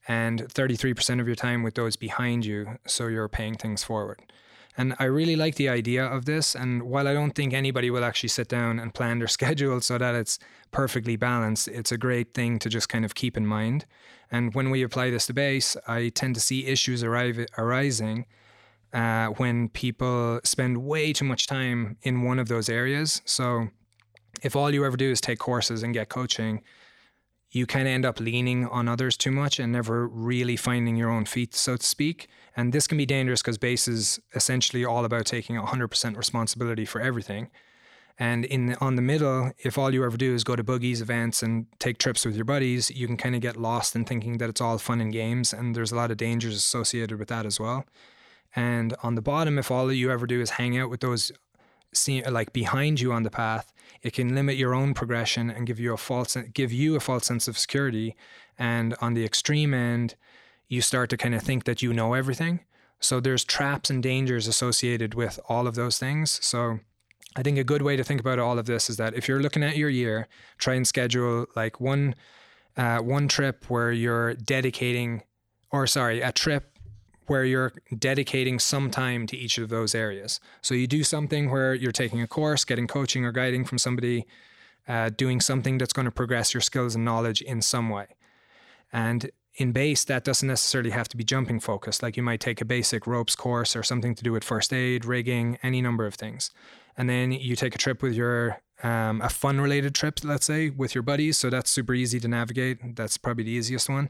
[0.07, 4.19] And 33% of your time with those behind you so you're paying things forward.
[4.75, 6.55] And I really like the idea of this.
[6.55, 9.99] And while I don't think anybody will actually sit down and plan their schedule so
[9.99, 10.39] that it's
[10.71, 13.85] perfectly balanced, it's a great thing to just kind of keep in mind.
[14.31, 18.25] And when we apply this to base, I tend to see issues arrive, arising
[18.93, 23.21] uh, when people spend way too much time in one of those areas.
[23.25, 23.69] So
[24.41, 26.61] if all you ever do is take courses and get coaching,
[27.51, 31.25] you of end up leaning on others too much and never really finding your own
[31.25, 32.27] feet, so to speak.
[32.55, 37.01] And this can be dangerous because base is essentially all about taking 100% responsibility for
[37.01, 37.49] everything.
[38.19, 41.41] And in on the middle, if all you ever do is go to boogies, events,
[41.41, 44.49] and take trips with your buddies, you can kind of get lost in thinking that
[44.49, 45.53] it's all fun and games.
[45.53, 47.85] And there's a lot of dangers associated with that as well.
[48.55, 51.31] And on the bottom, if all you ever do is hang out with those
[52.29, 55.93] like behind you on the path, it can limit your own progression and give you
[55.93, 58.15] a false give you a false sense of security.
[58.57, 60.15] And on the extreme end,
[60.67, 62.61] you start to kind of think that you know everything.
[62.99, 66.39] So there's traps and dangers associated with all of those things.
[66.45, 66.79] So
[67.35, 69.41] I think a good way to think about all of this is that if you're
[69.41, 70.27] looking at your year,
[70.57, 72.15] try and schedule like one
[72.77, 75.23] uh, one trip where you're dedicating,
[75.71, 76.68] or sorry, a trip
[77.29, 80.39] where you're dedicating some time to each of those areas.
[80.61, 84.25] So you do something where you're taking a course, getting coaching or guiding from somebody,
[84.87, 88.07] uh, doing something that's going to progress your skills and knowledge in some way.
[88.91, 92.01] And in base, that doesn't necessarily have to be jumping focused.
[92.01, 95.05] Like you might take a basic ropes course or something to do with first aid,
[95.05, 96.51] rigging, any number of things.
[96.97, 100.69] And then you take a trip with your, um, a fun related trip, let's say,
[100.69, 101.37] with your buddies.
[101.37, 102.95] So that's super easy to navigate.
[102.95, 104.09] That's probably the easiest one.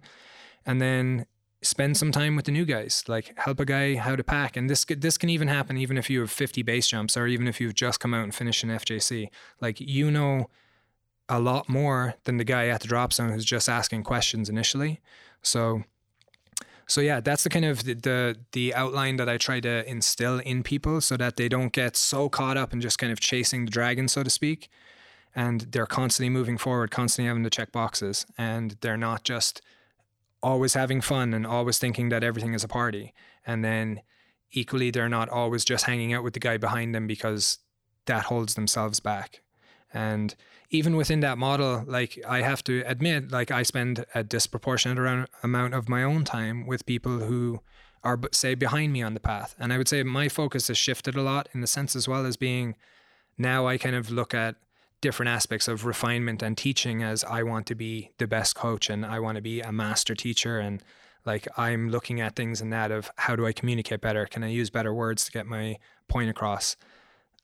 [0.65, 1.25] And then
[1.61, 4.55] spend some time with the new guys like help a guy how to pack.
[4.55, 7.47] And this this can even happen even if you have 50 base jumps or even
[7.47, 9.29] if you've just come out and finished an FJC
[9.59, 10.49] like you know
[11.27, 15.01] a lot more than the guy at the drop zone who's just asking questions initially.
[15.41, 15.83] So
[16.87, 20.39] so yeah that's the kind of the, the the outline that I try to instill
[20.39, 23.65] in people so that they don't get so caught up in just kind of chasing
[23.65, 24.69] the dragon so to speak.
[25.35, 28.25] And they're constantly moving forward constantly having to check boxes.
[28.37, 29.61] And they're not just
[30.41, 33.13] always having fun and always thinking that everything is a party.
[33.45, 34.01] And then
[34.51, 37.59] equally, they're not always just hanging out with the guy behind them because
[38.05, 39.41] that holds themselves back.
[39.93, 40.35] And
[40.69, 45.73] even within that model, like I have to admit, like I spend a disproportionate amount
[45.73, 47.61] of my own time with people who
[48.03, 49.55] are, say, behind me on the path.
[49.59, 52.25] And I would say my focus has shifted a lot in the sense as well
[52.25, 52.75] as being
[53.37, 54.55] now I kind of look at
[55.01, 59.05] different aspects of refinement and teaching as I want to be the best coach and
[59.05, 60.83] I want to be a master teacher and
[61.25, 64.25] like I'm looking at things in that of how do I communicate better?
[64.25, 65.77] Can I use better words to get my
[66.07, 66.75] point across?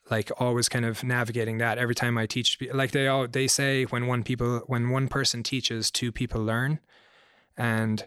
[0.10, 3.86] Like always kind of navigating that every time I teach like they all they say
[3.86, 6.80] when one people when one person teaches two people learn
[7.57, 8.03] and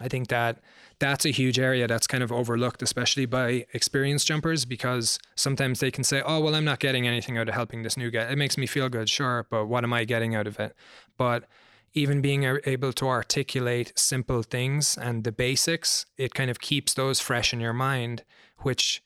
[0.00, 0.58] I think that
[0.98, 5.90] that's a huge area that's kind of overlooked, especially by experienced jumpers, because sometimes they
[5.90, 8.30] can say, oh, well, I'm not getting anything out of helping this new guy.
[8.30, 10.74] It makes me feel good, sure, but what am I getting out of it?
[11.18, 11.44] But
[11.92, 17.20] even being able to articulate simple things and the basics, it kind of keeps those
[17.20, 18.22] fresh in your mind,
[18.58, 19.02] which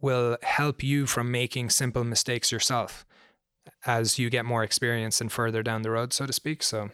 [0.00, 3.06] will help you from making simple mistakes yourself
[3.86, 6.62] as you get more experience and further down the road, so to speak.
[6.62, 6.90] So,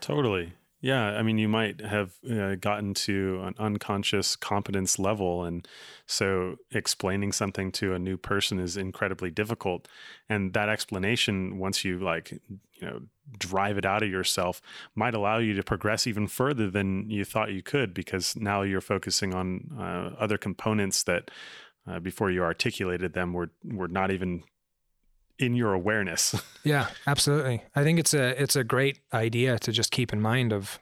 [0.00, 0.52] totally.
[0.80, 5.66] Yeah, I mean, you might have uh, gotten to an unconscious competence level, and
[6.06, 9.88] so explaining something to a new person is incredibly difficult.
[10.28, 13.00] And that explanation, once you like, you know,
[13.36, 14.62] drive it out of yourself,
[14.94, 18.80] might allow you to progress even further than you thought you could, because now you're
[18.80, 21.32] focusing on uh, other components that,
[21.88, 24.44] uh, before you articulated them, were were not even
[25.38, 26.34] in your awareness.
[26.64, 27.62] yeah, absolutely.
[27.74, 30.78] I think it's a it's a great idea to just keep in mind of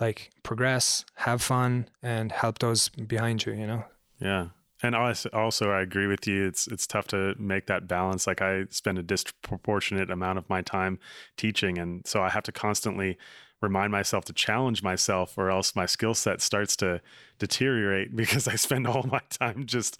[0.00, 3.52] like progress, have fun, and help those behind you.
[3.52, 3.84] You know.
[4.20, 4.48] Yeah.
[4.80, 6.46] And also, also, I agree with you.
[6.46, 8.26] It's it's tough to make that balance.
[8.26, 11.00] Like I spend a disproportionate amount of my time
[11.36, 13.18] teaching, and so I have to constantly
[13.60, 17.00] remind myself to challenge myself, or else my skill set starts to
[17.40, 19.98] deteriorate because I spend all my time just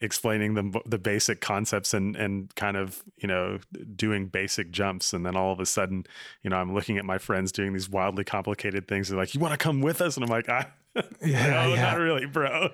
[0.00, 3.58] explaining the the basic concepts and and kind of you know
[3.96, 6.06] doing basic jumps, and then all of a sudden,
[6.42, 9.08] you know, I'm looking at my friends doing these wildly complicated things.
[9.08, 10.66] They're like, "You want to come with us?" And I'm like, "I."
[11.22, 11.82] Yeah, no, yeah.
[11.82, 12.70] not really, bro.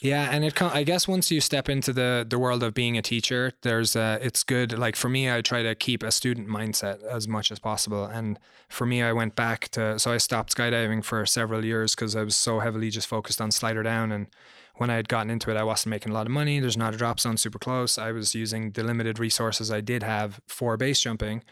[0.00, 3.02] yeah, and it I guess once you step into the the world of being a
[3.02, 4.78] teacher, there's a, it's good.
[4.78, 8.06] Like for me, I try to keep a student mindset as much as possible.
[8.06, 8.38] And
[8.70, 12.22] for me, I went back to so I stopped skydiving for several years because I
[12.22, 14.10] was so heavily just focused on slider down.
[14.10, 14.28] And
[14.76, 16.60] when I had gotten into it, I wasn't making a lot of money.
[16.60, 17.98] There's not a drop zone super close.
[17.98, 21.42] I was using the limited resources I did have for base jumping.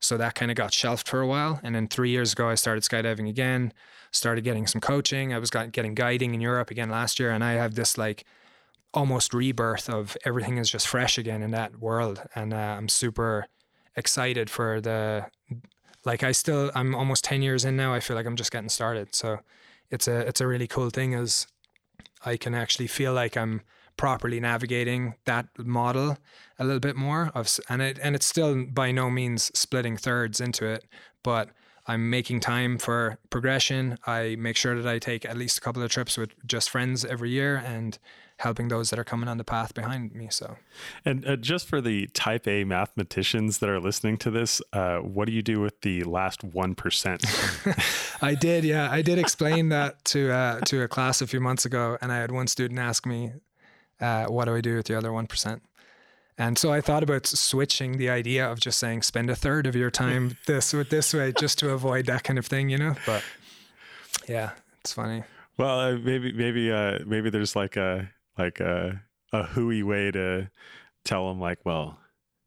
[0.00, 1.58] So that kind of got shelved for a while.
[1.62, 3.72] And then three years ago, I started skydiving again
[4.16, 5.32] started getting some coaching.
[5.32, 8.24] I was got, getting guiding in Europe again last year, and I have this like
[8.94, 13.46] almost rebirth of everything is just fresh again in that world, and uh, I'm super
[13.94, 15.26] excited for the
[16.04, 16.22] like.
[16.22, 17.94] I still I'm almost ten years in now.
[17.94, 19.40] I feel like I'm just getting started, so
[19.90, 21.46] it's a it's a really cool thing as
[22.26, 23.62] I can actually feel like I'm
[23.96, 26.18] properly navigating that model
[26.58, 30.38] a little bit more of and it and it's still by no means splitting thirds
[30.38, 30.84] into it
[31.22, 31.48] but
[31.88, 33.96] I'm making time for progression.
[34.06, 37.04] I make sure that I take at least a couple of trips with just friends
[37.04, 37.96] every year and
[38.38, 40.28] helping those that are coming on the path behind me.
[40.30, 40.56] So,
[41.04, 45.26] and uh, just for the type A mathematicians that are listening to this, uh, what
[45.26, 47.24] do you do with the last one percent?
[48.22, 51.64] I did, yeah, I did explain that to uh, to a class a few months
[51.64, 53.32] ago, and I had one student ask me,
[54.00, 55.62] uh, "What do I do with the other one percent?"
[56.38, 59.74] And so I thought about switching the idea of just saying spend a third of
[59.74, 62.94] your time this with this way just to avoid that kind of thing, you know?
[63.06, 63.24] But
[64.28, 64.50] yeah,
[64.80, 65.24] it's funny.
[65.56, 69.02] Well, uh, maybe maybe uh, maybe there's like a like a
[69.32, 70.50] a hooey way to
[71.04, 71.98] tell them like, well,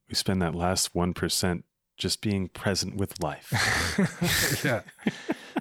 [0.08, 1.64] we spend that last 1%
[1.98, 4.62] just being present with life.
[4.64, 4.82] yeah.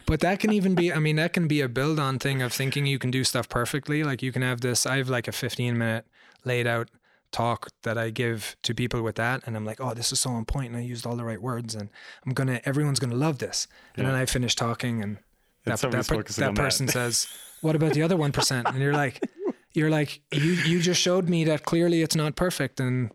[0.07, 2.51] But that can even be, I mean, that can be a build on thing of
[2.51, 4.05] thinking you can do stuff perfectly.
[4.05, 6.07] Like you can have this, I have like a 15 minute
[6.47, 6.89] laid out
[7.31, 9.43] talk that I give to people with that.
[9.45, 10.47] And I'm like, oh, this is so on.
[10.55, 11.75] And I used all the right words.
[11.75, 11.91] And
[12.25, 13.69] I'm going to, everyone's going to love this.
[13.97, 14.13] And yeah.
[14.13, 15.19] then I finish talking and
[15.65, 16.93] that, that, that, that person that.
[16.93, 17.29] says,
[17.61, 18.65] what about the other 1%?
[18.65, 19.21] And you're like,
[19.73, 22.81] you're like, you, you just showed me that clearly it's not perfect.
[22.81, 23.11] And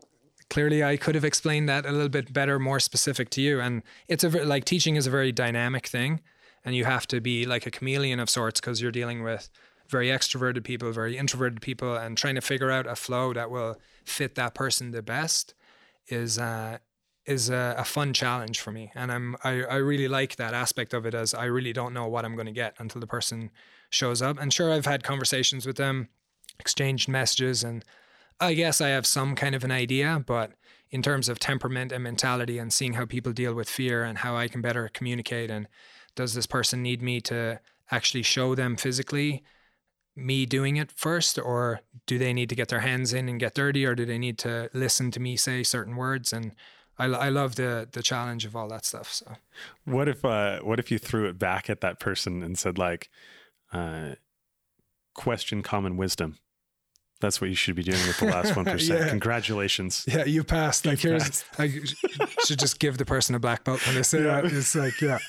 [0.49, 3.59] clearly I could have explained that a little bit better, more specific to you.
[3.59, 6.21] And it's a, like teaching is a very dynamic thing.
[6.65, 9.49] And you have to be like a chameleon of sorts because you're dealing with
[9.89, 13.77] very extroverted people, very introverted people, and trying to figure out a flow that will
[14.05, 15.53] fit that person the best
[16.07, 16.77] is uh,
[17.25, 20.93] is a, a, fun challenge for me, and I'm I, I really like that aspect
[20.93, 23.51] of it as I really don't know what I'm going to get until the person
[23.89, 24.39] shows up.
[24.39, 26.09] And sure, I've had conversations with them,
[26.59, 27.83] exchanged messages, and
[28.39, 30.51] I guess I have some kind of an idea, but
[30.93, 34.37] in terms of temperament and mentality and seeing how people deal with fear and how
[34.37, 35.67] I can better communicate and
[36.15, 37.59] does this person need me to
[37.89, 39.43] actually show them physically
[40.15, 43.55] me doing it first or do they need to get their hands in and get
[43.55, 46.31] dirty or do they need to listen to me say certain words?
[46.31, 46.53] And
[46.99, 49.33] I, I love the the challenge of all that stuff so.
[49.85, 53.09] What if uh what if you threw it back at that person and said like
[53.71, 54.11] uh
[55.15, 56.37] question common wisdom
[57.23, 59.07] that's what you should be doing with the last one yeah.
[59.07, 60.03] Congratulations.
[60.05, 60.85] Yeah, you passed.
[60.85, 61.45] Like you here's passed.
[61.57, 64.41] I should just give the person a black belt when they say yeah.
[64.41, 64.51] that.
[64.51, 65.19] It's like, yeah,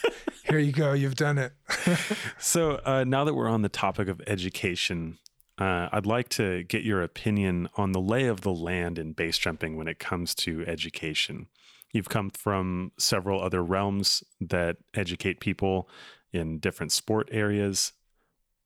[0.43, 0.93] here you go.
[0.93, 1.53] You've done it.
[2.39, 5.19] so uh, now that we're on the topic of education,
[5.57, 9.39] uh, I'd like to get your opinion on the lay of the land in base
[9.39, 11.47] jumping when it comes to education.
[11.93, 15.89] You've come from several other realms that educate people
[16.33, 17.93] in different sport areas.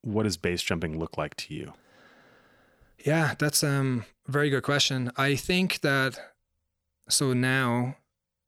[0.01, 1.75] What does base jumping look like to you?
[3.05, 5.13] Yeah, that's um, a very good question.
[5.17, 6.19] I think that
[7.09, 7.97] so now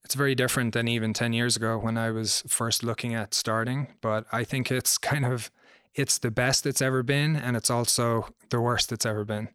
[0.04, 3.88] it's very different than even 10 years ago when I was first looking at starting,
[4.00, 5.50] but I think it's kind of
[5.94, 9.48] it's the best it's ever been and it's also the worst it's ever been.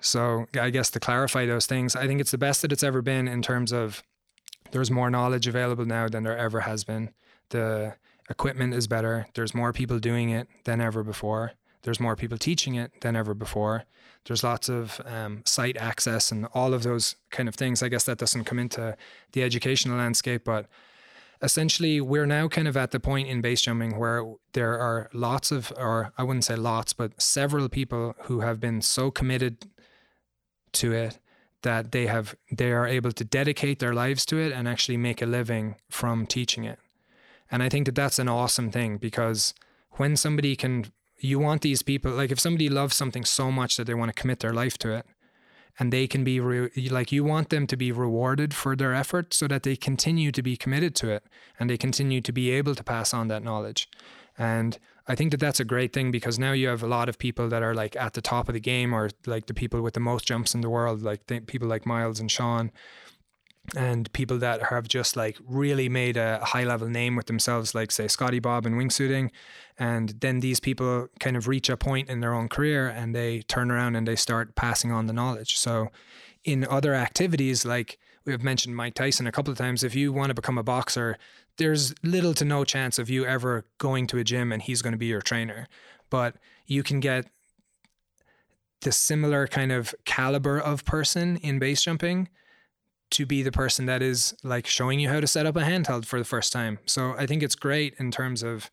[0.00, 3.00] So, I guess to clarify those things, I think it's the best that it's ever
[3.00, 4.02] been in terms of
[4.70, 7.10] there's more knowledge available now than there ever has been.
[7.50, 7.94] The
[8.28, 11.52] equipment is better, there's more people doing it than ever before.
[11.84, 13.84] There's more people teaching it than ever before.
[14.24, 17.82] There's lots of um, site access and all of those kind of things.
[17.82, 18.96] I guess that doesn't come into
[19.32, 20.66] the educational landscape, but
[21.42, 24.24] essentially we're now kind of at the point in base jumping where
[24.54, 28.80] there are lots of, or I wouldn't say lots, but several people who have been
[28.82, 29.66] so committed
[30.72, 31.18] to it
[31.62, 35.22] that they have they are able to dedicate their lives to it and actually make
[35.22, 36.78] a living from teaching it
[37.50, 39.54] And I think that that's an awesome thing because
[39.92, 40.86] when somebody can,
[41.24, 44.20] you want these people, like if somebody loves something so much that they want to
[44.20, 45.06] commit their life to it,
[45.78, 49.34] and they can be re- like you want them to be rewarded for their effort
[49.34, 51.24] so that they continue to be committed to it
[51.58, 53.88] and they continue to be able to pass on that knowledge.
[54.38, 57.18] And i think that that's a great thing because now you have a lot of
[57.18, 59.94] people that are like at the top of the game or like the people with
[59.94, 62.70] the most jumps in the world like th- people like miles and sean
[63.76, 67.90] and people that have just like really made a high level name with themselves, like
[67.90, 69.30] say Scotty Bob and wingsuiting.
[69.78, 73.40] And then these people kind of reach a point in their own career and they
[73.42, 75.56] turn around and they start passing on the knowledge.
[75.56, 75.88] So
[76.44, 80.12] in other activities, like we have mentioned Mike Tyson a couple of times, if you
[80.12, 81.16] want to become a boxer,
[81.56, 84.92] there's little to no chance of you ever going to a gym and he's going
[84.92, 85.68] to be your trainer.
[86.10, 86.36] But
[86.66, 87.26] you can get
[88.82, 92.28] the similar kind of caliber of person in base jumping
[93.10, 96.04] to be the person that is like showing you how to set up a handheld
[96.06, 96.78] for the first time.
[96.86, 98.70] So I think it's great in terms of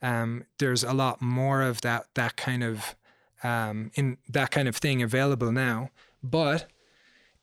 [0.00, 2.96] um, there's a lot more of that that kind of
[3.42, 5.90] um, in that kind of thing available now.
[6.22, 6.70] But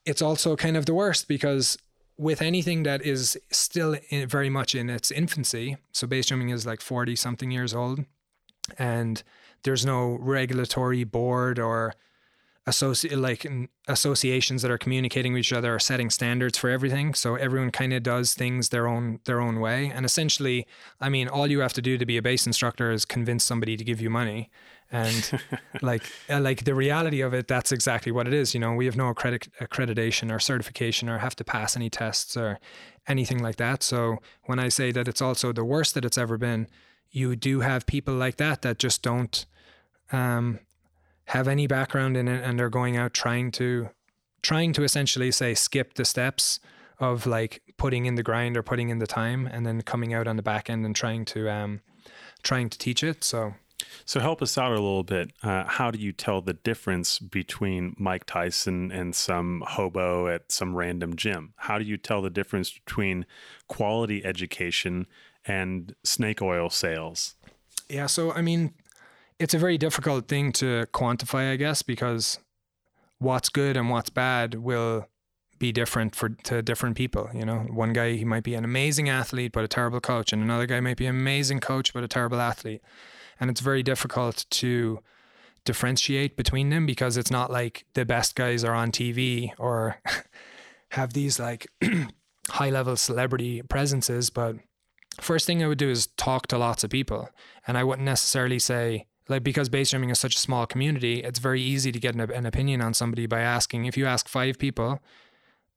[0.04, 1.76] it's also kind of the worst because
[2.16, 6.66] with anything that is still in, very much in its infancy, so base jumping is
[6.66, 8.04] like 40 something years old,
[8.78, 9.22] and
[9.62, 11.94] there's no regulatory board or
[12.66, 13.50] associate like
[13.88, 17.92] associations that are communicating with each other are setting standards for everything so everyone kind
[17.94, 20.66] of does things their own their own way and essentially
[21.00, 23.78] i mean all you have to do to be a base instructor is convince somebody
[23.78, 24.50] to give you money
[24.92, 25.40] and
[25.82, 28.84] like uh, like the reality of it that's exactly what it is you know we
[28.84, 32.60] have no accredit- accreditation or certification or have to pass any tests or
[33.08, 36.36] anything like that so when i say that it's also the worst that it's ever
[36.36, 36.68] been
[37.10, 39.46] you do have people like that that just don't
[40.12, 40.58] um,
[41.30, 43.88] have any background in it and they're going out trying to
[44.42, 46.58] trying to essentially say skip the steps
[46.98, 50.26] of like putting in the grind or putting in the time and then coming out
[50.26, 51.80] on the back end and trying to um
[52.42, 53.54] trying to teach it so.
[54.04, 55.32] So help us out a little bit.
[55.42, 60.74] Uh, how do you tell the difference between mike tyson and some hobo at some
[60.74, 61.54] random gym?
[61.56, 63.24] How do you tell the difference between
[63.68, 65.06] quality education
[65.46, 67.36] and snake oil sales?
[67.88, 68.74] Yeah so i mean
[69.40, 72.38] it's a very difficult thing to quantify, I guess, because
[73.18, 75.06] what's good and what's bad will
[75.58, 77.28] be different for to different people.
[77.32, 80.42] You know, one guy he might be an amazing athlete but a terrible coach, and
[80.42, 82.82] another guy might be an amazing coach but a terrible athlete.
[83.40, 85.00] And it's very difficult to
[85.64, 90.00] differentiate between them because it's not like the best guys are on TV or
[90.90, 91.66] have these like
[92.50, 94.28] high level celebrity presences.
[94.28, 94.56] But
[95.18, 97.30] first thing I would do is talk to lots of people,
[97.66, 101.38] and I wouldn't necessarily say like because base jumping is such a small community, it's
[101.38, 103.84] very easy to get an, an opinion on somebody by asking.
[103.84, 105.00] If you ask five people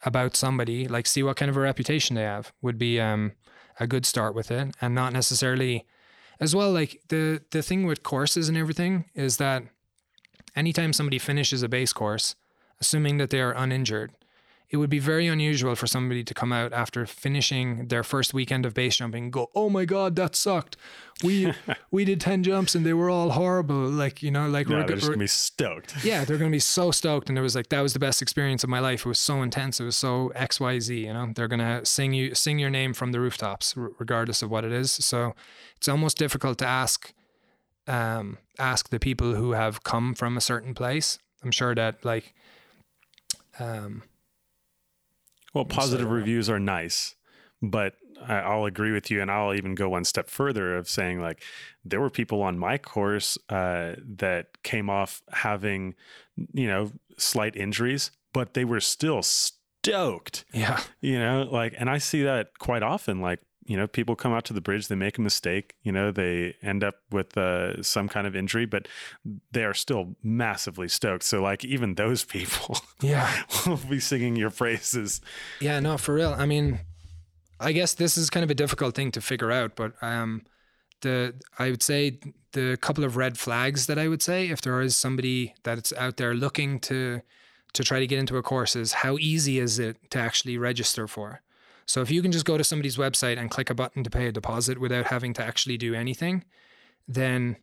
[0.04, 3.34] about somebody, like see what kind of a reputation they have, would be um,
[3.80, 5.86] a good start with it, and not necessarily
[6.40, 6.72] as well.
[6.72, 9.64] Like the the thing with courses and everything is that
[10.56, 12.36] anytime somebody finishes a base course,
[12.82, 14.12] assuming that they are uninjured,
[14.74, 18.66] it would be very unusual for somebody to come out after finishing their first weekend
[18.66, 20.78] of base jumping go, "Oh my god, that sucked.
[21.24, 21.54] We
[21.92, 24.96] we did 10 jumps and they were all horrible." Like, you know, like no, they're
[24.96, 25.94] just going to be stoked.
[26.04, 28.24] yeah, they're going to be so stoked and it was like that was the best
[28.24, 29.02] experience of my life.
[29.02, 29.80] It was so intense.
[29.80, 31.32] It was so XYZ, you know.
[31.36, 34.72] They're going to sing you sing your name from the rooftops regardless of what it
[34.72, 34.92] is.
[34.92, 35.36] So,
[35.78, 37.14] it's almost difficult to ask
[37.86, 41.20] um ask the people who have come from a certain place.
[41.44, 42.34] I'm sure that like
[43.60, 44.02] um
[45.54, 47.16] well, positive reviews are nice,
[47.62, 47.96] but
[48.28, 51.44] I'll agree with you, and I'll even go one step further of saying like
[51.84, 55.96] there were people on my course uh, that came off having,
[56.54, 60.46] you know, slight injuries, but they were still stoked.
[60.54, 63.22] Yeah, you know, like, and I see that quite often.
[63.22, 66.12] Like you know, people come out to the bridge, they make a mistake, you know,
[66.12, 68.88] they end up with uh, some kind of injury, but
[69.52, 71.24] they are still massively stoked.
[71.24, 75.22] So, like, even those people, yeah, will be singing your praises.
[75.60, 76.36] Yeah, no, for real.
[76.38, 76.80] I mean,
[77.60, 80.44] I guess this is kind of a difficult thing to figure out, but um,
[81.02, 82.20] the I would say
[82.54, 86.18] the couple of red flags that I would say if there is somebody that's out
[86.18, 87.22] there looking to
[87.74, 91.08] to try to get into a course is how easy is it to actually register
[91.08, 91.42] for
[91.86, 94.28] so if you can just go to somebody's website and click a button to pay
[94.28, 96.44] a deposit without having to actually do anything,
[97.08, 97.58] then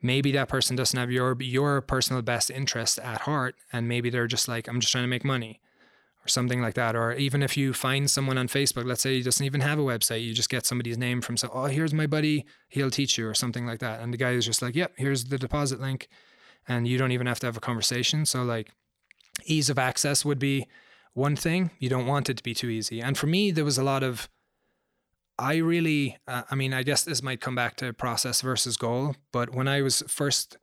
[0.00, 4.26] maybe that person doesn't have your your personal best interest at heart and maybe they're
[4.26, 5.60] just like I'm just trying to make money
[6.24, 6.94] or something like that.
[6.94, 9.82] Or even if you find someone on Facebook let's say he doesn't even have a
[9.82, 13.28] website you just get somebody's name from so oh here's my buddy he'll teach you
[13.28, 14.00] or something like that.
[14.00, 16.08] And the guy is just like yep here's the deposit link
[16.66, 18.26] and you don't even have to have a conversation.
[18.26, 18.72] So like
[19.44, 20.66] ease of access would be
[21.14, 23.00] one thing, you don't want it to be too easy.
[23.00, 24.28] And for me, there was a lot of
[25.38, 29.16] I really, uh, I mean, I guess this might come back to process versus goal,
[29.32, 30.56] but when I was first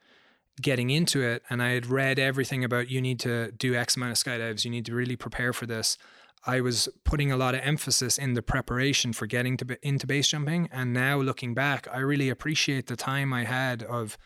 [0.61, 4.11] getting into it and I had read everything about you need to do X amount
[4.11, 5.97] of skydives, you need to really prepare for this.
[6.45, 10.30] I was putting a lot of emphasis in the preparation for getting to into base
[10.30, 14.17] jumping, and now looking back, I really appreciate the time I had of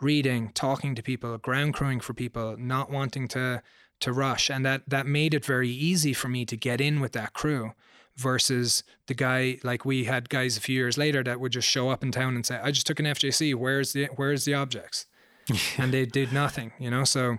[0.00, 3.62] reading, talking to people, ground crewing for people, not wanting to
[4.02, 7.12] to rush, and that that made it very easy for me to get in with
[7.12, 7.72] that crew
[8.16, 11.88] versus the guy like we had guys a few years later that would just show
[11.88, 13.54] up in town and say, "I just took an FJC.
[13.54, 15.06] Where's the where's the objects?"
[15.78, 17.04] and they did nothing, you know.
[17.04, 17.38] So,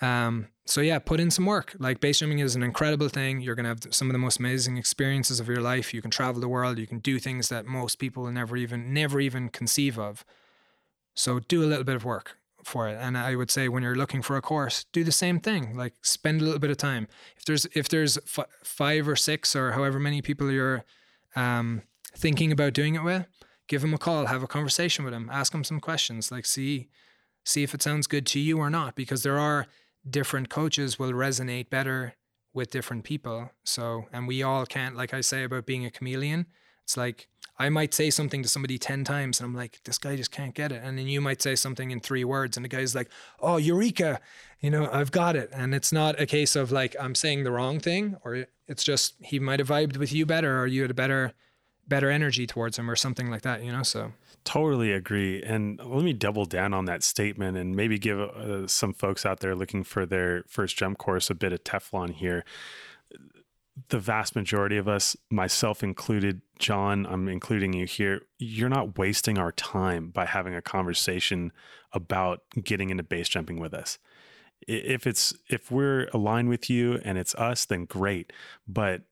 [0.00, 1.74] um, so yeah, put in some work.
[1.78, 3.40] Like base jumping is an incredible thing.
[3.40, 5.94] You're gonna have some of the most amazing experiences of your life.
[5.94, 6.78] You can travel the world.
[6.78, 10.24] You can do things that most people will never even never even conceive of.
[11.14, 12.98] So do a little bit of work for it.
[13.00, 15.76] And I would say when you're looking for a course, do the same thing.
[15.76, 17.08] Like spend a little bit of time.
[17.36, 20.84] If there's if there's f- five or six or however many people you're
[21.36, 21.82] um,
[22.16, 23.26] thinking about doing it with,
[23.68, 26.30] give them a call, have a conversation with them, ask them some questions.
[26.32, 26.88] Like see
[27.44, 29.66] see if it sounds good to you or not, because there are
[30.08, 32.14] different coaches will resonate better
[32.52, 33.50] with different people.
[33.64, 36.46] So and we all can't, like I say about being a chameleon.
[36.82, 37.28] It's like
[37.58, 40.54] I might say something to somebody 10 times and I'm like, this guy just can't
[40.54, 40.80] get it.
[40.84, 43.10] And then you might say something in three words and the guy's like,
[43.40, 44.20] oh, Eureka,
[44.60, 45.50] you know, I've got it.
[45.52, 49.14] And it's not a case of like, I'm saying the wrong thing or it's just
[49.20, 51.32] he might have vibed with you better or you had a better,
[51.88, 53.82] better energy towards him or something like that, you know?
[53.82, 54.12] So
[54.44, 55.42] totally agree.
[55.42, 59.40] And let me double down on that statement and maybe give uh, some folks out
[59.40, 62.44] there looking for their first jump course a bit of Teflon here
[63.88, 69.38] the vast majority of us, myself included, John, I'm including you here, you're not wasting
[69.38, 71.52] our time by having a conversation
[71.92, 73.98] about getting into base jumping with us.
[74.66, 78.32] If it's if we're aligned with you and it's us, then great.
[78.66, 79.02] But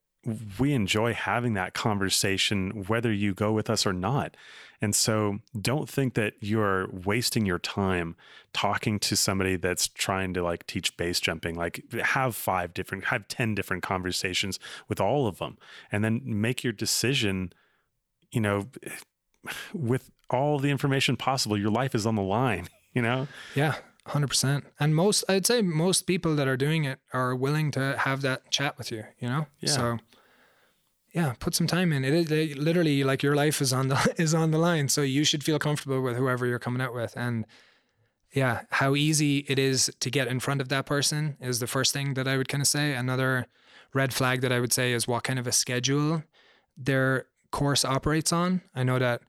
[0.59, 4.37] we enjoy having that conversation whether you go with us or not.
[4.81, 8.17] And so don't think that you're wasting your time
[8.53, 11.55] talking to somebody that's trying to like teach base jumping.
[11.55, 14.59] Like have five different, have 10 different conversations
[14.89, 15.59] with all of them
[15.91, 17.53] and then make your decision,
[18.31, 18.69] you know,
[19.75, 21.59] with all the information possible.
[21.59, 23.29] Your life is on the line, you know?
[23.55, 23.77] Yeah.
[24.09, 28.23] 100% and most i'd say most people that are doing it are willing to have
[28.23, 29.69] that chat with you you know yeah.
[29.69, 29.99] so
[31.17, 32.05] yeah, put some time in.
[32.05, 35.25] It is literally like your life is on the is on the line, so you
[35.25, 37.15] should feel comfortable with whoever you're coming out with.
[37.17, 37.47] And
[38.33, 41.95] yeah, how easy it is to get in front of that person is the first
[41.95, 42.93] thing that I would kind of say.
[42.93, 43.47] Another
[43.95, 46.23] red flag that I would say is what kind of a schedule
[46.77, 48.61] their course operates on.
[48.75, 49.23] I know that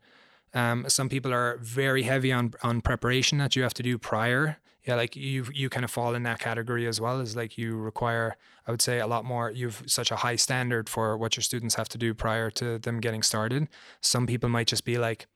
[0.54, 4.58] um, some people are very heavy on on preparation that you have to do prior
[4.88, 7.76] yeah, like you you kind of fall in that category as well as like you
[7.76, 9.52] require, I would say, a lot more.
[9.52, 13.02] You've such a high standard for what your students have to do prior to them
[13.02, 13.68] getting started.
[14.00, 15.28] Some people might just be like,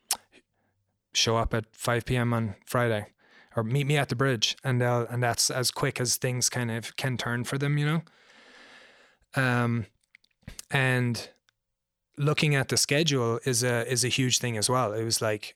[1.14, 2.34] show up at 5 p.m.
[2.34, 3.08] on Friday,
[3.58, 6.72] or meet me at the bridge, and they'll and that's as quick as things kind
[6.72, 8.02] of can turn for them, you know.
[9.36, 9.86] Um,
[10.70, 11.30] and
[12.18, 14.94] looking at the schedule is a is a huge thing as well.
[14.94, 15.56] It was like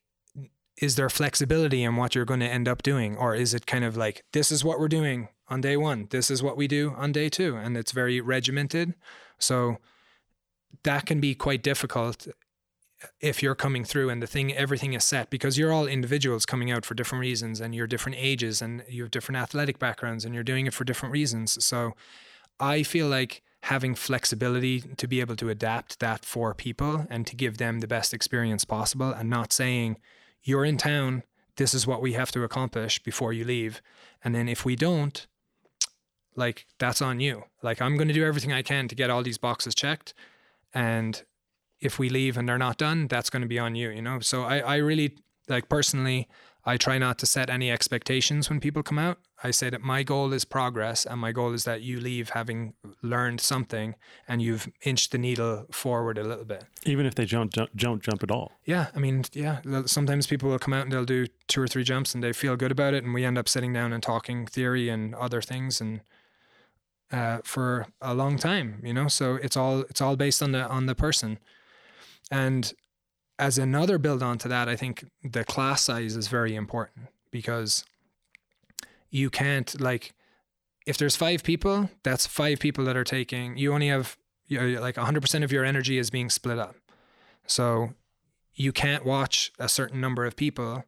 [0.77, 3.15] is there flexibility in what you're going to end up doing?
[3.17, 6.31] Or is it kind of like this is what we're doing on day 1 this
[6.31, 8.93] is what we do on day 2 and it's very regimented?
[9.37, 9.77] So
[10.83, 12.27] that can be quite difficult
[13.19, 16.71] if you're coming through and the thing everything is set because you're all individuals coming
[16.71, 20.33] out for different reasons and you're different ages and you have different athletic backgrounds and
[20.33, 21.63] you're doing it for different reasons.
[21.63, 21.93] So
[22.59, 27.35] i feel like having flexibility to be able to adapt that for people and to
[27.35, 29.97] give them the best experience possible and not saying
[30.45, 31.23] you're in town.
[31.57, 33.81] This is what we have to accomplish before you leave.
[34.23, 35.27] And then if we don't,
[36.35, 37.43] like that's on you.
[37.61, 40.13] Like I'm going to do everything I can to get all these boxes checked.
[40.73, 41.21] And
[41.81, 44.19] if we leave and they're not done, that's going to be on you, you know?
[44.19, 45.17] So I, I really
[45.47, 46.27] like personally,
[46.65, 49.19] I try not to set any expectations when people come out.
[49.43, 52.73] I say that my goal is progress, and my goal is that you leave having
[53.03, 53.93] learned something
[54.27, 56.63] and you've inched the needle forward a little bit.
[56.83, 58.53] Even if they don't jump, don't jump at all.
[58.63, 59.59] Yeah, I mean, yeah.
[59.85, 62.55] Sometimes people will come out and they'll do two or three jumps and they feel
[62.55, 65.79] good about it, and we end up sitting down and talking theory and other things
[65.79, 66.01] and
[67.11, 68.81] uh, for a long time.
[68.83, 71.37] You know, so it's all it's all based on the on the person,
[72.31, 72.73] and
[73.37, 77.83] as another build on to that, I think the class size is very important because
[79.09, 80.13] you can't like
[80.85, 83.57] if there's five people, that's five people that are taking.
[83.57, 84.17] You only have
[84.47, 86.75] you know, like 100% of your energy is being split up.
[87.47, 87.93] So
[88.53, 90.85] you can't watch a certain number of people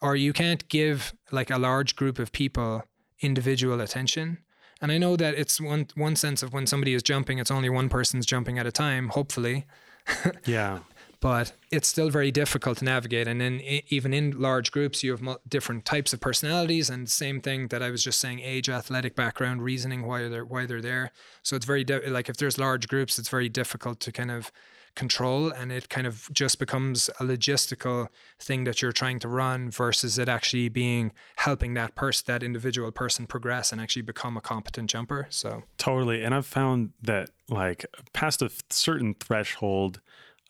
[0.00, 2.84] or you can't give like a large group of people
[3.20, 4.38] individual attention
[4.80, 7.68] And I know that it's one one sense of when somebody is jumping, it's only
[7.68, 9.66] one person's jumping at a time, hopefully.
[10.44, 10.80] yeah.
[11.20, 13.26] But it's still very difficult to navigate.
[13.26, 16.88] And then even in large groups, you have different types of personalities.
[16.88, 20.66] And same thing that I was just saying: age, athletic background, reasoning why they're why
[20.66, 21.10] they're there.
[21.42, 24.52] So it's very di- like if there's large groups, it's very difficult to kind of
[24.98, 28.08] control and it kind of just becomes a logistical
[28.40, 32.90] thing that you're trying to run versus it actually being helping that person that individual
[32.90, 37.86] person progress and actually become a competent jumper so totally and i've found that like
[38.12, 40.00] past a certain threshold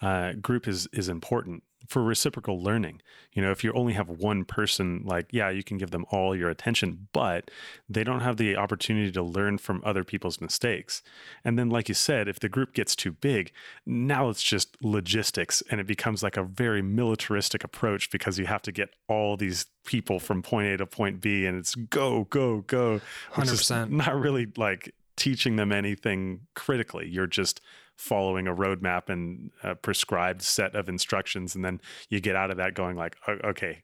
[0.01, 3.01] uh, group is is important for reciprocal learning.
[3.33, 6.37] You know, if you only have one person, like, yeah, you can give them all
[6.37, 7.51] your attention, but
[7.89, 11.03] they don't have the opportunity to learn from other people's mistakes.
[11.45, 13.53] And then, like you said, if the group gets too big,
[13.87, 18.63] now it's just logistics and it becomes like a very militaristic approach because you have
[18.63, 22.61] to get all these people from point A to point B and it's go, go,
[22.63, 23.01] go.
[23.33, 23.91] 100%.
[23.91, 27.09] Not really like teaching them anything critically.
[27.09, 27.63] You're just
[27.99, 32.57] following a roadmap and a prescribed set of instructions and then you get out of
[32.57, 33.83] that going like okay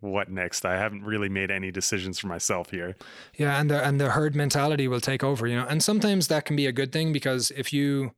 [0.00, 0.64] what next?
[0.64, 2.96] I haven't really made any decisions for myself here.
[3.36, 5.66] Yeah and the and the herd mentality will take over you know?
[5.68, 8.12] And sometimes that can be a good thing because if you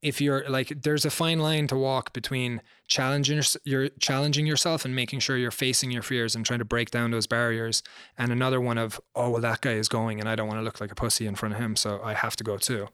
[0.00, 4.94] if you're like there's a fine line to walk between challenging you're challenging yourself and
[4.94, 7.82] making sure you're facing your fears and trying to break down those barriers
[8.16, 10.64] and another one of oh well that guy is going and I don't want to
[10.64, 12.86] look like a pussy in front of him so I have to go too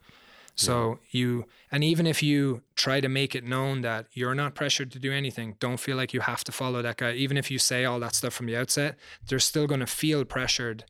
[0.55, 1.19] so yeah.
[1.19, 4.99] you, and even if you try to make it known that you're not pressured to
[4.99, 7.13] do anything, don't feel like you have to follow that guy.
[7.13, 10.25] Even if you say all that stuff from the outset, they're still going to feel
[10.25, 10.85] pressured.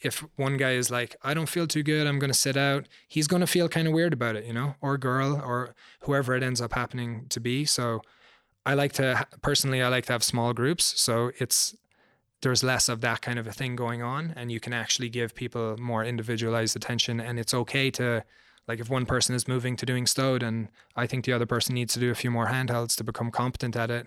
[0.00, 2.86] If one guy is like, I don't feel too good, I'm going to sit out,
[3.08, 6.36] he's going to feel kind of weird about it, you know, or girl, or whoever
[6.36, 7.64] it ends up happening to be.
[7.64, 8.02] So
[8.64, 11.00] I like to, personally, I like to have small groups.
[11.00, 11.74] So it's,
[12.42, 15.34] there's less of that kind of a thing going on, and you can actually give
[15.34, 17.18] people more individualized attention.
[17.18, 18.22] And it's okay to,
[18.68, 21.74] like if one person is moving to doing stowed and I think the other person
[21.74, 24.06] needs to do a few more handhelds to become competent at it,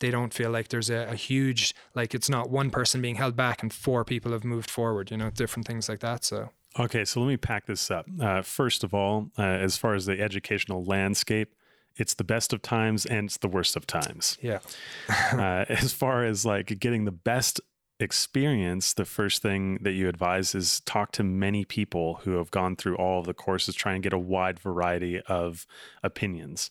[0.00, 3.36] they don't feel like there's a, a, huge like it's not one person being held
[3.36, 5.10] back and four people have moved forward.
[5.10, 6.24] You know, different things like that.
[6.24, 6.50] So.
[6.78, 8.06] Okay, so let me pack this up.
[8.20, 11.54] Uh, first of all, uh, as far as the educational landscape,
[11.96, 14.38] it's the best of times and it's the worst of times.
[14.40, 14.60] Yeah.
[15.32, 17.60] uh, as far as like getting the best
[18.00, 22.74] experience, the first thing that you advise is talk to many people who have gone
[22.74, 25.66] through all of the courses, try and get a wide variety of
[26.02, 26.70] opinions.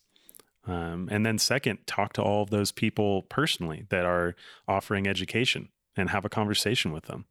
[0.66, 4.36] Um, and then, second, talk to all of those people personally that are
[4.68, 7.26] offering education and have a conversation with them.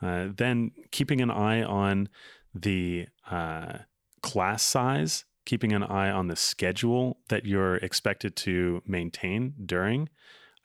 [0.00, 2.08] Uh, then, keeping an eye on
[2.54, 3.78] the uh,
[4.22, 10.08] class size, keeping an eye on the schedule that you're expected to maintain during,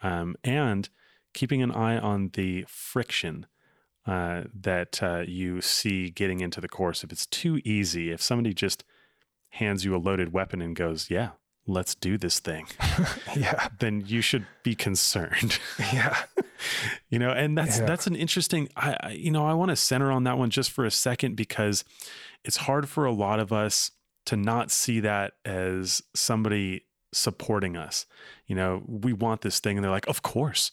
[0.02, 0.90] um, and
[1.38, 3.46] keeping an eye on the friction
[4.08, 7.04] uh, that uh, you see getting into the course.
[7.04, 8.84] If it's too easy, if somebody just
[9.50, 11.32] hands you a loaded weapon and goes, "Yeah,
[11.68, 12.66] let's do this thing,"
[13.36, 15.60] yeah, then you should be concerned.
[15.94, 16.24] yeah,
[17.12, 17.86] you know, and that's yeah.
[17.86, 18.68] that's an interesting.
[18.76, 21.36] I, I you know I want to center on that one just for a second
[21.36, 21.86] because
[22.44, 23.92] it's hard for a lot of us
[24.26, 28.08] to not see that as somebody supporting us.
[28.48, 30.72] You know, we want this thing, and they're like, "Of course."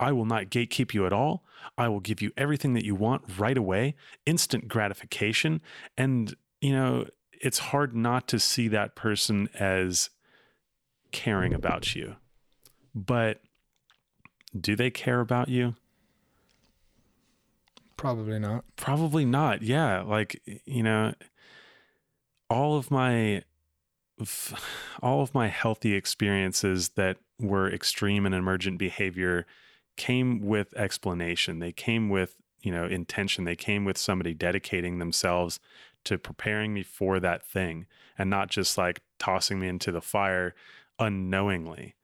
[0.00, 1.44] I will not gatekeep you at all.
[1.76, 3.94] I will give you everything that you want right away,
[4.24, 5.60] instant gratification.
[5.96, 10.08] And, you know, it's hard not to see that person as
[11.12, 12.16] caring about you.
[12.94, 13.42] But
[14.58, 15.74] do they care about you?
[17.96, 18.64] Probably not.
[18.76, 19.62] Probably not.
[19.62, 20.00] Yeah.
[20.00, 21.12] Like, you know,
[22.48, 23.44] all of my
[25.02, 29.46] all of my healthy experiences that were extreme and emergent behavior
[30.00, 31.58] came with explanation.
[31.58, 33.44] They came with, you know, intention.
[33.44, 35.60] They came with somebody dedicating themselves
[36.04, 37.84] to preparing me for that thing
[38.16, 40.54] and not just like tossing me into the fire
[40.98, 41.96] unknowingly,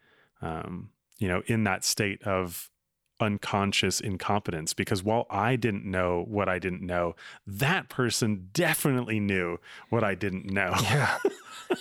[0.42, 2.70] um, you know, in that state of
[3.18, 4.74] unconscious incompetence.
[4.74, 7.16] Because while I didn't know what I didn't know,
[7.46, 9.58] that person definitely knew
[9.88, 10.74] what I didn't know.
[10.82, 11.18] Yeah.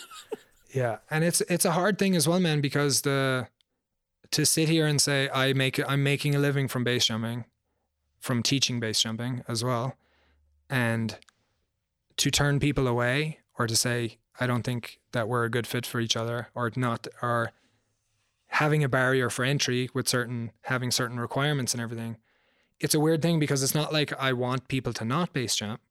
[0.73, 0.97] yeah.
[1.11, 3.49] And it's, it's a hard thing as well, man, because the,
[4.31, 7.45] to sit here and say I make I'm making a living from base jumping,
[8.19, 9.95] from teaching base jumping as well,
[10.69, 11.17] and
[12.17, 15.85] to turn people away or to say I don't think that we're a good fit
[15.85, 17.51] for each other or not or
[18.47, 22.17] having a barrier for entry with certain having certain requirements and everything.
[22.79, 25.81] It's a weird thing because it's not like I want people to not base jump.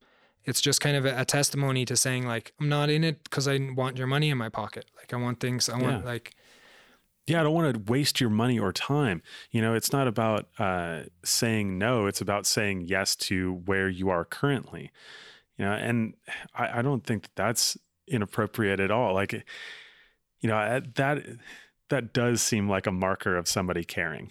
[0.45, 3.49] It's just kind of a, a testimony to saying like I'm not in it because
[3.49, 4.87] I want your money in my pocket.
[4.97, 6.11] Like I want things I want yeah.
[6.11, 6.35] like
[7.27, 9.23] yeah, I don't want to waste your money or time.
[9.51, 14.11] You know, it's not about uh, saying no, it's about saying yes to where you
[14.11, 14.91] are currently.
[15.57, 16.15] You know, and
[16.55, 19.15] I, I don't think that that's inappropriate at all.
[19.15, 21.25] Like, you know, that
[21.91, 24.31] that does seem like a marker of somebody caring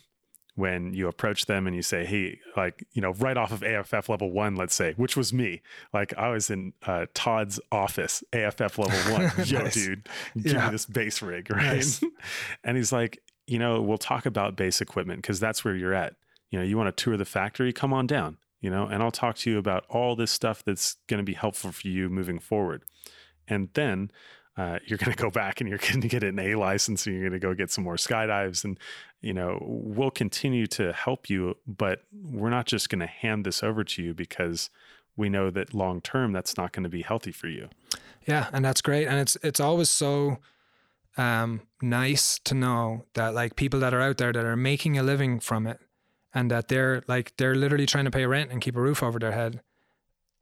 [0.56, 4.08] when you approach them and you say, Hey, like, you know, right off of AFF
[4.08, 5.62] level one, let's say, which was me.
[5.94, 9.32] Like I was in uh, Todd's office, AFF level one.
[9.46, 9.74] Yo, nice.
[9.74, 10.66] dude, give yeah.
[10.66, 11.76] me this base rig, right?
[11.76, 12.04] Nice.
[12.64, 16.16] and he's like, you know, we'll talk about base equipment because that's where you're at.
[16.52, 19.12] You know, you want to tour the factory, come on down, you know, and I'll
[19.12, 22.38] talk to you about all this stuff that's going to be helpful for you moving
[22.38, 22.84] forward.
[23.48, 24.12] And then
[24.56, 27.16] uh, you're going to go back and you're going to get an A license and
[27.16, 28.64] you're going to go get some more skydives.
[28.64, 28.78] And,
[29.24, 33.64] you know, we'll continue to help you, but we're not just going to hand this
[33.64, 34.70] over to you because
[35.16, 37.70] we know that long term that's not going to be healthy for you.
[38.28, 38.50] Yeah.
[38.54, 39.08] And that's great.
[39.08, 40.38] And it's, it's always so
[41.18, 45.04] um, nice to know that like people that are out there that are making a
[45.04, 45.80] living from it
[46.34, 49.20] and that they're like, they're literally trying to pay rent and keep a roof over
[49.20, 49.62] their head.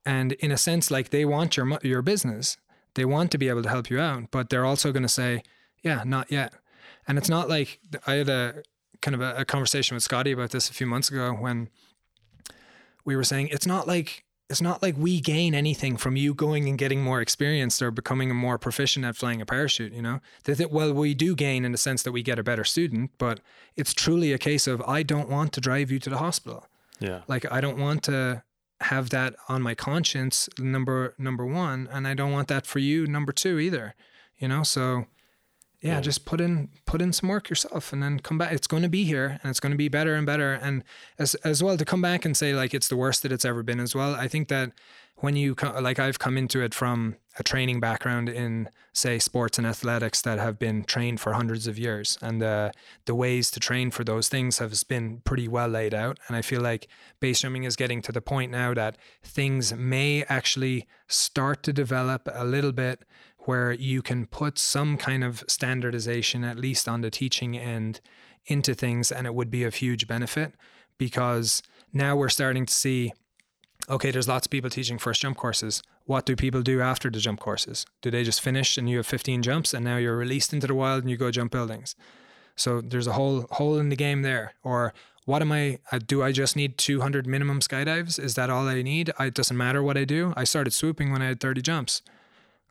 [0.05, 2.57] And in a sense, like they want your, your business
[2.95, 5.43] they want to be able to help you out, but they're also going to say,
[5.81, 6.53] yeah, not yet.
[7.07, 8.63] And it's not like I had a
[9.01, 11.69] kind of a, a conversation with Scotty about this a few months ago when
[13.05, 16.67] we were saying it's not like it's not like we gain anything from you going
[16.67, 20.19] and getting more experienced or becoming more proficient at flying a parachute, you know?
[20.43, 23.39] That, well, we do gain in the sense that we get a better student, but
[23.77, 26.67] it's truly a case of I don't want to drive you to the hospital.
[26.99, 27.21] Yeah.
[27.29, 28.43] Like I don't want to
[28.81, 33.05] have that on my conscience number number one and i don't want that for you
[33.05, 33.93] number two either
[34.37, 35.05] you know so
[35.81, 38.53] yeah, yeah, just put in put in some work yourself and then come back.
[38.53, 40.53] It's going to be here and it's going to be better and better.
[40.53, 40.83] And
[41.17, 43.63] as as well to come back and say like it's the worst that it's ever
[43.63, 44.13] been as well.
[44.13, 44.73] I think that
[45.17, 49.65] when you like I've come into it from a training background in say sports and
[49.65, 52.17] athletics that have been trained for hundreds of years.
[52.21, 52.73] And the
[53.05, 56.19] the ways to train for those things have been pretty well laid out.
[56.27, 56.87] And I feel like
[57.19, 62.27] base jumping is getting to the point now that things may actually start to develop
[62.31, 63.03] a little bit
[63.45, 67.99] where you can put some kind of standardization at least on the teaching end
[68.45, 70.53] into things and it would be of huge benefit
[70.97, 71.61] because
[71.93, 73.13] now we're starting to see
[73.89, 75.81] okay, there's lots of people teaching first jump courses.
[76.05, 77.85] What do people do after the jump courses?
[78.01, 80.75] Do they just finish and you have 15 jumps and now you're released into the
[80.75, 81.95] wild and you go jump buildings?
[82.55, 84.53] So there's a whole hole in the game there.
[84.63, 84.93] Or
[85.25, 85.79] what am I?
[85.91, 88.19] Uh, do I just need 200 minimum skydives?
[88.19, 89.11] Is that all I need?
[89.19, 90.33] it doesn't matter what I do.
[90.37, 92.01] I started swooping when I had 30 jumps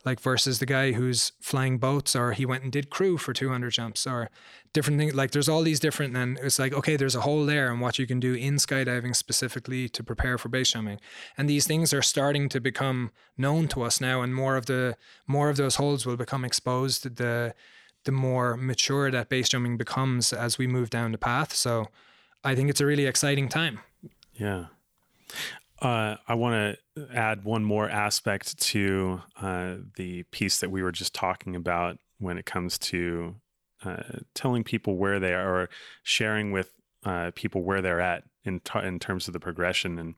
[0.04, 3.70] like versus the guy who's flying boats or he went and did crew for 200
[3.70, 4.30] jumps or
[4.72, 7.70] different things like there's all these different and it's like okay there's a hole there
[7.70, 11.00] and what you can do in skydiving specifically to prepare for base jumping.
[11.36, 14.96] And these things are starting to become known to us now and more of the
[15.26, 17.54] more of those holes will become exposed the
[18.04, 21.54] the more mature that base jumping becomes as we move down the path.
[21.54, 21.88] So
[22.42, 23.80] i think it's a really exciting time.
[24.32, 24.66] Yeah
[25.80, 30.92] uh, I want to add one more aspect to uh, the piece that we were
[30.92, 33.36] just talking about when it comes to
[33.84, 34.02] uh,
[34.34, 35.70] telling people where they are or
[36.02, 36.72] sharing with
[37.04, 39.98] uh, people where they're at in, t- in terms of the progression.
[39.98, 40.14] And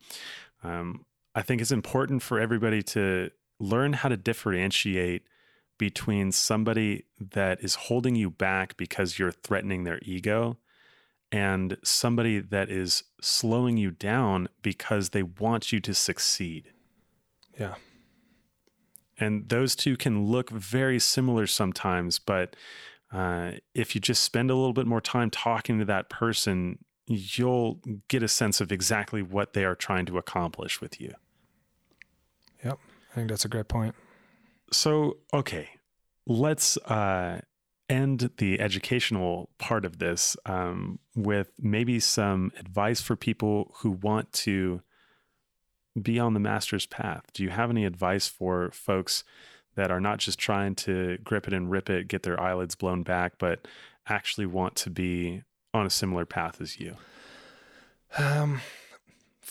[0.65, 3.31] um, I think it's important for everybody to
[3.61, 5.23] learn how to differentiate
[5.79, 10.59] between somebody that is holding you back because you're threatening their ego
[11.33, 16.71] and somebody that is slowing you down because they want you to succeed.
[17.59, 17.77] Yeah.
[19.19, 22.55] And those two can look very similar sometimes, but
[23.11, 27.81] uh, if you just spend a little bit more time talking to that person, you'll
[28.09, 31.15] get a sense of exactly what they are trying to accomplish with you.
[32.63, 32.79] Yep.
[33.11, 33.95] I think that's a great point.
[34.71, 35.69] So, okay,
[36.27, 37.41] let's uh,
[37.89, 44.33] end the educational part of this um, with maybe some advice for people who want
[44.33, 44.83] to
[46.01, 47.25] be on the master's path.
[47.35, 49.25] Do you have any advice for folks
[49.75, 53.03] that are not just trying to grip it and rip it, get their eyelids blown
[53.03, 53.67] back, but
[54.09, 55.43] actually want to be
[55.75, 56.97] on a similar path as you?
[58.19, 58.61] Um,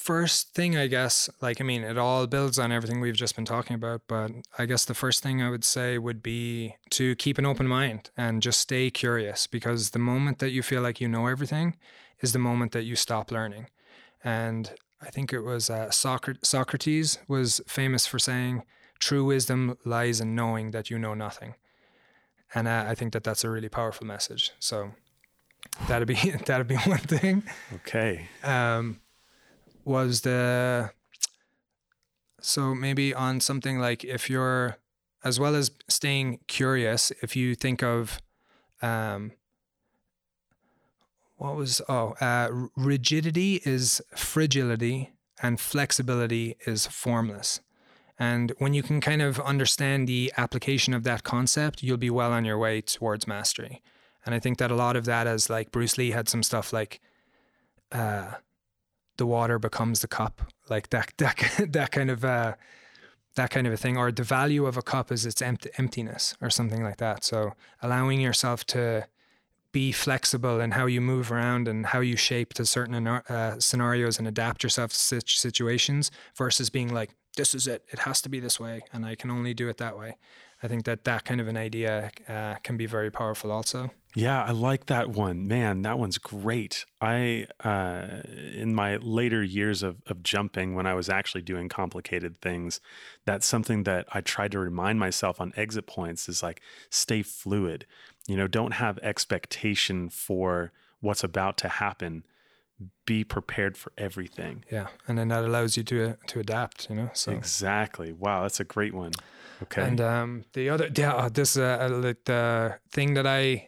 [0.02, 3.46] first thing, I guess, like, I mean, it all builds on everything we've just been
[3.46, 7.38] talking about, but I guess the first thing I would say would be to keep
[7.38, 11.08] an open mind and just stay curious because the moment that you feel like you
[11.08, 11.78] know everything
[12.20, 13.68] is the moment that you stop learning.
[14.24, 18.64] And I think it was uh, Socrates was famous for saying,
[18.98, 21.54] true wisdom lies in knowing that you know nothing.
[22.56, 24.52] And uh, I think that that's a really powerful message.
[24.60, 24.92] So
[25.88, 26.16] that'd be
[26.46, 27.44] that'd be one thing.
[27.76, 28.28] Okay.
[28.44, 29.00] Um,
[29.86, 30.92] was the
[32.40, 34.78] so maybe on something like if you're
[35.24, 38.20] as well as staying curious if you think of
[38.82, 39.32] um
[41.38, 47.62] what was oh uh, rigidity is fragility and flexibility is formless.
[48.20, 52.32] And when you can kind of understand the application of that concept you'll be well
[52.32, 53.82] on your way towards mastery.
[54.26, 56.72] And i think that a lot of that is like bruce lee had some stuff
[56.72, 57.02] like
[57.92, 58.34] uh,
[59.22, 60.42] the water becomes the cup.
[60.68, 62.56] Like that that that kind of uh,
[63.36, 63.96] that kind of a thing.
[63.96, 67.24] Or the value of a cup is its emptiness or something like that.
[67.24, 67.54] So
[67.84, 69.08] allowing yourself to
[69.72, 74.18] be flexible in how you move around and how you shape to certain uh, scenarios
[74.18, 77.86] and adapt yourself to situations versus being like this is it.
[77.90, 80.18] It has to be this way and i can only do it that way.
[80.64, 84.44] I think that that kind of an idea uh, can be very powerful also yeah,
[84.44, 85.48] I like that one.
[85.48, 86.86] Man, that one's great.
[87.00, 88.22] I, uh,
[88.54, 92.82] in my later years of, of jumping, when I was actually doing complicated things,
[93.26, 97.86] that's something that I tried to remind myself on exit points is like, stay fluid.
[98.28, 102.26] You know, don't have expectation for what's about to happen.
[103.06, 104.66] Be prepared for everything.
[104.72, 106.90] Yeah, and then that allows you to to adapt.
[106.90, 108.12] You know, so exactly.
[108.12, 109.12] Wow, that's a great one.
[109.62, 109.84] Okay.
[109.84, 111.88] And um, the other, yeah, this uh,
[112.26, 113.68] the thing that I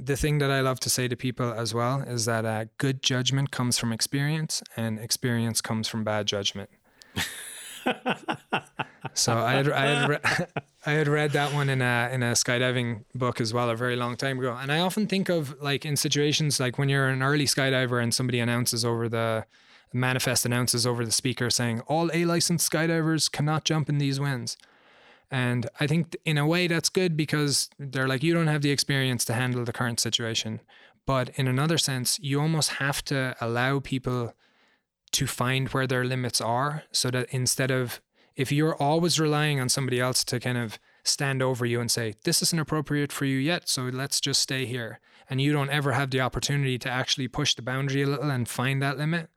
[0.00, 3.02] the thing that I love to say to people as well is that uh, good
[3.02, 6.70] judgment comes from experience, and experience comes from bad judgment.
[9.14, 10.18] so I had I had, re-
[10.86, 13.96] I had read that one in a in a skydiving book as well a very
[13.96, 17.22] long time ago, and I often think of like in situations like when you're an
[17.22, 19.44] early skydiver and somebody announces over the
[19.92, 24.56] manifest announces over the speaker saying all A licensed skydivers cannot jump in these winds.
[25.30, 28.70] And I think in a way that's good because they're like, you don't have the
[28.70, 30.60] experience to handle the current situation.
[31.06, 34.34] But in another sense, you almost have to allow people
[35.12, 38.00] to find where their limits are so that instead of,
[38.36, 42.14] if you're always relying on somebody else to kind of stand over you and say,
[42.24, 45.00] this isn't appropriate for you yet, so let's just stay here.
[45.28, 48.48] And you don't ever have the opportunity to actually push the boundary a little and
[48.48, 49.30] find that limit.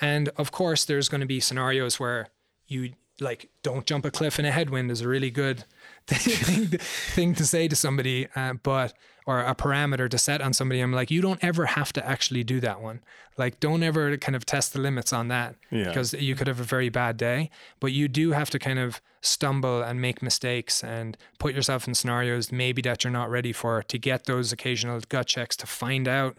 [0.00, 2.28] And of course, there's going to be scenarios where
[2.66, 5.64] you like don't jump a cliff in a headwind is a really good
[6.06, 8.94] thing, thing to say to somebody uh, but
[9.26, 10.80] or a parameter to set on somebody.
[10.80, 13.00] I'm like you don't ever have to actually do that one.
[13.36, 15.84] Like don't ever kind of test the limits on that yeah.
[15.84, 19.00] because you could have a very bad day but you do have to kind of
[19.22, 23.82] stumble and make mistakes and put yourself in scenarios maybe that you're not ready for
[23.82, 26.38] to get those occasional gut checks to find out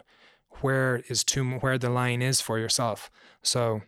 [0.61, 3.09] where is too where the line is for yourself.
[3.41, 3.81] So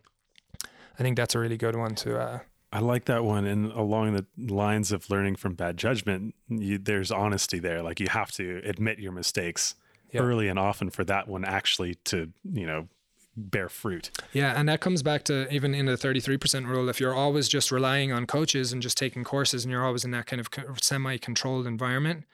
[0.98, 2.38] i think that's a really good one to uh,
[2.74, 3.46] I like that one.
[3.46, 7.82] And along the lines of learning from bad judgment, you, there's honesty there.
[7.82, 9.76] Like you have to admit your mistakes
[10.12, 12.88] early and often for that one actually to, you know,
[13.36, 14.10] bear fruit.
[14.32, 17.70] Yeah, and that comes back to even in the 33% rule if you're always just
[17.70, 20.48] relying on coaches and just taking courses and you're always in that kind of
[20.80, 22.24] semi-controlled environment,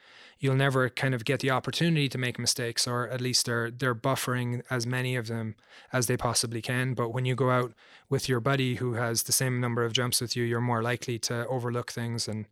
[0.40, 3.94] you'll never kind of get the opportunity to make mistakes or at least they're they're
[3.94, 5.54] buffering as many of them
[5.92, 6.94] as they possibly can.
[6.94, 7.74] But when you go out
[8.08, 11.18] with your buddy who has the same number of jumps with you you're more likely
[11.20, 12.46] to overlook things and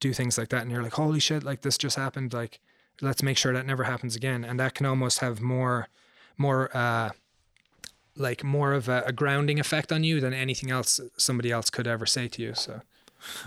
[0.00, 0.62] do things like that.
[0.62, 2.34] And you're like holy shit like this just happened.
[2.34, 2.60] Like
[3.00, 4.44] let's make sure that never happens again.
[4.44, 5.88] And that can almost have more
[6.36, 7.10] more uh
[8.16, 11.86] like more of a, a grounding effect on you than anything else somebody else could
[11.86, 12.80] ever say to you so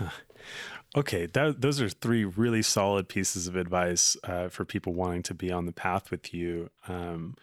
[0.94, 5.34] Okay, that, those are three really solid pieces of advice uh, for people wanting to
[5.34, 6.68] be on the path with you.
[6.86, 7.36] Um,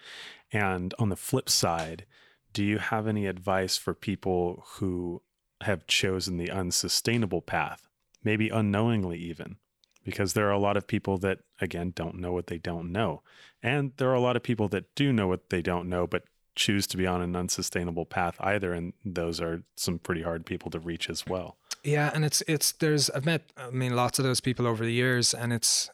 [0.51, 2.05] and on the flip side,
[2.53, 5.23] do you have any advice for people who
[5.61, 7.89] have chosen the unsustainable path,
[8.23, 9.57] maybe unknowingly even?
[10.05, 13.23] Because there are a lot of people that, again, don't know what they don't know.
[13.63, 16.23] And there are a lot of people that do know what they don't know, but
[16.55, 18.73] choose to be on an unsustainable path either.
[18.73, 21.57] And those are some pretty hard people to reach as well.
[21.83, 24.91] Yeah, and it's it's there's I've met I mean lots of those people over the
[24.93, 25.89] years, and it's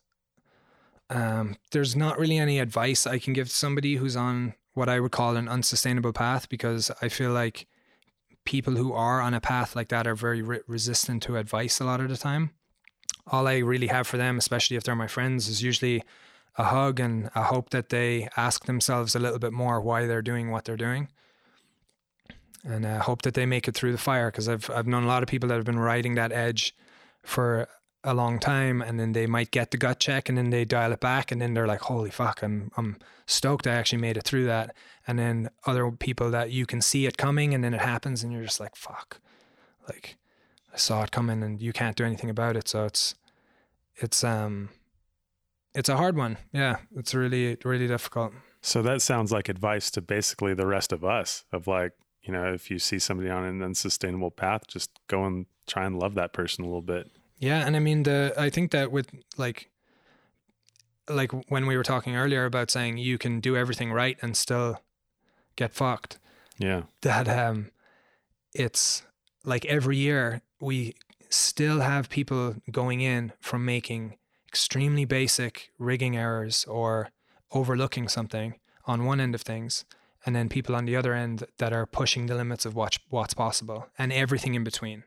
[1.09, 5.11] um there's not really any advice I can give somebody who's on what I would
[5.11, 7.67] call an unsustainable path because I feel like
[8.45, 11.85] people who are on a path like that are very re- resistant to advice a
[11.85, 12.51] lot of the time.
[13.27, 16.03] All I really have for them, especially if they're my friends, is usually
[16.57, 20.21] a hug and a hope that they ask themselves a little bit more why they're
[20.21, 21.09] doing what they're doing
[22.65, 25.07] and I hope that they make it through the fire because I've I've known a
[25.07, 26.75] lot of people that have been riding that edge
[27.23, 27.67] for
[28.03, 30.91] a long time and then they might get the gut check and then they dial
[30.91, 34.23] it back and then they're like holy fuck I'm I'm stoked I actually made it
[34.23, 34.75] through that.
[35.07, 38.31] And then other people that you can see it coming and then it happens and
[38.31, 39.19] you're just like fuck.
[39.87, 40.17] Like
[40.73, 43.15] I saw it coming and you can't do anything about it so it's
[43.95, 44.69] it's um
[45.73, 46.37] it's a hard one.
[46.51, 48.33] Yeah it's really really difficult.
[48.61, 51.93] So that sounds like advice to basically the rest of us of like
[52.25, 55.99] you know, if you see somebody on an unsustainable path, just go and try and
[55.99, 57.09] love that person a little bit.
[57.37, 59.69] Yeah, and I mean the I think that with like
[61.09, 64.81] like when we were talking earlier about saying you can do everything right and still
[65.55, 66.17] get fucked.
[66.57, 66.83] Yeah.
[67.01, 67.71] That um,
[68.53, 69.03] it's
[69.43, 70.95] like every year we
[71.29, 77.09] still have people going in from making extremely basic rigging errors or
[77.51, 79.85] overlooking something on one end of things
[80.25, 83.33] and then people on the other end that are pushing the limits of what, what's
[83.33, 85.03] possible and everything in between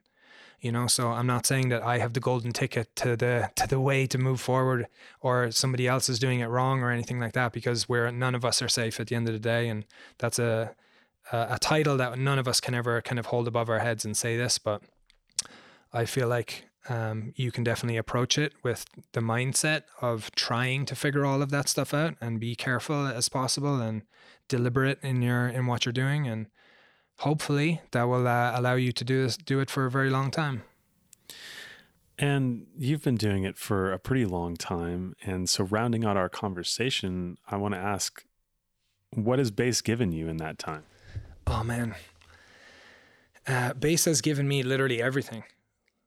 [0.61, 0.87] you know?
[0.87, 4.07] So i'm not saying that i have the golden ticket to the to the way
[4.07, 4.87] to move forward
[5.21, 8.45] or somebody else is doing it wrong or anything like that because we're none of
[8.45, 9.85] us are safe at the end of the day and
[10.19, 10.75] that's a
[11.33, 14.05] a, a title that none of us can ever kind of hold above our heads
[14.05, 14.83] and say this but
[15.93, 20.97] i feel like um, you can definitely approach it with the mindset of trying to
[20.97, 24.03] figure all of that stuff out and be careful as possible and
[24.49, 26.47] deliberate in your in what you're doing and
[27.19, 30.31] hopefully that will uh, allow you to do this do it for a very long
[30.31, 30.63] time.
[32.21, 36.29] And you've been doing it for a pretty long time and so rounding out our
[36.29, 38.25] conversation i want to ask
[39.15, 40.85] what has base given you in that time?
[41.47, 41.95] Oh man.
[43.47, 45.45] Uh, base has given me literally everything.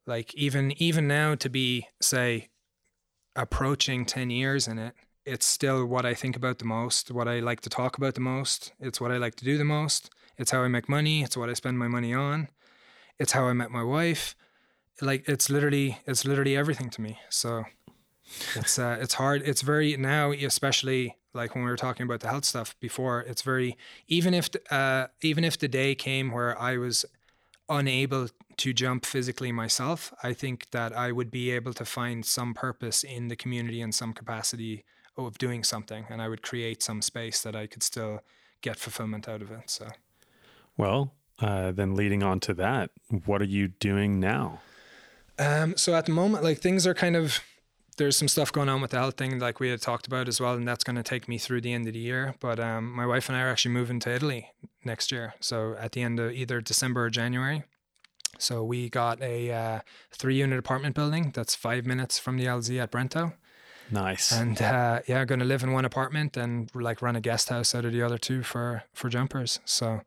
[0.05, 2.49] Like even even now to be say
[3.35, 4.93] approaching 10 years in it
[5.26, 8.22] it's still what i think about the most what i like to talk about the
[8.22, 10.10] most it's what i like to do the most
[10.41, 11.22] it's how I make money.
[11.22, 12.48] It's what I spend my money on.
[13.19, 14.35] It's how I met my wife.
[15.02, 17.19] Like it's literally it's literally everything to me.
[17.30, 17.65] So
[18.56, 19.43] it's uh, it's hard.
[19.45, 23.22] It's very now, especially like when we were talking about the health stuff before.
[23.22, 23.77] It's very
[24.07, 27.06] even if uh, even if the day came where I was
[27.69, 32.56] unable to jump physically myself, I think that I would be able to find some
[32.56, 34.85] purpose in the community in some capacity
[35.27, 38.22] of doing something, and I would create some space that I could still
[38.61, 39.69] get fulfillment out of it.
[39.69, 39.88] So.
[40.77, 42.91] Well, uh, then leading on to that,
[43.26, 44.61] what are you doing now?
[45.39, 47.41] Um, so at the moment, like things are kind of
[47.98, 50.39] there's some stuff going on with the health thing, like we had talked about as
[50.39, 52.35] well, and that's going to take me through the end of the year.
[52.39, 54.49] But um, my wife and I are actually moving to Italy
[54.84, 57.64] next year, so at the end of either December or January.
[58.38, 59.80] So we got a uh,
[60.11, 63.34] three-unit apartment building that's five minutes from the LZ at Brento.
[63.91, 64.31] Nice.
[64.31, 67.76] And uh, yeah, going to live in one apartment and like run a guest house
[67.76, 69.59] out of the other two for for jumpers.
[69.65, 70.01] So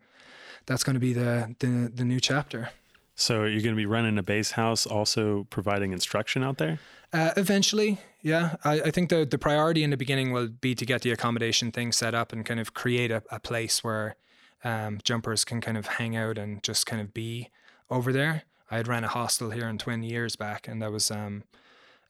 [0.66, 2.70] that's going to be the, the the new chapter.
[3.14, 6.80] So you're going to be running a base house, also providing instruction out there.
[7.12, 8.56] Uh, eventually, yeah.
[8.64, 11.70] I, I, think the the priority in the beginning will be to get the accommodation
[11.70, 14.16] thing set up and kind of create a, a place where
[14.64, 17.50] um, jumpers can kind of hang out and just kind of be
[17.88, 18.42] over there.
[18.70, 21.44] I had ran a hostel here in Twin years back, and that was um,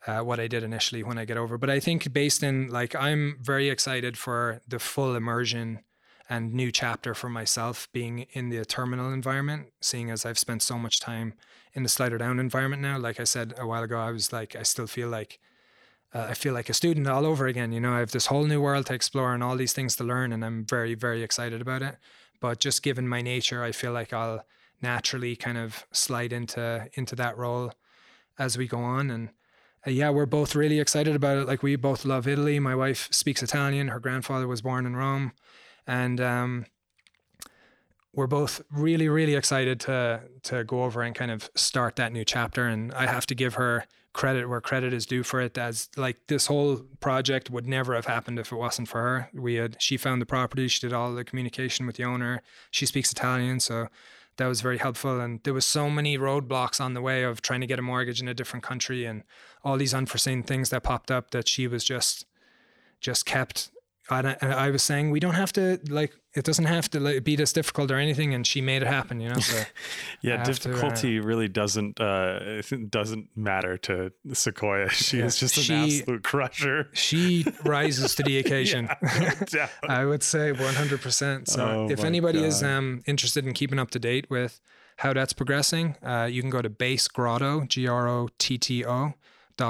[0.06, 1.58] uh, what I did initially when I get over.
[1.58, 5.80] But I think based in like I'm very excited for the full immersion
[6.28, 10.78] and new chapter for myself being in the terminal environment, seeing as I've spent so
[10.78, 11.34] much time
[11.74, 12.98] in the slider down environment now.
[12.98, 15.38] Like I said a while ago, I was like, I still feel like
[16.14, 17.72] uh, I feel like a student all over again.
[17.72, 20.04] You know, I have this whole new world to explore and all these things to
[20.04, 21.96] learn, and I'm very, very excited about it.
[22.40, 24.44] But just given my nature, I feel like I'll
[24.80, 27.72] naturally kind of slide into into that role
[28.38, 29.10] as we go on.
[29.10, 29.30] And
[29.86, 31.46] uh, yeah, we're both really excited about it.
[31.46, 32.58] Like we both love Italy.
[32.58, 33.88] My wife speaks Italian.
[33.88, 35.32] Her grandfather was born in Rome
[35.86, 36.66] and um,
[38.14, 42.24] we're both really really excited to to go over and kind of start that new
[42.24, 45.88] chapter and i have to give her credit where credit is due for it as
[45.96, 49.76] like this whole project would never have happened if it wasn't for her we had
[49.80, 52.40] she found the property she did all the communication with the owner
[52.70, 53.88] she speaks italian so
[54.36, 55.20] that was very helpful.
[55.20, 58.20] And there was so many roadblocks on the way of trying to get a mortgage
[58.20, 59.22] in a different country and
[59.64, 62.26] all these unforeseen things that popped up that she was just
[63.00, 63.70] just kept
[64.10, 67.36] I, I was saying we don't have to like it doesn't have to like, be
[67.36, 68.34] this difficult or anything.
[68.34, 69.38] And she made it happen you know?
[69.38, 69.62] So
[70.22, 72.60] yeah difficulty to, uh, really doesn't uh
[72.90, 74.88] doesn't matter to sequoia.
[74.94, 76.88] She yeah, is just an absolute crusher.
[76.92, 78.88] she rises to the occasion.
[79.52, 82.46] yeah, i would say 100% so oh if anybody God.
[82.46, 84.60] is um interested in keeping up to date with
[84.98, 89.14] how that's progressing uh you can go to base grotto g-r-o-t-t-o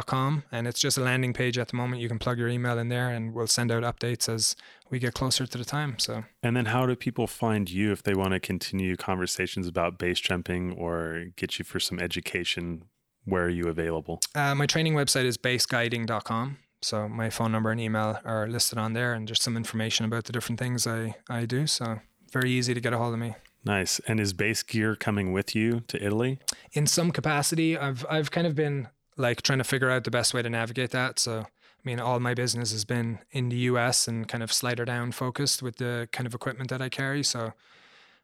[0.07, 2.03] com and it's just a landing page at the moment.
[2.03, 4.57] You can plug your email in there and we'll send out updates as
[4.91, 6.25] we get closer to the time so.
[6.43, 10.21] And then how do people find you if they want to continue conversations about base
[10.21, 12.85] jumping or get you for some education?
[13.25, 14.21] Where are you available?
[14.35, 18.93] Uh, my training website is baseguiding.com so my phone number and email are listed on
[18.93, 21.99] there and just some information about the different things i i do so
[22.35, 23.37] very easy to get a hold of me.
[23.65, 24.01] Nice.
[24.07, 26.39] And is base gear coming with you to Italy?
[26.73, 30.35] In some capacity, I've I've kind of been like trying to figure out the best
[30.35, 31.19] way to navigate that.
[31.19, 34.85] So, I mean, all my business has been in the US and kind of slider
[34.85, 37.23] down focused with the kind of equipment that I carry.
[37.23, 37.53] So,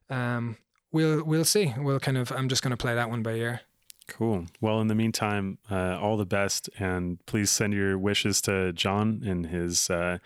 [0.09, 0.57] um,
[0.93, 1.75] we'll we'll see.
[1.79, 3.61] We'll kind of I'm just going to play that one by ear.
[4.07, 4.47] Cool.
[4.61, 9.23] Well, in the meantime, uh, all the best, and please send your wishes to John
[9.25, 10.19] in his uh,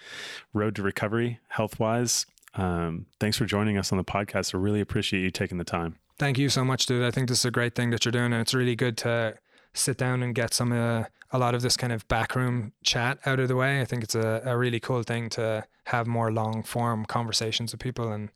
[0.54, 2.24] road to recovery, health wise.
[2.54, 4.54] Um, thanks for joining us on the podcast.
[4.54, 5.96] I really appreciate you taking the time.
[6.18, 7.04] Thank you so much, dude.
[7.04, 9.36] I think this is a great thing that you're doing, and it's really good to
[9.74, 13.40] sit down and get some uh, a lot of this kind of backroom chat out
[13.40, 13.80] of the way.
[13.80, 17.80] I think it's a, a really cool thing to have more long form conversations with
[17.80, 18.30] people, and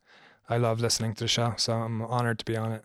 [0.48, 1.54] I love listening to the show.
[1.56, 2.84] So I'm honored to be on it.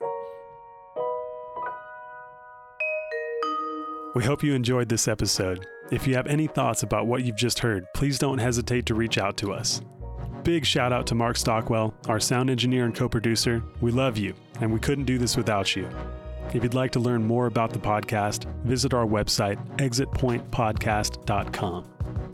[4.16, 5.66] We hope you enjoyed this episode.
[5.92, 9.18] If you have any thoughts about what you've just heard, please don't hesitate to reach
[9.18, 9.82] out to us.
[10.44, 13.64] Big shout out to Mark Stockwell, our sound engineer and co producer.
[13.82, 15.90] We love you, and we couldn't do this without you.
[16.50, 21.86] If you'd like to learn more about the podcast, visit our website, exitpointpodcast.com.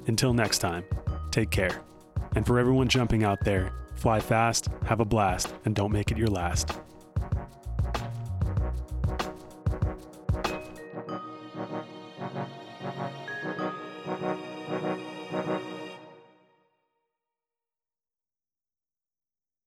[0.08, 0.84] Until next time,
[1.32, 1.82] take care.
[2.36, 6.18] And for everyone jumping out there, fly fast, have a blast, and don't make it
[6.18, 6.80] your last.